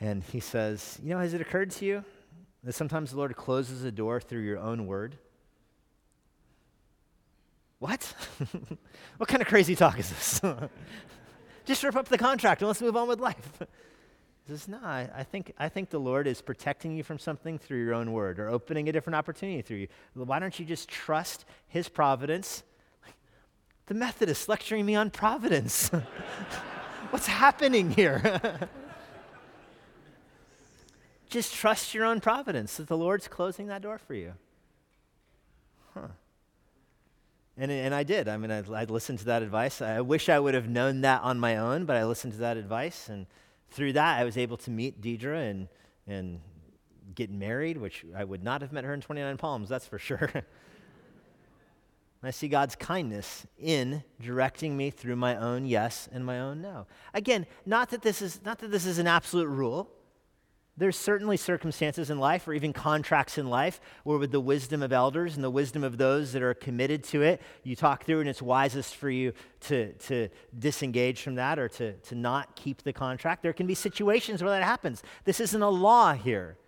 And 0.00 0.22
he 0.22 0.40
says, 0.40 0.98
You 1.02 1.14
know, 1.14 1.18
has 1.20 1.32
it 1.32 1.40
occurred 1.40 1.70
to 1.70 1.86
you 1.86 2.04
that 2.62 2.74
sometimes 2.74 3.12
the 3.12 3.16
Lord 3.16 3.34
closes 3.36 3.84
a 3.84 3.90
door 3.90 4.20
through 4.20 4.42
your 4.42 4.58
own 4.58 4.86
word? 4.86 5.16
What? 7.78 8.02
what 9.18 9.28
kind 9.28 9.42
of 9.42 9.48
crazy 9.48 9.76
talk 9.76 9.98
is 9.98 10.08
this? 10.08 10.40
just 11.66 11.82
rip 11.82 11.96
up 11.96 12.08
the 12.08 12.18
contract 12.18 12.62
and 12.62 12.68
let's 12.68 12.80
move 12.80 12.96
on 12.96 13.08
with 13.08 13.20
life. 13.20 13.58
He 13.58 14.52
says, 14.52 14.68
No, 14.68 14.78
I, 14.82 15.08
I, 15.14 15.22
think, 15.24 15.52
I 15.58 15.68
think 15.68 15.90
the 15.90 15.98
Lord 15.98 16.26
is 16.26 16.40
protecting 16.40 16.96
you 16.96 17.02
from 17.02 17.18
something 17.18 17.58
through 17.58 17.82
your 17.84 17.94
own 17.94 18.12
word 18.12 18.38
or 18.38 18.48
opening 18.48 18.88
a 18.88 18.92
different 18.92 19.16
opportunity 19.16 19.60
through 19.60 19.78
you. 19.78 19.88
Why 20.14 20.38
don't 20.38 20.58
you 20.58 20.64
just 20.64 20.88
trust 20.88 21.44
His 21.68 21.88
providence? 21.88 22.62
The 23.86 23.94
Methodists 23.94 24.48
lecturing 24.48 24.86
me 24.86 24.94
on 24.94 25.10
providence. 25.10 25.88
What's 27.10 27.26
happening 27.26 27.90
here? 27.90 28.68
just 31.28 31.54
trust 31.54 31.94
your 31.94 32.04
own 32.04 32.20
providence 32.20 32.76
that 32.78 32.88
the 32.88 32.96
Lord's 32.96 33.28
closing 33.28 33.66
that 33.66 33.82
door 33.82 33.98
for 33.98 34.14
you. 34.14 34.32
Huh. 35.94 36.08
And, 37.58 37.70
and 37.70 37.94
I 37.94 38.02
did. 38.02 38.28
I 38.28 38.36
mean, 38.36 38.50
I, 38.50 38.58
I 38.58 38.84
listened 38.84 39.20
to 39.20 39.24
that 39.26 39.42
advice. 39.42 39.80
I 39.80 40.00
wish 40.02 40.28
I 40.28 40.38
would 40.38 40.54
have 40.54 40.68
known 40.68 41.00
that 41.00 41.22
on 41.22 41.40
my 41.40 41.56
own, 41.56 41.86
but 41.86 41.96
I 41.96 42.04
listened 42.04 42.34
to 42.34 42.38
that 42.40 42.56
advice 42.56 43.08
and 43.08 43.26
through 43.70 43.94
that, 43.94 44.18
I 44.18 44.24
was 44.24 44.36
able 44.36 44.56
to 44.58 44.70
meet 44.70 45.00
Deidre 45.00 45.50
and, 45.50 45.68
and 46.06 46.40
get 47.14 47.30
married, 47.30 47.76
which 47.76 48.04
I 48.16 48.24
would 48.24 48.42
not 48.42 48.62
have 48.62 48.72
met 48.72 48.84
her 48.84 48.94
in 48.94 49.00
29 49.00 49.36
Palms, 49.36 49.68
that's 49.68 49.86
for 49.86 49.98
sure. 49.98 50.30
I 52.22 52.30
see 52.30 52.48
God's 52.48 52.74
kindness 52.74 53.46
in 53.58 54.02
directing 54.20 54.76
me 54.76 54.90
through 54.90 55.16
my 55.16 55.36
own 55.36 55.66
yes 55.66 56.08
and 56.10 56.24
my 56.24 56.40
own 56.40 56.60
no. 56.60 56.86
Again, 57.14 57.46
not 57.64 57.90
that 57.90 58.02
this 58.02 58.20
is, 58.20 58.40
not 58.44 58.58
that 58.60 58.70
this 58.70 58.86
is 58.86 58.98
an 58.98 59.06
absolute 59.06 59.46
rule. 59.46 59.90
There's 60.78 60.96
certainly 60.96 61.38
circumstances 61.38 62.10
in 62.10 62.18
life 62.18 62.46
or 62.46 62.52
even 62.52 62.74
contracts 62.74 63.38
in 63.38 63.48
life 63.48 63.80
where, 64.04 64.18
with 64.18 64.30
the 64.30 64.40
wisdom 64.40 64.82
of 64.82 64.92
elders 64.92 65.34
and 65.34 65.42
the 65.42 65.50
wisdom 65.50 65.82
of 65.82 65.96
those 65.96 66.32
that 66.32 66.42
are 66.42 66.52
committed 66.52 67.02
to 67.04 67.22
it, 67.22 67.40
you 67.62 67.74
talk 67.74 68.04
through 68.04 68.20
and 68.20 68.28
it's 68.28 68.42
wisest 68.42 68.94
for 68.96 69.08
you 69.08 69.32
to, 69.60 69.94
to 69.94 70.28
disengage 70.58 71.22
from 71.22 71.36
that 71.36 71.58
or 71.58 71.68
to, 71.70 71.94
to 71.94 72.14
not 72.14 72.56
keep 72.56 72.82
the 72.82 72.92
contract. 72.92 73.42
There 73.42 73.54
can 73.54 73.66
be 73.66 73.74
situations 73.74 74.42
where 74.42 74.50
that 74.50 74.62
happens. 74.62 75.02
This 75.24 75.40
isn't 75.40 75.62
a 75.62 75.70
law 75.70 76.12
here, 76.12 76.58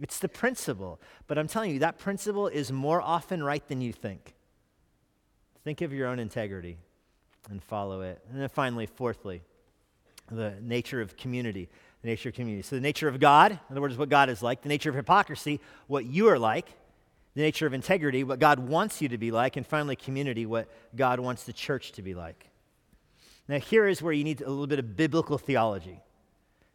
it's 0.00 0.18
the 0.18 0.28
principle. 0.28 1.00
But 1.28 1.38
I'm 1.38 1.46
telling 1.46 1.70
you, 1.70 1.78
that 1.78 1.98
principle 1.98 2.48
is 2.48 2.72
more 2.72 3.00
often 3.00 3.40
right 3.40 3.66
than 3.68 3.80
you 3.80 3.92
think. 3.92 4.34
Think 5.62 5.80
of 5.80 5.92
your 5.92 6.08
own 6.08 6.18
integrity 6.18 6.78
and 7.48 7.62
follow 7.62 8.00
it. 8.00 8.20
And 8.30 8.40
then 8.40 8.48
finally, 8.48 8.86
fourthly, 8.86 9.42
the 10.30 10.54
nature 10.60 11.00
of 11.00 11.16
community 11.16 11.68
the 12.04 12.10
nature 12.10 12.28
of 12.28 12.34
community. 12.34 12.60
So, 12.60 12.76
the 12.76 12.82
nature 12.82 13.08
of 13.08 13.18
God, 13.18 13.52
in 13.52 13.58
other 13.70 13.80
words, 13.80 13.96
what 13.96 14.10
God 14.10 14.28
is 14.28 14.42
like, 14.42 14.60
the 14.60 14.68
nature 14.68 14.90
of 14.90 14.94
hypocrisy, 14.94 15.58
what 15.86 16.04
you 16.04 16.28
are 16.28 16.38
like, 16.38 16.66
the 17.34 17.40
nature 17.40 17.66
of 17.66 17.72
integrity, 17.72 18.22
what 18.24 18.38
God 18.38 18.58
wants 18.58 19.00
you 19.00 19.08
to 19.08 19.16
be 19.16 19.30
like, 19.30 19.56
and 19.56 19.66
finally, 19.66 19.96
community, 19.96 20.44
what 20.44 20.68
God 20.94 21.18
wants 21.18 21.44
the 21.44 21.52
church 21.54 21.92
to 21.92 22.02
be 22.02 22.14
like. 22.14 22.50
Now, 23.48 23.58
here 23.58 23.88
is 23.88 24.02
where 24.02 24.12
you 24.12 24.22
need 24.22 24.42
a 24.42 24.50
little 24.50 24.66
bit 24.66 24.78
of 24.78 24.96
biblical 24.96 25.38
theology. 25.38 25.98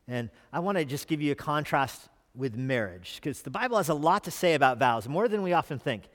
And 0.07 0.31
I 0.51 0.59
want 0.59 0.79
to 0.79 0.85
just 0.85 1.07
give 1.07 1.21
you 1.21 1.31
a 1.31 1.35
contrast 1.35 2.09
with 2.33 2.55
marriage, 2.55 3.17
because 3.17 3.43
the 3.43 3.51
Bible 3.51 3.77
has 3.77 3.89
a 3.89 3.93
lot 3.93 4.23
to 4.23 4.31
say 4.31 4.55
about 4.55 4.79
vows, 4.79 5.07
more 5.07 5.27
than 5.27 5.43
we 5.43 5.53
often 5.53 5.77
think. 5.77 6.05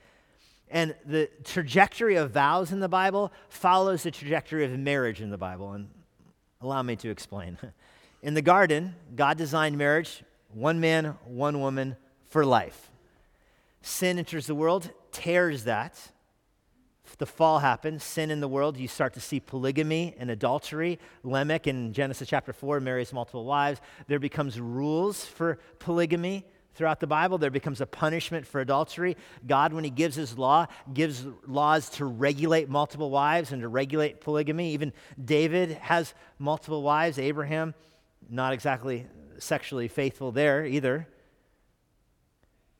And 0.69 0.93
the 1.05 1.29
trajectory 1.45 2.15
of 2.15 2.31
vows 2.31 2.73
in 2.73 2.81
the 2.81 2.89
Bible 2.89 3.31
follows 3.47 4.03
the 4.03 4.11
trajectory 4.11 4.65
of 4.65 4.77
marriage 4.77 5.21
in 5.21 5.29
the 5.29 5.37
Bible. 5.37 5.71
And 5.71 5.87
allow 6.61 6.81
me 6.81 6.95
to 6.97 7.09
explain. 7.09 7.57
In 8.21 8.33
the 8.33 8.41
garden, 8.41 8.95
God 9.15 9.37
designed 9.37 9.77
marriage 9.77 10.23
one 10.53 10.79
man, 10.79 11.17
one 11.25 11.59
woman 11.59 11.97
for 12.29 12.45
life. 12.45 12.89
Sin 13.81 14.17
enters 14.17 14.47
the 14.47 14.55
world, 14.55 14.89
tears 15.11 15.65
that. 15.65 16.11
The 17.17 17.25
fall 17.25 17.59
happens, 17.59 18.03
sin 18.03 18.31
in 18.31 18.41
the 18.41 18.47
world, 18.47 18.77
you 18.77 18.87
start 18.87 19.13
to 19.13 19.21
see 19.21 19.39
polygamy 19.39 20.15
and 20.17 20.29
adultery. 20.29 20.99
Lamech 21.23 21.67
in 21.67 21.93
Genesis 21.93 22.27
chapter 22.27 22.51
4 22.51 22.79
marries 22.79 23.13
multiple 23.13 23.45
wives. 23.45 23.79
There 24.07 24.19
becomes 24.19 24.59
rules 24.59 25.23
for 25.23 25.59
polygamy 25.79 26.45
throughout 26.75 26.99
the 26.99 27.07
Bible. 27.07 27.37
There 27.37 27.49
becomes 27.49 27.81
a 27.81 27.85
punishment 27.85 28.45
for 28.45 28.61
adultery. 28.61 29.17
God, 29.45 29.73
when 29.73 29.83
He 29.83 29.89
gives 29.89 30.15
His 30.15 30.37
law, 30.37 30.67
gives 30.93 31.25
laws 31.47 31.89
to 31.91 32.05
regulate 32.05 32.69
multiple 32.69 33.09
wives 33.09 33.51
and 33.51 33.61
to 33.63 33.67
regulate 33.67 34.21
polygamy. 34.21 34.73
Even 34.73 34.93
David 35.23 35.71
has 35.71 36.13
multiple 36.37 36.83
wives, 36.83 37.17
Abraham 37.17 37.73
not 38.29 38.53
exactly 38.53 39.05
sexually 39.37 39.87
faithful 39.87 40.31
there 40.31 40.65
either. 40.65 41.07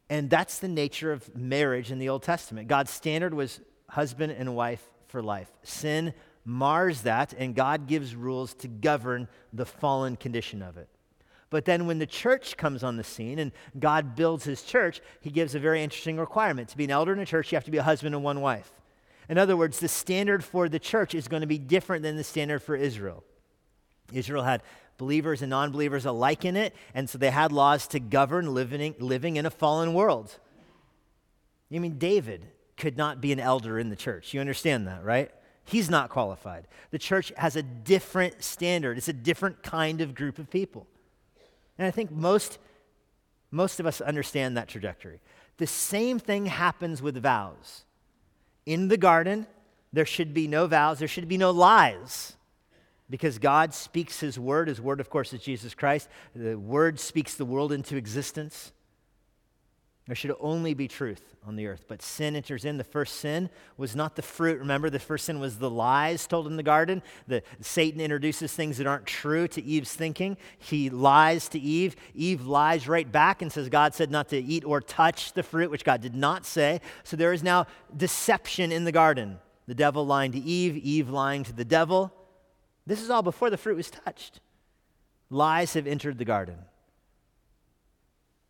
And 0.10 0.30
that's 0.30 0.60
the 0.60 0.68
nature 0.68 1.12
of 1.12 1.36
marriage 1.36 1.92
in 1.92 2.00
the 2.00 2.10
Old 2.10 2.24
Testament. 2.24 2.68
God's 2.68 2.92
standard 2.92 3.34
was 3.34 3.60
husband 3.90 4.34
and 4.34 4.56
wife 4.56 4.84
for 5.08 5.22
life. 5.22 5.52
Sin 5.64 6.14
mars 6.44 7.02
that, 7.02 7.34
and 7.34 7.56
God 7.56 7.88
gives 7.88 8.16
rules 8.16 8.54
to 8.56 8.68
govern 8.68 9.28
the 9.52 9.66
fallen 9.66 10.16
condition 10.16 10.62
of 10.62 10.78
it. 10.78 10.88
But 11.56 11.63
then 11.63 11.88
when 11.88 12.00
the 12.00 12.06
church 12.06 12.58
comes 12.58 12.84
on 12.84 12.98
the 12.98 13.04
scene 13.06 13.39
and 13.39 13.54
God 13.80 14.13
builds 14.13 14.44
his 14.44 14.62
church, 14.62 15.00
he 15.22 15.32
gives 15.32 15.56
a 15.56 15.60
very 15.60 15.82
interesting 15.82 16.18
requirement. 16.18 16.68
To 16.68 16.76
be 16.76 16.84
an 16.84 16.91
elder 16.91 17.13
in 17.13 17.20
a 17.20 17.26
church, 17.26 17.50
you 17.50 17.56
have 17.56 17.63
to 17.63 17.72
be 17.72 17.78
a 17.78 17.84
husband 17.84 18.13
and 18.13 18.26
one 18.26 18.41
wife. 18.41 18.70
In 19.30 19.38
other 19.38 19.56
words, 19.56 19.80
the 19.80 19.88
standard 19.88 20.44
for 20.44 20.68
the 20.68 20.80
church 20.80 21.15
is 21.15 21.30
going 21.30 21.39
to 21.39 21.48
be 21.48 21.58
different 21.58 22.04
than 22.04 22.18
the 22.18 22.26
standard 22.26 22.62
for 22.62 22.76
Israel. 22.76 23.24
Israel 24.12 24.44
had 24.44 24.63
believers 24.98 25.41
and 25.41 25.50
non 25.50 25.72
believers 25.72 26.06
alike 26.06 26.44
in 26.44 26.58
it. 26.58 26.76
And 26.94 27.10
so 27.10 27.18
they 27.18 27.32
had 27.32 27.54
laws 27.54 27.88
to 27.88 28.02
govern 28.02 28.54
living, 28.54 28.94
living 29.00 29.38
in 29.38 29.46
a 29.46 29.50
fallen 29.50 29.94
world. 29.94 30.38
You 31.70 31.80
mean 31.80 31.98
David 31.98 32.48
could 32.76 32.98
not 32.98 33.22
be 33.22 33.32
an 33.32 33.39
elder 33.39 33.80
in 33.80 33.88
the 33.88 33.96
church? 33.96 34.34
You 34.34 34.41
understand 34.41 34.88
that, 34.88 35.06
right? 35.06 35.32
He's 35.63 35.89
not 35.89 36.10
qualified. 36.10 36.68
The 36.91 37.00
church 37.00 37.32
has 37.38 37.56
a 37.56 37.63
different 37.63 38.44
standard, 38.44 38.98
it's 38.98 39.08
a 39.08 39.13
different 39.13 39.63
kind 39.63 40.02
of 40.02 40.15
group 40.15 40.38
of 40.38 40.50
people. 40.50 40.86
And 41.78 41.88
I 41.88 41.92
think 41.92 42.12
most, 42.12 42.58
most 43.52 43.80
of 43.80 43.86
us 43.86 44.02
understand 44.02 44.58
that 44.58 44.68
trajectory. 44.68 45.20
The 45.58 45.68
same 45.68 46.20
thing 46.20 46.46
happens 46.46 47.02
with 47.02 47.22
vows. 47.22 47.86
In 48.66 48.88
the 48.88 48.98
garden, 48.98 49.48
there 49.94 50.06
should 50.06 50.34
be 50.34 50.48
no 50.48 50.68
vows, 50.68 51.00
there 51.00 51.08
should 51.08 51.28
be 51.28 51.38
no 51.38 51.52
lies. 51.52 52.36
Because 53.10 53.38
God 53.38 53.74
speaks 53.74 54.20
His 54.20 54.40
word. 54.40 54.68
His 54.68 54.82
word, 54.82 55.00
of 55.00 55.12
course, 55.12 55.32
is 55.32 55.42
Jesus 55.42 55.76
Christ. 55.76 56.10
The 56.36 56.56
word 56.56 57.00
speaks 57.00 57.36
the 57.36 57.46
world 57.46 57.72
into 57.72 57.96
existence. 57.96 58.74
There 60.08 60.15
should 60.15 60.36
only 60.39 60.76
be 60.76 60.88
truth 60.88 61.36
on 61.48 61.56
the 61.56 61.65
earth. 61.65 61.86
But 61.88 62.02
sin 62.04 62.36
enters 62.36 62.63
in. 62.63 62.78
The 62.78 62.84
first 62.84 63.15
sin 63.15 63.50
was 63.76 63.96
not 63.96 64.15
the 64.15 64.22
fruit. 64.22 64.60
Remember, 64.60 64.91
the 64.91 65.00
first 65.00 65.26
sin 65.26 65.39
was 65.39 65.58
the 65.58 65.70
lies 65.70 66.28
told 66.28 66.46
in 66.46 66.58
the 66.58 66.63
garden. 66.63 67.02
The, 67.28 67.41
Satan 67.60 68.00
introduces 68.00 68.54
things 68.54 68.78
that 68.78 68.86
aren't 68.86 69.08
true 69.08 69.48
to 69.48 69.63
Eve's 69.63 69.94
thinking. 69.94 70.38
He 70.60 70.91
lies 70.91 71.50
to 71.50 71.60
Eve. 71.60 71.96
Eve 72.13 72.46
lies 72.46 72.88
right 72.88 73.12
back 73.12 73.41
and 73.41 73.52
says, 73.52 73.68
God 73.68 73.96
said 73.96 74.12
not 74.12 74.30
to 74.30 74.38
eat 74.38 74.63
or 74.63 74.80
touch 74.80 75.34
the 75.34 75.41
fruit, 75.44 75.72
which 75.72 75.84
God 75.84 76.02
did 76.02 76.15
not 76.15 76.46
say. 76.46 76.82
So 77.04 77.18
there 77.18 77.34
is 77.34 77.41
now 77.41 77.65
deception 77.96 78.72
in 78.72 78.86
the 78.86 78.91
garden. 78.91 79.39
The 79.68 79.76
devil 79.76 80.06
lying 80.06 80.32
to 80.34 80.39
Eve, 80.39 80.78
Eve 80.78 81.10
lying 81.10 81.44
to 81.46 81.54
the 81.54 81.65
devil. 81.65 82.13
This 82.86 83.02
is 83.02 83.10
all 83.10 83.24
before 83.24 83.50
the 83.50 83.58
fruit 83.58 83.76
was 83.76 83.89
touched. 83.89 84.39
Lies 85.32 85.74
have 85.74 85.88
entered 85.88 86.20
the 86.20 86.26
garden. 86.26 86.58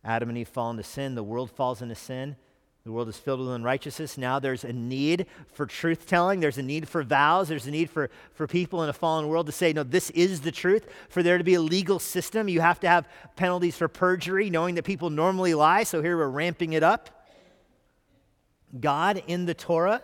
Adam 0.06 0.28
and 0.28 0.38
Eve 0.38 0.48
fall 0.48 0.70
into 0.70 0.84
sin, 0.84 1.16
the 1.16 1.22
world 1.22 1.50
falls 1.50 1.82
into 1.82 1.96
sin. 1.96 2.36
The 2.84 2.92
world 2.92 3.08
is 3.08 3.18
filled 3.18 3.40
with 3.40 3.48
unrighteousness. 3.48 4.16
Now 4.16 4.38
there's 4.38 4.62
a 4.62 4.72
need 4.72 5.26
for 5.52 5.66
truth 5.66 6.06
telling. 6.06 6.38
There's 6.38 6.56
a 6.56 6.62
need 6.62 6.88
for 6.88 7.02
vows. 7.02 7.48
There's 7.48 7.66
a 7.66 7.72
need 7.72 7.90
for, 7.90 8.10
for 8.32 8.46
people 8.46 8.84
in 8.84 8.88
a 8.88 8.92
fallen 8.92 9.26
world 9.26 9.46
to 9.46 9.52
say, 9.52 9.72
no, 9.72 9.82
this 9.82 10.10
is 10.10 10.42
the 10.42 10.52
truth. 10.52 10.86
For 11.08 11.20
there 11.20 11.36
to 11.36 11.42
be 11.42 11.54
a 11.54 11.60
legal 11.60 11.98
system, 11.98 12.48
you 12.48 12.60
have 12.60 12.78
to 12.80 12.88
have 12.88 13.08
penalties 13.34 13.76
for 13.76 13.88
perjury, 13.88 14.50
knowing 14.50 14.76
that 14.76 14.84
people 14.84 15.10
normally 15.10 15.52
lie. 15.52 15.82
So 15.82 16.00
here 16.00 16.16
we're 16.16 16.28
ramping 16.28 16.74
it 16.74 16.84
up. 16.84 17.26
God 18.78 19.20
in 19.26 19.46
the 19.46 19.54
Torah 19.54 20.00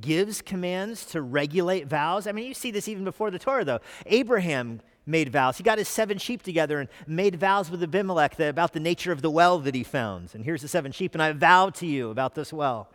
gives 0.00 0.40
commands 0.40 1.04
to 1.06 1.20
regulate 1.20 1.86
vows. 1.86 2.26
I 2.26 2.32
mean, 2.32 2.46
you 2.46 2.54
see 2.54 2.70
this 2.70 2.88
even 2.88 3.04
before 3.04 3.30
the 3.30 3.38
Torah, 3.38 3.66
though. 3.66 3.80
Abraham 4.06 4.80
made 5.10 5.30
vows. 5.30 5.56
He 5.56 5.62
got 5.62 5.78
his 5.78 5.88
seven 5.88 6.18
sheep 6.18 6.42
together 6.42 6.78
and 6.80 6.88
made 7.06 7.36
vows 7.36 7.70
with 7.70 7.82
Abimelech 7.82 8.38
about 8.38 8.72
the 8.72 8.80
nature 8.80 9.12
of 9.12 9.22
the 9.22 9.30
well 9.30 9.58
that 9.60 9.74
he 9.74 9.82
found. 9.82 10.34
And 10.34 10.44
here's 10.44 10.62
the 10.62 10.68
seven 10.68 10.92
sheep, 10.92 11.14
and 11.14 11.22
I 11.22 11.32
vow 11.32 11.70
to 11.70 11.86
you 11.86 12.10
about 12.10 12.34
this 12.34 12.52
well. 12.52 12.88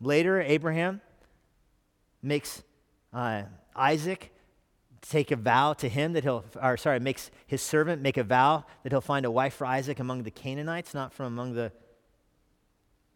Later, 0.00 0.40
Abraham 0.40 1.00
makes 2.22 2.62
uh, 3.12 3.42
Isaac 3.74 4.32
take 5.00 5.30
a 5.30 5.36
vow 5.36 5.72
to 5.72 5.88
him 5.88 6.12
that 6.12 6.24
he'll, 6.24 6.44
or 6.60 6.76
sorry, 6.76 7.00
makes 7.00 7.30
his 7.46 7.62
servant 7.62 8.02
make 8.02 8.16
a 8.16 8.24
vow 8.24 8.64
that 8.82 8.92
he'll 8.92 9.00
find 9.00 9.26
a 9.26 9.30
wife 9.30 9.54
for 9.54 9.66
Isaac 9.66 9.98
among 9.98 10.22
the 10.22 10.30
Canaanites, 10.30 10.94
not 10.94 11.12
from 11.12 11.26
among 11.26 11.54
the 11.54 11.72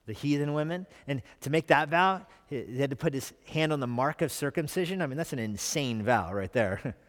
the 0.06 0.12
heathen 0.12 0.52
women. 0.52 0.86
And 1.06 1.22
to 1.42 1.50
make 1.50 1.68
that 1.68 1.88
vow, 1.88 2.26
he 2.46 2.78
had 2.78 2.90
to 2.90 2.96
put 2.96 3.14
his 3.14 3.32
hand 3.46 3.72
on 3.72 3.80
the 3.80 3.86
mark 3.86 4.22
of 4.22 4.32
circumcision. 4.32 5.00
I 5.00 5.06
mean, 5.06 5.16
that's 5.16 5.32
an 5.32 5.38
insane 5.38 6.02
vow 6.02 6.32
right 6.32 6.52
there. 6.52 6.96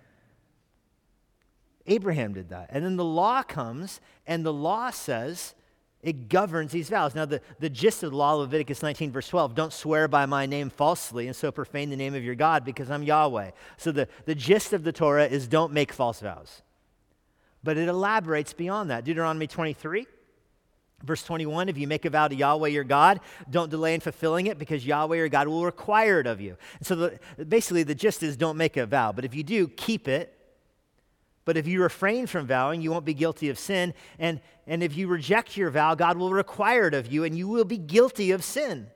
Abraham 1.86 2.34
did 2.34 2.50
that. 2.50 2.70
And 2.72 2.84
then 2.86 2.96
the 2.96 3.04
law 3.04 3.44
comes, 3.44 4.00
and 4.26 4.46
the 4.46 4.54
law 4.54 4.90
says 4.90 5.56
it 6.02 6.30
governs 6.30 6.72
these 6.72 6.90
vows. 6.90 7.16
Now, 7.16 7.26
the, 7.26 7.42
the 7.60 7.70
gist 7.70 8.04
of 8.04 8.12
the 8.12 8.18
law, 8.18 8.34
Leviticus 8.34 8.84
19, 8.84 9.12
verse 9.12 9.28
12, 9.30 9.56
don't 9.56 9.72
swear 9.72 10.08
by 10.08 10.26
my 10.26 10.46
name 10.46 10.70
falsely 10.70 11.28
and 11.28 11.36
so 11.36 11.52
profane 11.52 11.90
the 11.90 11.96
name 11.96 12.14
of 12.14 12.24
your 12.24 12.36
God 12.36 12.66
because 12.66 12.92
I'm 12.92 13.04
Yahweh. 13.04 13.52
So 13.78 13.92
the, 13.92 14.08
the 14.26 14.36
gist 14.36 14.74
of 14.74 14.84
the 14.84 14.92
Torah 14.92 15.26
is 15.26 15.48
don't 15.48 15.72
make 15.72 15.94
false 15.94 16.20
vows. 16.20 16.62
But 17.64 17.78
it 17.78 17.88
elaborates 17.88 18.52
beyond 18.52 18.90
that. 18.90 19.06
Deuteronomy 19.06 19.48
23, 19.48 20.08
Verse 21.04 21.24
21 21.24 21.70
If 21.70 21.78
you 21.78 21.88
make 21.88 22.06
a 22.06 22.10
vow 22.10 22.28
to 22.28 22.36
Yahweh 22.36 22.70
your 22.70 22.86
God, 22.86 23.20
don't 23.50 23.70
delay 23.70 23.94
in 23.94 24.00
fulfilling 24.00 24.48
it 24.48 24.58
because 24.58 24.86
Yahweh 24.86 25.18
your 25.18 25.30
God 25.30 25.48
will 25.48 25.66
require 25.66 26.20
it 26.20 26.28
of 26.28 26.40
you. 26.40 26.56
And 26.80 26.88
so 26.88 26.96
the, 26.96 27.20
basically, 27.44 27.84
the 27.84 27.96
gist 27.96 28.24
is 28.24 28.38
don't 28.38 28.58
make 28.58 28.78
a 28.78 28.86
vow. 28.86 29.12
But 29.12 29.26
if 29.26 29.36
you 29.36 29.44
do, 29.44 29.68
keep 29.68 30.08
it 30.08 30.33
but 31.46 31.58
if 31.58 31.68
you 31.68 31.82
refrain 31.82 32.28
from 32.28 32.48
vowing, 32.48 32.82
you 32.82 32.92
won't 32.92 33.06
be 33.06 33.14
guilty 33.14 33.50
of 33.50 33.60
sin. 33.60 33.94
And, 34.18 34.40
and 34.66 34.82
if 34.82 34.96
you 34.96 35.08
reject 35.08 35.58
your 35.58 35.70
vow, 35.70 35.96
God 35.96 36.18
will 36.18 36.32
require 36.32 36.88
it 36.88 36.94
of 36.94 37.12
you, 37.12 37.24
and 37.24 37.38
you 37.38 37.48
will 37.48 37.66
be 37.66 37.78
guilty 37.78 38.32
of 38.32 38.44
sin. 38.44 38.88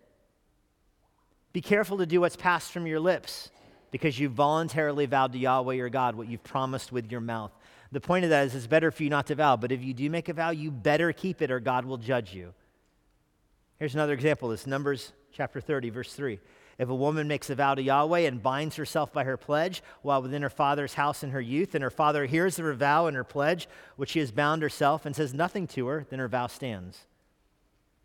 Be 1.51 1.61
careful 1.61 1.97
to 1.97 2.05
do 2.05 2.21
what's 2.21 2.35
passed 2.35 2.71
from 2.71 2.87
your 2.87 2.99
lips, 2.99 3.51
because 3.91 4.19
you 4.19 4.29
voluntarily 4.29 5.05
vowed 5.05 5.33
to 5.33 5.39
Yahweh 5.39 5.73
your 5.75 5.89
God 5.89 6.15
what 6.15 6.27
you've 6.27 6.43
promised 6.43 6.91
with 6.91 7.11
your 7.11 7.21
mouth. 7.21 7.51
The 7.91 8.01
point 8.01 8.25
of 8.25 8.31
that 8.31 8.47
is 8.47 8.55
it's 8.55 8.67
better 8.67 8.91
for 8.91 9.03
you 9.03 9.09
not 9.09 9.27
to 9.27 9.35
vow, 9.35 9.55
but 9.55 9.71
if 9.71 9.83
you 9.83 9.93
do 9.93 10.09
make 10.09 10.29
a 10.29 10.33
vow, 10.33 10.49
you 10.49 10.71
better 10.71 11.11
keep 11.13 11.41
it, 11.41 11.51
or 11.51 11.59
God 11.59 11.85
will 11.85 11.97
judge 11.97 12.33
you. 12.33 12.53
Here's 13.79 13.93
another 13.93 14.13
example. 14.13 14.49
This 14.49 14.67
Numbers 14.67 15.13
chapter 15.31 15.61
30, 15.61 15.89
verse 15.89 16.13
3. 16.13 16.39
If 16.77 16.89
a 16.89 16.95
woman 16.95 17.27
makes 17.27 17.49
a 17.49 17.55
vow 17.55 17.73
to 17.73 17.81
Yahweh 17.81 18.19
and 18.19 18.43
binds 18.43 18.75
herself 18.75 19.11
by 19.11 19.23
her 19.23 19.37
pledge 19.37 19.81
while 20.03 20.21
within 20.21 20.43
her 20.43 20.49
father's 20.49 20.93
house 20.93 21.23
in 21.23 21.31
her 21.31 21.41
youth, 21.41 21.73
and 21.73 21.83
her 21.83 21.89
father 21.89 22.25
hears 22.25 22.59
of 22.59 22.65
her 22.65 22.73
vow 22.75 23.07
and 23.07 23.17
her 23.17 23.23
pledge, 23.23 23.67
which 23.95 24.11
she 24.11 24.19
has 24.19 24.31
bound 24.31 24.61
herself, 24.61 25.05
and 25.05 25.15
says 25.15 25.33
nothing 25.33 25.65
to 25.67 25.87
her, 25.87 26.05
then 26.09 26.19
her 26.19 26.27
vow 26.27 26.45
stands. 26.45 27.07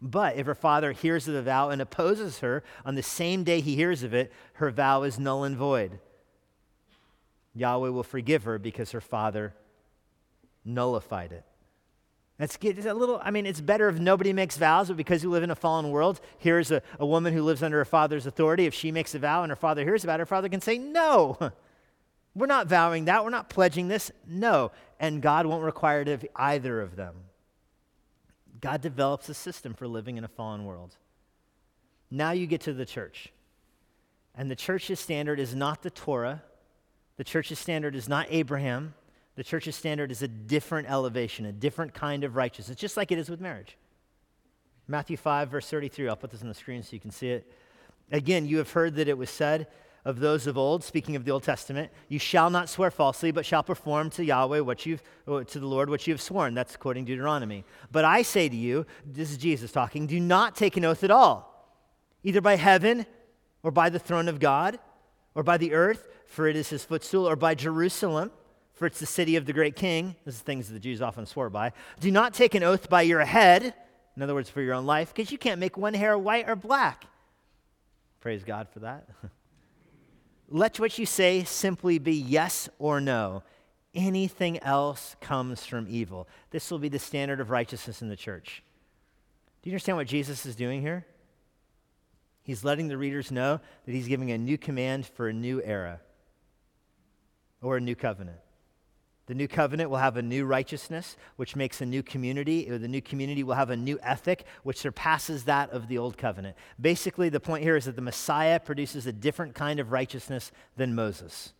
But 0.01 0.37
if 0.37 0.47
her 0.47 0.55
father 0.55 0.93
hears 0.93 1.29
of 1.29 1.35
the 1.35 1.43
vow 1.43 1.69
and 1.69 1.83
opposes 1.83 2.41
her 2.41 2.65
on 2.85 2.95
the 2.95 3.03
same 3.03 3.45
day 3.45 3.61
he 3.61 3.77
hears 3.77 4.03
of 4.03 4.15
it, 4.15 4.33
her 4.55 4.71
vow 4.71 5.03
is 5.03 5.19
null 5.19 5.45
and 5.45 5.57
void. 5.57 6.01
Yahweh 7.55 7.91
will 7.91 8.03
forgive 8.03 8.45
her 8.45 8.59
because 8.59 8.93
her 8.93 9.01
father 9.01 9.55
nullified 10.65 11.31
it. 11.33 11.45
That's 12.39 12.59
it's 12.61 12.87
a 12.87 12.95
little, 12.95 13.21
I 13.23 13.31
mean, 13.31 13.47
it's 13.47 13.61
better 13.61 13.89
if 13.89 13.99
nobody 13.99 14.33
makes 14.33 14.57
vows, 14.57 14.89
but 14.89 14.97
because 14.97 15.23
you 15.23 15.31
live 15.31 15.43
in 15.43 15.51
a 15.51 15.55
fallen 15.55 15.91
world, 15.91 16.21
here's 16.39 16.71
a, 16.71 16.83
a 16.99 17.07
woman 17.07 17.33
who 17.33 17.43
lives 17.43 17.63
under 17.63 17.79
her 17.79 17.85
father's 17.85 18.27
authority. 18.27 18.67
If 18.67 18.75
she 18.75 18.91
makes 18.91 19.15
a 19.15 19.19
vow 19.19 19.43
and 19.43 19.51
her 19.51 19.57
father 19.57 19.85
hears 19.85 20.03
about 20.03 20.15
it, 20.15 20.23
her 20.23 20.27
father 20.27 20.49
can 20.49 20.61
say, 20.61 20.79
No, 20.79 21.39
we're 22.35 22.47
not 22.47 22.67
vowing 22.67 23.05
that. 23.05 23.23
We're 23.23 23.31
not 23.31 23.49
pledging 23.49 23.89
this. 23.89 24.11
No. 24.27 24.73
And 24.99 25.21
God 25.21 25.47
won't 25.47 25.65
require 25.65 26.03
it 26.03 26.09
of 26.09 26.25
either 26.35 26.81
of 26.81 26.97
them. 26.97 27.15
God 28.61 28.81
develops 28.81 29.29
a 29.29 29.35
system 29.35 29.75
for 29.75 29.87
living 29.87 30.17
in 30.17 30.25
a 30.25 30.29
fallen 30.29 30.65
world. 30.65 30.97
Now 32.11 32.31
you 32.31 32.47
get 32.47 32.63
to 32.63 32.73
the 32.73 32.87
church. 32.87 33.33
And 34.35 34.51
the 34.51 34.57
church's 34.57 35.01
standard 35.01 35.39
is 35.39 35.55
not 35.55 35.83
the 35.83 35.91
Torah, 35.91 36.43
the 37.19 37.25
church's 37.25 37.59
standard 37.59 37.95
is 37.95 38.09
not 38.09 38.27
Abraham. 38.31 38.95
The 39.43 39.49
church's 39.49 39.75
standard 39.75 40.13
is 40.13 40.23
a 40.23 40.29
different 40.29 40.89
elevation, 40.89 41.47
a 41.47 41.53
different 41.53 41.95
kind 41.95 42.23
of 42.23 42.37
righteousness, 42.37 42.79
just 42.79 42.97
like 42.97 43.11
it 43.11 43.19
is 43.19 43.29
with 43.29 43.41
marriage. 43.41 43.77
Matthew 44.87 45.17
5, 45.17 45.51
verse 45.51 45.69
33. 45.69 46.09
I'll 46.09 46.15
put 46.15 46.31
this 46.31 46.43
on 46.43 46.49
the 46.49 46.55
screen 46.55 46.81
so 46.85 46.91
you 46.93 47.01
can 47.01 47.11
see 47.11 47.31
it. 47.31 47.53
Again, 48.13 48.47
you 48.47 48.59
have 48.59 48.71
heard 48.71 48.95
that 48.95 49.09
it 49.09 49.19
was 49.19 49.31
said 49.31 49.67
of 50.05 50.21
those 50.21 50.47
of 50.47 50.57
old, 50.57 50.85
speaking 50.85 51.17
of 51.17 51.25
the 51.25 51.33
Old 51.33 51.43
Testament, 51.43 51.91
you 52.09 52.21
shall 52.21 52.51
not 52.51 52.69
swear 52.69 52.93
falsely, 52.93 53.33
but 53.33 53.45
shall 53.45 53.65
perform 53.65 54.11
to 54.11 54.25
Yahweh 54.25 54.61
what 54.61 54.87
you've, 54.87 55.03
uh, 55.27 55.43
to 55.43 55.59
the 55.59 55.67
Lord 55.67 55.91
what 55.91 56.07
you 56.07 56.15
have 56.15 56.23
sworn. 56.23 56.55
That's 56.55 56.77
quoting 56.77 57.05
Deuteronomy. 57.05 57.65
But 57.91 58.05
I 58.05 58.23
say 58.23 58.49
to 58.49 58.57
you, 58.57 58.87
this 59.05 59.33
is 59.33 59.39
Jesus 59.39 59.73
talking, 59.73 60.07
do 60.07 60.21
not 60.21 60.55
take 60.55 60.77
an 60.77 60.85
oath 60.85 61.03
at 61.03 61.11
all, 61.11 61.67
either 62.23 62.41
by 62.41 62.55
heaven 62.55 63.07
or 63.65 63.73
by 63.73 63.91
the 63.91 63.99
throne 63.99 64.29
of 64.29 64.39
God 64.39 64.79
or 65.35 65.43
by 65.43 65.57
the 65.57 65.73
earth, 65.73 66.07
for 66.27 66.47
it 66.47 66.55
is 66.55 66.69
his 66.69 66.85
footstool, 66.85 67.29
or 67.29 67.35
by 67.35 67.57
Jerusalem 67.57 68.31
for 68.83 68.87
it's 68.87 68.99
the 68.99 69.07
city 69.07 69.37
of 69.37 69.47
the 69.47 69.53
great 69.53 69.77
king. 69.77 70.17
This 70.25 70.35
is 70.35 70.41
things 70.41 70.69
the 70.69 70.81
Jews 70.81 71.01
often 71.01 71.25
swore 71.25 71.49
by. 71.49 71.71
Do 72.01 72.11
not 72.11 72.35
take 72.35 72.57
an 72.57 72.65
oath 72.65 72.91
by 72.91 73.03
your 73.03 73.25
head, 73.25 73.75
in 74.17 74.23
other 74.25 74.35
words, 74.35 74.51
for 74.51 74.61
your 74.61 74.75
own 74.75 74.87
life, 74.87 75.15
because 75.15 75.31
you 75.31 75.39
can't 75.39 75.61
make 75.61 75.77
one 75.77 75.95
hair 75.95 76.19
white 76.19 76.49
or 76.49 76.57
black. 76.57 77.05
Praise 78.19 78.43
God 78.43 78.67
for 78.69 78.81
that. 78.81 79.09
Let 80.49 80.81
what 80.81 80.99
you 80.99 81.07
say 81.07 81.45
simply 81.45 82.01
be 82.01 82.17
yes 82.17 82.69
or 82.81 83.01
no. 83.01 83.45
Anything 83.95 84.61
else 84.65 85.15
comes 85.21 85.65
from 85.65 85.87
evil. 85.89 86.27
This 86.51 86.69
will 86.69 86.81
be 86.81 86.89
the 86.89 86.99
standard 86.99 87.39
of 87.39 87.51
righteousness 87.51 88.03
in 88.03 88.09
the 88.09 88.17
church. 88.17 88.65
Do 89.63 89.71
you 89.71 89.75
understand 89.75 89.97
what 89.97 90.09
Jesus 90.09 90.45
is 90.45 90.57
doing 90.57 90.81
here? 90.81 91.07
He's 92.43 92.65
letting 92.65 92.89
the 92.89 92.99
readers 92.99 93.31
know 93.31 93.61
that 93.87 93.93
he's 93.93 94.09
giving 94.09 94.33
a 94.33 94.39
new 94.39 94.59
command 94.59 95.07
for 95.07 95.29
a 95.29 95.33
new 95.33 95.63
era 95.63 96.01
or 97.61 97.77
a 97.77 97.81
new 97.81 97.95
covenant. 97.95 98.41
The 99.33 99.39
new 99.39 99.49
covenant 99.49 99.89
will 99.89 99.97
have 99.97 100.19
a 100.19 100.23
new 100.23 100.45
righteousness, 100.45 101.17
which 101.37 101.57
makes 101.57 101.81
a 101.81 101.87
new 101.87 102.03
community. 102.03 102.69
The 102.69 102.87
new 102.87 103.01
community 103.01 103.43
will 103.43 103.55
have 103.55 103.71
a 103.71 103.77
new 103.79 103.99
ethic, 104.03 104.45
which 104.63 104.77
surpasses 104.77 105.45
that 105.45 105.71
of 105.71 105.89
the 105.89 105.97
old 105.97 106.19
covenant. 106.19 106.55
Basically, 106.79 107.31
the 107.31 107.41
point 107.41 107.63
here 107.63 107.75
is 107.75 107.87
that 107.87 107.97
the 107.97 108.03
Messiah 108.03 108.61
produces 108.61 109.07
a 109.07 109.13
different 109.13 109.55
kind 109.55 109.81
of 109.81 109.91
righteousness 109.91 110.53
than 110.77 110.95
Moses. 110.95 111.55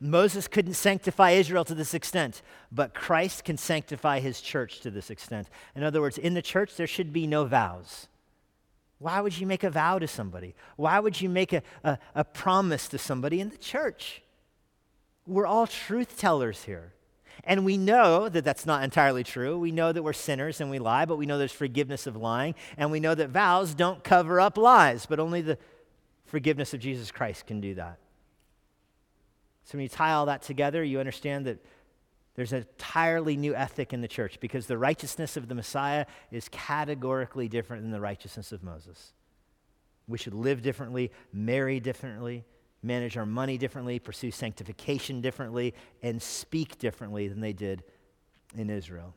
Moses 0.00 0.48
couldn't 0.48 0.74
sanctify 0.74 1.30
Israel 1.30 1.64
to 1.64 1.76
this 1.76 1.94
extent, 1.94 2.42
but 2.72 2.92
Christ 2.92 3.44
can 3.44 3.56
sanctify 3.56 4.18
his 4.18 4.40
church 4.40 4.80
to 4.80 4.90
this 4.90 5.10
extent. 5.10 5.48
In 5.76 5.84
other 5.84 6.00
words, 6.00 6.18
in 6.18 6.34
the 6.34 6.42
church, 6.42 6.74
there 6.74 6.88
should 6.88 7.12
be 7.12 7.28
no 7.28 7.44
vows. 7.44 8.08
Why 8.98 9.20
would 9.20 9.38
you 9.38 9.46
make 9.46 9.62
a 9.62 9.70
vow 9.70 10.00
to 10.00 10.08
somebody? 10.08 10.56
Why 10.74 10.98
would 10.98 11.20
you 11.20 11.28
make 11.28 11.52
a, 11.52 11.62
a, 11.84 12.00
a 12.16 12.24
promise 12.24 12.88
to 12.88 12.98
somebody 12.98 13.40
in 13.40 13.50
the 13.50 13.58
church? 13.58 14.22
We're 15.28 15.46
all 15.46 15.66
truth 15.66 16.18
tellers 16.18 16.64
here. 16.64 16.94
And 17.44 17.64
we 17.64 17.78
know 17.78 18.28
that 18.28 18.44
that's 18.44 18.66
not 18.66 18.82
entirely 18.82 19.22
true. 19.22 19.58
We 19.58 19.70
know 19.70 19.92
that 19.92 20.02
we're 20.02 20.12
sinners 20.12 20.60
and 20.60 20.70
we 20.70 20.78
lie, 20.78 21.04
but 21.04 21.16
we 21.16 21.26
know 21.26 21.38
there's 21.38 21.52
forgiveness 21.52 22.06
of 22.06 22.16
lying. 22.16 22.54
And 22.76 22.90
we 22.90 22.98
know 22.98 23.14
that 23.14 23.30
vows 23.30 23.74
don't 23.74 24.02
cover 24.02 24.40
up 24.40 24.58
lies, 24.58 25.06
but 25.06 25.20
only 25.20 25.40
the 25.40 25.58
forgiveness 26.26 26.74
of 26.74 26.80
Jesus 26.80 27.10
Christ 27.10 27.46
can 27.46 27.60
do 27.60 27.74
that. 27.74 27.98
So 29.64 29.78
when 29.78 29.82
you 29.82 29.88
tie 29.88 30.12
all 30.12 30.26
that 30.26 30.42
together, 30.42 30.82
you 30.82 30.98
understand 30.98 31.46
that 31.46 31.64
there's 32.34 32.52
an 32.52 32.58
entirely 32.58 33.36
new 33.36 33.54
ethic 33.54 33.92
in 33.92 34.00
the 34.00 34.08
church 34.08 34.38
because 34.40 34.66
the 34.66 34.78
righteousness 34.78 35.36
of 35.36 35.48
the 35.48 35.54
Messiah 35.54 36.06
is 36.30 36.48
categorically 36.48 37.48
different 37.48 37.82
than 37.82 37.90
the 37.90 38.00
righteousness 38.00 38.52
of 38.52 38.62
Moses. 38.62 39.12
We 40.06 40.18
should 40.18 40.34
live 40.34 40.62
differently, 40.62 41.12
marry 41.32 41.80
differently, 41.80 42.44
manage 42.82 43.16
our 43.16 43.26
money 43.26 43.58
differently, 43.58 43.98
pursue 43.98 44.30
sanctification 44.30 45.20
differently, 45.20 45.74
and 46.02 46.20
speak 46.22 46.78
differently 46.78 47.28
than 47.28 47.40
they 47.40 47.52
did 47.52 47.82
in 48.56 48.70
Israel. 48.70 49.14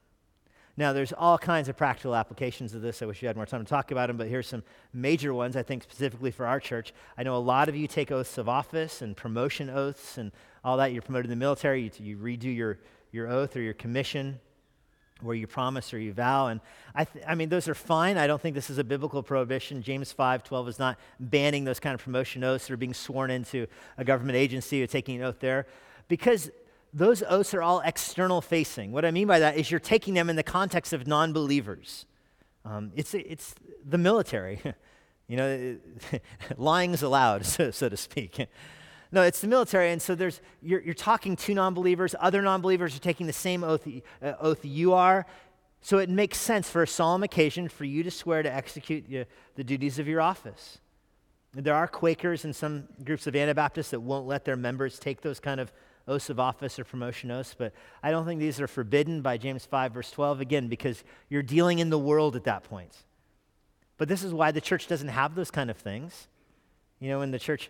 Now, 0.78 0.94
there's 0.94 1.14
all 1.14 1.38
kinds 1.38 1.68
of 1.70 1.76
practical 1.76 2.16
applications 2.16 2.74
of 2.74 2.82
this. 2.82 3.02
I 3.02 3.06
wish 3.06 3.22
you 3.22 3.28
had 3.28 3.36
more 3.36 3.46
time 3.46 3.64
to 3.64 3.70
talk 3.70 3.92
about 3.92 4.08
them, 4.08 4.18
but 4.18 4.28
here's 4.28 4.48
some 4.48 4.64
major 4.94 5.34
ones, 5.34 5.56
I 5.56 5.64
think, 5.64 5.84
specifically 5.84 6.32
for 6.32 6.46
our 6.46 6.60
church. 6.60 6.94
I 7.18 7.24
know 7.24 7.36
a 7.36 7.38
lot 7.38 7.70
of 7.70 7.76
you 7.76 7.88
take 7.88 8.12
oaths 8.12 8.38
of 8.38 8.48
office 8.48 9.02
and 9.02 9.16
promotion 9.16 9.70
oaths 9.70 10.18
and 10.18 10.32
all 10.64 10.78
that. 10.78 10.94
You're 10.94 11.02
promoted 11.02 11.26
in 11.26 11.32
the 11.32 11.36
military, 11.36 11.84
you, 11.84 11.92
you 12.00 12.18
redo 12.18 12.56
your, 12.56 12.80
your 13.12 13.28
oath 13.28 13.56
or 13.56 13.62
your 13.62 13.74
commission 13.74 14.40
where 15.22 15.36
you 15.36 15.48
promise 15.48 15.94
or 15.94 16.00
you 16.00 16.14
vow. 16.14 16.48
And 16.48 16.62
I, 16.96 17.06
th- 17.06 17.26
I 17.28 17.36
mean, 17.36 17.50
those 17.50 17.68
are 17.68 17.76
fine. 17.76 18.18
I 18.18 18.28
don't 18.28 18.42
think 18.42 18.56
this 18.56 18.70
is 18.70 18.78
a 18.78 18.84
biblical 18.84 19.24
prohibition. 19.24 19.82
James 19.82 20.12
5 20.12 20.44
12 20.44 20.68
is 20.70 20.80
not 20.80 20.98
banning 21.20 21.64
those 21.64 21.80
kind 21.80 21.94
of 21.94 22.04
promotion 22.04 22.44
oaths 22.44 22.70
or 22.70 22.78
being 22.78 22.94
sworn 22.94 23.32
into 23.32 23.68
a 23.98 24.04
government 24.04 24.38
agency 24.38 24.82
or 24.84 24.88
taking 24.88 25.18
an 25.18 25.24
oath 25.24 25.40
there 25.40 25.68
because 26.08 26.52
those 26.94 27.24
oaths 27.24 27.54
are 27.54 27.62
all 27.62 27.80
external 27.82 28.42
facing. 28.42 28.92
What 28.92 29.06
I 29.06 29.12
mean 29.12 29.28
by 29.28 29.40
that 29.40 29.58
is 29.58 29.72
you're 29.72 29.80
taking 29.80 30.14
them 30.14 30.30
in 30.30 30.36
the 30.36 30.44
context 30.44 30.94
of 30.94 31.08
non 31.08 31.34
believers. 31.34 32.06
Um, 32.66 32.92
it's, 32.96 33.14
it's 33.14 33.56
the 33.86 33.98
military. 33.98 34.62
you 35.28 35.38
know, 35.38 35.78
lying's 36.58 37.02
allowed, 37.02 37.46
so, 37.56 37.72
so 37.72 37.88
to 37.88 37.98
speak. 37.98 38.48
No, 39.12 39.24
it's 39.24 39.42
the 39.42 39.48
military, 39.48 39.92
and 39.92 40.02
so 40.02 40.16
there's 40.16 40.40
you're, 40.62 40.82
you're 40.82 40.94
talking 40.94 41.36
to 41.36 41.54
non-believers. 41.54 42.16
Other 42.20 42.42
non-believers 42.42 42.96
are 42.96 43.00
taking 43.00 43.28
the 43.28 43.34
same 43.34 43.64
oath, 43.64 43.86
uh, 44.22 44.34
oath 44.40 44.64
you 44.64 44.94
are. 44.94 45.26
So 45.82 45.98
it 45.98 46.10
makes 46.10 46.38
sense 46.38 46.70
for 46.70 46.84
a 46.84 46.88
solemn 46.88 47.24
occasion 47.24 47.68
for 47.68 47.86
you 47.86 48.04
to 48.04 48.12
swear 48.12 48.44
to 48.44 48.54
execute 48.54 49.10
the, 49.10 49.26
the 49.56 49.64
duties 49.64 50.00
of 50.00 50.08
your 50.08 50.22
office. 50.22 50.80
There 51.54 51.76
are 51.76 51.88
Quakers 51.88 52.46
and 52.46 52.56
some 52.56 52.88
groups 53.04 53.28
of 53.28 53.36
Anabaptists 53.36 53.92
that 53.92 54.00
won't 54.00 54.28
let 54.28 54.46
their 54.46 54.56
members 54.56 55.00
take 55.00 55.22
those 55.22 55.40
kind 55.40 55.60
of 55.60 55.74
oaths 56.08 56.30
of 56.30 56.40
office 56.40 56.80
or 56.80 56.84
promotion 56.84 57.30
oaths, 57.30 57.56
but 57.58 57.74
I 58.02 58.12
don't 58.12 58.26
think 58.26 58.40
these 58.40 58.62
are 58.62 58.68
forbidden 58.68 59.22
by 59.22 59.38
James 59.38 59.66
5, 59.66 59.94
verse 59.94 60.12
12, 60.12 60.40
again, 60.40 60.68
because 60.68 61.04
you're 61.30 61.44
dealing 61.44 61.80
in 61.80 61.90
the 61.90 62.00
world 62.00 62.36
at 62.36 62.46
that 62.46 62.64
point. 62.64 62.96
But 63.98 64.08
this 64.08 64.24
is 64.24 64.34
why 64.34 64.52
the 64.52 64.62
church 64.62 64.88
doesn't 64.88 65.10
have 65.10 65.36
those 65.36 65.52
kind 65.52 65.70
of 65.70 65.78
things. 65.78 66.28
You 67.00 67.10
know, 67.10 67.20
when 67.20 67.32
the 67.32 67.40
church 67.40 67.70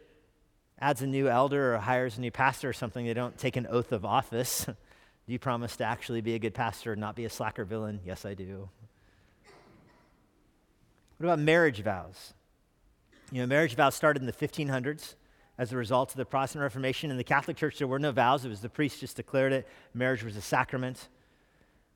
adds 0.82 1.01
a 1.01 1.07
new 1.07 1.29
elder 1.29 1.75
or 1.75 1.77
hires 1.77 2.17
a 2.17 2.21
new 2.21 2.32
pastor 2.32 2.69
or 2.69 2.73
something, 2.73 3.05
they 3.05 3.13
don't 3.13 3.38
take 3.38 3.55
an 3.55 3.67
oath 3.67 3.91
of 3.91 4.03
office. 4.03 4.65
do 4.65 4.73
you 5.27 5.39
promise 5.39 5.77
to 5.77 5.84
actually 5.84 6.21
be 6.21 6.34
a 6.34 6.39
good 6.39 6.55
pastor 6.55 6.93
and 6.93 6.99
not 6.99 7.15
be 7.15 7.25
a 7.25 7.29
slacker 7.29 7.63
villain? 7.63 7.99
Yes, 8.03 8.25
I 8.25 8.34
do. 8.34 8.67
What 11.17 11.27
about 11.27 11.39
marriage 11.39 11.82
vows? 11.82 12.34
You 13.32 13.41
know, 13.41 13.47
marriage 13.47 13.75
vows 13.75 13.93
started 13.93 14.21
in 14.21 14.25
the 14.25 14.34
1500s 14.34 15.15
as 15.57 15.71
a 15.71 15.77
result 15.77 16.09
of 16.09 16.17
the 16.17 16.25
Protestant 16.25 16.63
Reformation. 16.63 17.11
In 17.11 17.17
the 17.17 17.23
Catholic 17.23 17.55
Church, 17.55 17.77
there 17.77 17.88
were 17.88 17.99
no 17.99 18.11
vows. 18.11 18.43
It 18.43 18.49
was 18.49 18.61
the 18.61 18.69
priest 18.69 18.99
just 18.99 19.15
declared 19.15 19.53
it. 19.53 19.67
Marriage 19.93 20.23
was 20.23 20.36
a 20.36 20.41
sacrament. 20.41 21.07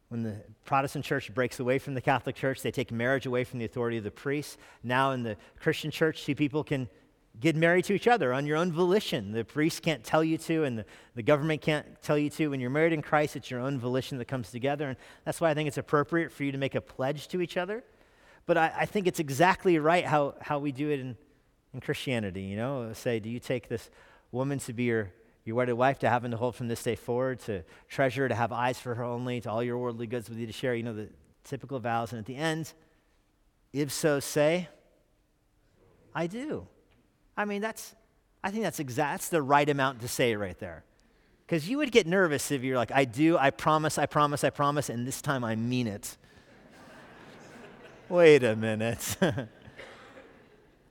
When 0.09 0.21
the 0.21 0.35
Protestant 0.65 1.03
church 1.03 1.33
breaks 1.33 1.59
away 1.59 1.79
from 1.79 1.95
the 1.95 2.01
Catholic 2.01 2.35
Church, 2.35 2.61
they 2.61 2.69
take 2.69 2.91
marriage 2.91 3.25
away 3.25 3.43
from 3.43 3.57
the 3.57 3.65
authority 3.65 3.97
of 3.97 4.03
the 4.03 4.11
priest. 4.11 4.59
Now, 4.83 5.11
in 5.11 5.23
the 5.23 5.35
Christian 5.59 5.89
church, 5.89 6.23
two 6.23 6.35
people 6.35 6.63
can 6.63 6.87
get 7.39 7.55
married 7.55 7.85
to 7.85 7.93
each 7.93 8.07
other 8.07 8.33
on 8.33 8.45
your 8.45 8.57
own 8.57 8.71
volition. 8.71 9.31
The 9.31 9.43
priest 9.43 9.81
can't 9.81 10.03
tell 10.03 10.23
you 10.23 10.37
to, 10.39 10.63
and 10.63 10.79
the, 10.79 10.85
the 11.15 11.23
government 11.23 11.61
can't 11.61 12.01
tell 12.01 12.17
you 12.17 12.29
to. 12.31 12.49
When 12.49 12.59
you're 12.59 12.69
married 12.69 12.93
in 12.93 13.01
Christ, 13.01 13.35
it's 13.35 13.51
your 13.51 13.59
own 13.59 13.79
volition 13.79 14.17
that 14.17 14.25
comes 14.25 14.51
together. 14.51 14.87
And 14.89 14.97
that's 15.25 15.41
why 15.41 15.49
I 15.49 15.53
think 15.53 15.67
it's 15.67 15.77
appropriate 15.77 16.31
for 16.31 16.43
you 16.43 16.51
to 16.51 16.57
make 16.57 16.75
a 16.75 16.81
pledge 16.81 17.27
to 17.29 17.41
each 17.41 17.57
other. 17.57 17.83
But 18.45 18.57
I, 18.57 18.73
I 18.79 18.85
think 18.85 19.07
it's 19.07 19.19
exactly 19.19 19.77
right 19.79 20.05
how, 20.05 20.35
how 20.41 20.59
we 20.59 20.71
do 20.71 20.89
it 20.89 20.99
in, 20.99 21.17
in 21.73 21.81
Christianity, 21.81 22.43
you 22.43 22.55
know, 22.55 22.93
say, 22.93 23.19
do 23.19 23.29
you 23.29 23.39
take 23.39 23.67
this 23.67 23.89
woman 24.31 24.59
to 24.59 24.73
be 24.73 24.83
your, 24.83 25.11
your 25.43 25.55
wedded 25.55 25.75
wife, 25.75 25.99
to 25.99 26.09
have 26.09 26.23
and 26.23 26.31
to 26.31 26.37
hold 26.37 26.55
from 26.55 26.67
this 26.67 26.81
day 26.83 26.95
forward, 26.95 27.39
to 27.41 27.63
treasure, 27.89 28.29
to 28.29 28.35
have 28.35 28.51
eyes 28.51 28.79
for 28.79 28.95
her 28.95 29.03
only, 29.03 29.41
to 29.41 29.49
all 29.49 29.63
your 29.63 29.77
worldly 29.77 30.07
goods 30.07 30.29
with 30.29 30.37
you 30.37 30.47
to 30.47 30.53
share, 30.53 30.75
you 30.75 30.83
know, 30.83 30.93
the 30.93 31.09
typical 31.43 31.79
vows. 31.79 32.11
And 32.11 32.19
at 32.19 32.25
the 32.25 32.35
end, 32.35 32.73
if 33.73 33.91
so, 33.91 34.19
say, 34.19 34.69
I 36.13 36.27
do. 36.27 36.67
I 37.37 37.45
mean, 37.45 37.61
that's, 37.61 37.95
I 38.43 38.51
think 38.51 38.63
that's 38.63 38.79
exact, 38.79 39.13
that's 39.13 39.29
the 39.29 39.41
right 39.41 39.69
amount 39.69 40.01
to 40.01 40.07
say 40.07 40.35
right 40.35 40.57
there. 40.59 40.83
Because 41.45 41.69
you 41.69 41.77
would 41.77 41.91
get 41.91 42.07
nervous 42.07 42.51
if 42.51 42.63
you're 42.63 42.77
like, 42.77 42.91
I 42.91 43.05
do, 43.05 43.37
I 43.37 43.51
promise, 43.51 43.97
I 43.97 44.05
promise, 44.05 44.43
I 44.43 44.49
promise, 44.49 44.89
and 44.89 45.05
this 45.05 45.21
time 45.21 45.43
I 45.43 45.55
mean 45.55 45.87
it. 45.87 46.17
Wait 48.09 48.43
a 48.43 48.55
minute. 48.55 49.17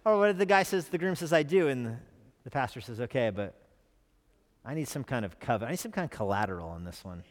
Or 0.05 0.19
what 0.19 0.31
if 0.31 0.39
the 0.39 0.47
guy 0.47 0.65
says, 0.65 0.89
the 0.89 0.99
groom 0.99 1.17
says, 1.17 1.33
I 1.33 1.43
do, 1.43 1.69
and 1.69 1.99
the, 2.45 2.51
pastor 2.51 2.81
says, 2.81 3.01
okay, 3.01 3.31
but 3.31 3.55
I 4.65 4.75
need 4.75 4.87
some 4.87 5.03
kind 5.03 5.25
of 5.25 5.41
covenant. 5.41 5.69
I 5.69 5.73
need 5.73 5.81
some 5.81 5.93
kind 5.93 6.05
of 6.05 6.11
collateral 6.11 6.69
on 6.69 6.85
this 6.85 7.03
one. 7.03 7.25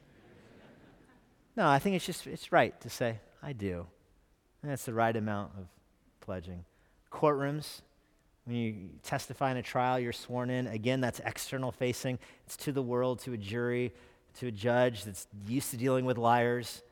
No, 1.55 1.68
I 1.68 1.78
think 1.78 1.95
it's 1.95 2.05
just, 2.05 2.26
it's 2.26 2.51
right 2.51 2.80
to 2.82 2.89
say, 2.89 3.20
I 3.43 3.53
do. 3.53 3.86
And 4.61 4.72
that's 4.72 4.86
the 4.86 4.93
right 4.93 5.16
amount 5.16 5.51
of 5.59 5.68
pledging. 6.20 6.66
Courtrooms, 7.11 7.82
when 8.46 8.56
you 8.56 8.89
testify 9.04 9.52
in 9.52 9.58
a 9.58 9.62
trial, 9.62 10.00
you're 10.00 10.12
sworn 10.12 10.50
in. 10.50 10.68
Again, 10.68 11.02
that's 11.02 11.22
external 11.26 11.72
facing. 11.72 12.20
It's 12.46 12.58
to 12.58 12.72
the 12.72 12.82
world, 12.82 13.20
to 13.20 13.34
a 13.34 13.38
jury, 13.38 13.94
to 14.39 14.48
a 14.48 14.52
judge 14.52 15.06
that's 15.06 15.28
used 15.48 15.72
to 15.72 15.78
dealing 15.78 16.06
with 16.06 16.18
liars. 16.18 16.84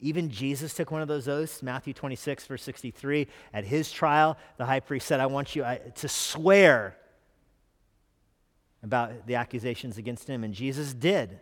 Even 0.00 0.30
Jesus 0.30 0.72
took 0.72 0.90
one 0.90 1.02
of 1.02 1.08
those 1.08 1.28
oaths, 1.28 1.62
Matthew 1.62 1.92
26, 1.92 2.46
verse 2.46 2.62
63. 2.62 3.26
At 3.52 3.64
his 3.64 3.90
trial, 3.90 4.38
the 4.56 4.66
high 4.66 4.80
priest 4.80 5.06
said, 5.06 5.20
I 5.20 5.26
want 5.26 5.56
you 5.56 5.64
to 5.96 6.08
swear 6.08 6.96
about 8.82 9.26
the 9.26 9.34
accusations 9.34 9.98
against 9.98 10.28
him. 10.28 10.42
And 10.44 10.54
Jesus 10.54 10.94
did. 10.94 11.38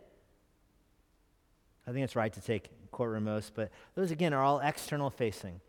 I 1.87 1.93
think 1.93 2.05
it's 2.05 2.17
right 2.17 2.33
to 2.33 2.41
take 2.41 2.71
courtroom 2.91 3.29
oaths, 3.29 3.53
but 3.55 3.71
those, 3.95 4.11
again, 4.11 4.33
are 4.33 4.43
all 4.43 4.61
external 4.61 5.11
facing. 5.11 5.61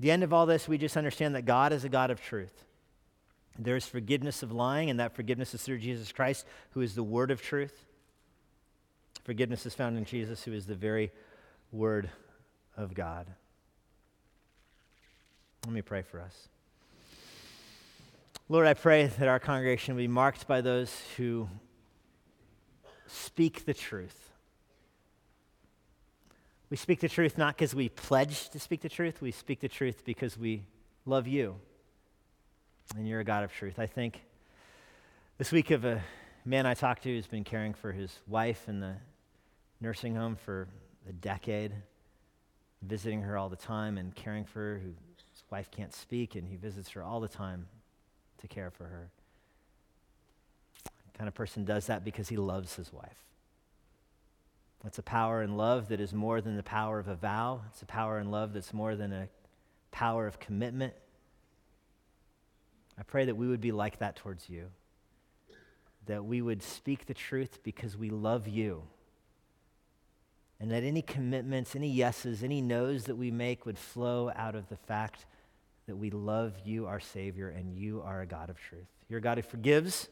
The 0.00 0.10
end 0.10 0.24
of 0.24 0.32
all 0.32 0.44
this, 0.44 0.66
we 0.66 0.76
just 0.76 0.96
understand 0.96 1.36
that 1.36 1.44
God 1.44 1.72
is 1.72 1.84
a 1.84 1.88
God 1.88 2.10
of 2.10 2.20
truth. 2.20 2.64
There 3.58 3.76
is 3.76 3.86
forgiveness 3.86 4.42
of 4.42 4.52
lying, 4.52 4.90
and 4.90 4.98
that 4.98 5.14
forgiveness 5.14 5.54
is 5.54 5.62
through 5.62 5.78
Jesus 5.78 6.10
Christ, 6.12 6.44
who 6.70 6.80
is 6.80 6.94
the 6.94 7.02
word 7.02 7.30
of 7.30 7.40
truth. 7.40 7.84
Forgiveness 9.22 9.64
is 9.64 9.74
found 9.74 9.96
in 9.96 10.04
Jesus, 10.04 10.42
who 10.42 10.52
is 10.52 10.66
the 10.66 10.74
very 10.74 11.12
word 11.72 12.10
of 12.76 12.94
God. 12.94 13.26
Let 15.64 15.72
me 15.72 15.82
pray 15.82 16.02
for 16.02 16.20
us. 16.20 16.48
Lord, 18.48 18.66
I 18.66 18.74
pray 18.74 19.06
that 19.06 19.28
our 19.28 19.38
congregation 19.38 19.94
will 19.94 20.02
be 20.02 20.08
marked 20.08 20.46
by 20.46 20.60
those 20.60 20.94
who 21.16 21.48
speak 23.06 23.64
the 23.64 23.72
truth. 23.72 24.30
We 26.68 26.76
speak 26.76 27.00
the 27.00 27.08
truth 27.08 27.38
not 27.38 27.54
because 27.56 27.74
we 27.74 27.88
pledge 27.88 28.50
to 28.50 28.58
speak 28.58 28.82
the 28.82 28.88
truth, 28.88 29.22
we 29.22 29.30
speak 29.30 29.60
the 29.60 29.68
truth 29.68 30.04
because 30.04 30.36
we 30.36 30.64
love 31.06 31.26
you. 31.26 31.56
And 32.96 33.08
you're 33.08 33.20
a 33.20 33.24
God 33.24 33.44
of 33.44 33.52
truth. 33.52 33.78
I 33.78 33.86
think 33.86 34.20
this 35.38 35.50
week 35.50 35.70
of 35.70 35.84
a 35.84 36.02
man 36.44 36.66
I 36.66 36.74
talked 36.74 37.02
to 37.04 37.08
who's 37.08 37.26
been 37.26 37.44
caring 37.44 37.74
for 37.74 37.92
his 37.92 38.18
wife 38.26 38.68
in 38.68 38.80
the 38.80 38.94
nursing 39.80 40.14
home 40.14 40.36
for 40.36 40.68
a 41.08 41.12
decade 41.12 41.72
visiting 42.86 43.22
her 43.22 43.36
all 43.36 43.48
the 43.48 43.56
time 43.56 43.98
and 43.98 44.14
caring 44.14 44.44
for 44.44 44.60
her, 44.60 44.78
whose 44.78 44.94
wife 45.50 45.70
can't 45.70 45.94
speak, 45.94 46.34
and 46.34 46.48
he 46.48 46.56
visits 46.56 46.90
her 46.90 47.02
all 47.02 47.20
the 47.20 47.28
time 47.28 47.66
to 48.38 48.48
care 48.48 48.70
for 48.70 48.84
her. 48.84 49.10
The 50.84 51.18
kind 51.18 51.28
of 51.28 51.34
person 51.34 51.64
does 51.64 51.86
that 51.86 52.04
because 52.04 52.28
he 52.28 52.36
loves 52.36 52.74
his 52.76 52.92
wife. 52.92 53.24
It's 54.86 54.98
a 54.98 55.02
power 55.02 55.42
in 55.42 55.56
love 55.56 55.88
that 55.88 56.00
is 56.00 56.12
more 56.12 56.40
than 56.40 56.56
the 56.56 56.62
power 56.62 56.98
of 56.98 57.08
a 57.08 57.14
vow. 57.14 57.62
It's 57.70 57.82
a 57.82 57.86
power 57.86 58.18
in 58.18 58.30
love 58.30 58.52
that's 58.52 58.74
more 58.74 58.94
than 58.94 59.12
a 59.12 59.28
power 59.92 60.26
of 60.26 60.38
commitment. 60.38 60.92
I 62.98 63.02
pray 63.02 63.24
that 63.24 63.36
we 63.36 63.48
would 63.48 63.60
be 63.60 63.72
like 63.72 63.98
that 63.98 64.16
towards 64.16 64.48
you. 64.48 64.70
that 66.06 66.24
we 66.24 66.42
would 66.42 66.62
speak 66.62 67.06
the 67.06 67.14
truth 67.14 67.60
because 67.62 67.96
we 67.96 68.10
love 68.10 68.46
you. 68.46 68.82
And 70.60 70.70
that 70.70 70.82
any 70.84 71.02
commitments, 71.02 71.74
any 71.74 71.88
yeses, 71.88 72.42
any 72.42 72.60
no's 72.60 73.04
that 73.04 73.16
we 73.16 73.30
make 73.30 73.66
would 73.66 73.78
flow 73.78 74.30
out 74.34 74.54
of 74.54 74.68
the 74.68 74.76
fact 74.76 75.26
that 75.86 75.96
we 75.96 76.10
love 76.10 76.54
you, 76.64 76.86
our 76.86 77.00
Savior, 77.00 77.48
and 77.48 77.74
you 77.74 78.02
are 78.04 78.22
a 78.22 78.26
God 78.26 78.50
of 78.50 78.58
truth. 78.58 78.86
You're 79.08 79.18
a 79.18 79.22
God 79.22 79.38
who 79.38 79.42
forgives 79.42 80.08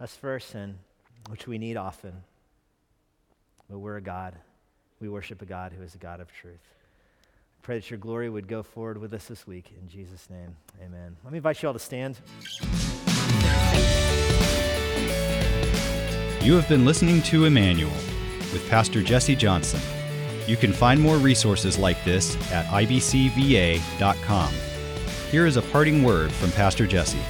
us 0.00 0.16
for 0.16 0.30
our 0.30 0.40
sin, 0.40 0.78
which 1.28 1.46
we 1.46 1.58
need 1.58 1.76
often. 1.76 2.22
But 3.68 3.78
we're 3.78 3.98
a 3.98 4.02
God. 4.02 4.36
We 4.98 5.08
worship 5.08 5.42
a 5.42 5.46
God 5.46 5.72
who 5.72 5.82
is 5.82 5.94
a 5.94 5.98
God 5.98 6.20
of 6.20 6.32
truth. 6.32 6.58
I 7.60 7.62
pray 7.62 7.78
that 7.78 7.90
your 7.90 7.98
glory 7.98 8.30
would 8.30 8.48
go 8.48 8.62
forward 8.62 8.96
with 8.96 9.12
us 9.12 9.26
this 9.26 9.46
week. 9.46 9.70
In 9.78 9.86
Jesus' 9.86 10.30
name, 10.30 10.56
amen. 10.82 11.14
Let 11.22 11.30
me 11.30 11.36
invite 11.36 11.62
you 11.62 11.68
all 11.68 11.74
to 11.74 11.78
stand. 11.78 12.18
You 16.42 16.54
have 16.54 16.66
been 16.70 16.86
listening 16.86 17.20
to 17.24 17.44
Immanuel 17.44 17.92
with 18.50 18.66
Pastor 18.70 19.02
Jesse 19.02 19.36
Johnson. 19.36 19.78
You 20.46 20.56
can 20.56 20.72
find 20.72 20.98
more 20.98 21.18
resources 21.18 21.76
like 21.76 22.02
this 22.02 22.34
at 22.50 22.64
ibcva.com. 22.66 24.54
Here 25.30 25.44
is 25.44 25.58
a 25.58 25.62
parting 25.62 26.02
word 26.02 26.32
from 26.32 26.52
Pastor 26.52 26.86
Jesse. 26.86 27.20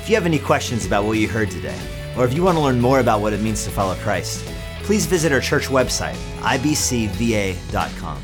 If 0.00 0.08
you 0.08 0.14
have 0.14 0.26
any 0.26 0.38
questions 0.38 0.86
about 0.86 1.06
what 1.06 1.18
you 1.18 1.26
heard 1.26 1.50
today, 1.50 1.78
or 2.16 2.24
if 2.24 2.32
you 2.34 2.44
want 2.44 2.56
to 2.56 2.62
learn 2.62 2.80
more 2.80 3.00
about 3.00 3.20
what 3.20 3.32
it 3.32 3.40
means 3.40 3.64
to 3.64 3.70
follow 3.70 3.96
Christ, 3.96 4.46
please 4.84 5.06
visit 5.06 5.32
our 5.32 5.40
church 5.40 5.66
website, 5.66 6.14
ibcva.com. 6.42 8.22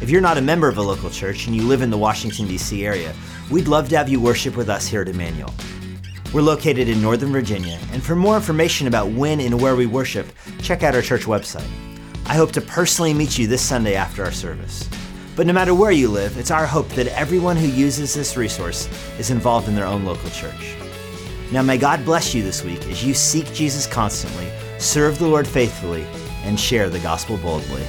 If 0.00 0.10
you're 0.10 0.20
not 0.20 0.38
a 0.38 0.42
member 0.42 0.68
of 0.68 0.78
a 0.78 0.82
local 0.82 1.10
church 1.10 1.46
and 1.46 1.56
you 1.56 1.62
live 1.62 1.82
in 1.82 1.90
the 1.90 1.98
Washington, 1.98 2.46
D.C. 2.46 2.86
area, 2.86 3.12
we'd 3.50 3.66
love 3.66 3.88
to 3.88 3.96
have 3.96 4.08
you 4.08 4.20
worship 4.20 4.56
with 4.56 4.68
us 4.68 4.86
here 4.86 5.02
at 5.02 5.08
Immanuel. 5.08 5.52
We're 6.32 6.42
located 6.42 6.88
in 6.88 7.02
Northern 7.02 7.32
Virginia, 7.32 7.80
and 7.92 8.00
for 8.00 8.14
more 8.14 8.36
information 8.36 8.86
about 8.86 9.10
when 9.10 9.40
and 9.40 9.60
where 9.60 9.74
we 9.74 9.86
worship, 9.86 10.28
check 10.62 10.84
out 10.84 10.94
our 10.94 11.02
church 11.02 11.22
website. 11.22 11.68
I 12.26 12.36
hope 12.36 12.52
to 12.52 12.60
personally 12.60 13.12
meet 13.12 13.38
you 13.38 13.48
this 13.48 13.60
Sunday 13.60 13.96
after 13.96 14.22
our 14.22 14.30
service. 14.30 14.88
But 15.34 15.48
no 15.48 15.52
matter 15.52 15.74
where 15.74 15.90
you 15.90 16.08
live, 16.08 16.38
it's 16.38 16.52
our 16.52 16.66
hope 16.66 16.88
that 16.90 17.08
everyone 17.08 17.56
who 17.56 17.66
uses 17.66 18.14
this 18.14 18.36
resource 18.36 18.88
is 19.18 19.30
involved 19.30 19.66
in 19.66 19.74
their 19.74 19.86
own 19.86 20.04
local 20.04 20.30
church. 20.30 20.76
Now, 21.50 21.62
may 21.62 21.76
God 21.76 22.04
bless 22.04 22.34
you 22.34 22.44
this 22.44 22.62
week 22.62 22.86
as 22.86 23.04
you 23.04 23.14
seek 23.14 23.52
Jesus 23.52 23.86
constantly, 23.86 24.48
serve 24.78 25.18
the 25.18 25.26
Lord 25.26 25.48
faithfully, 25.48 26.06
and 26.44 26.58
share 26.58 26.88
the 26.88 27.00
gospel 27.00 27.36
boldly. 27.38 27.82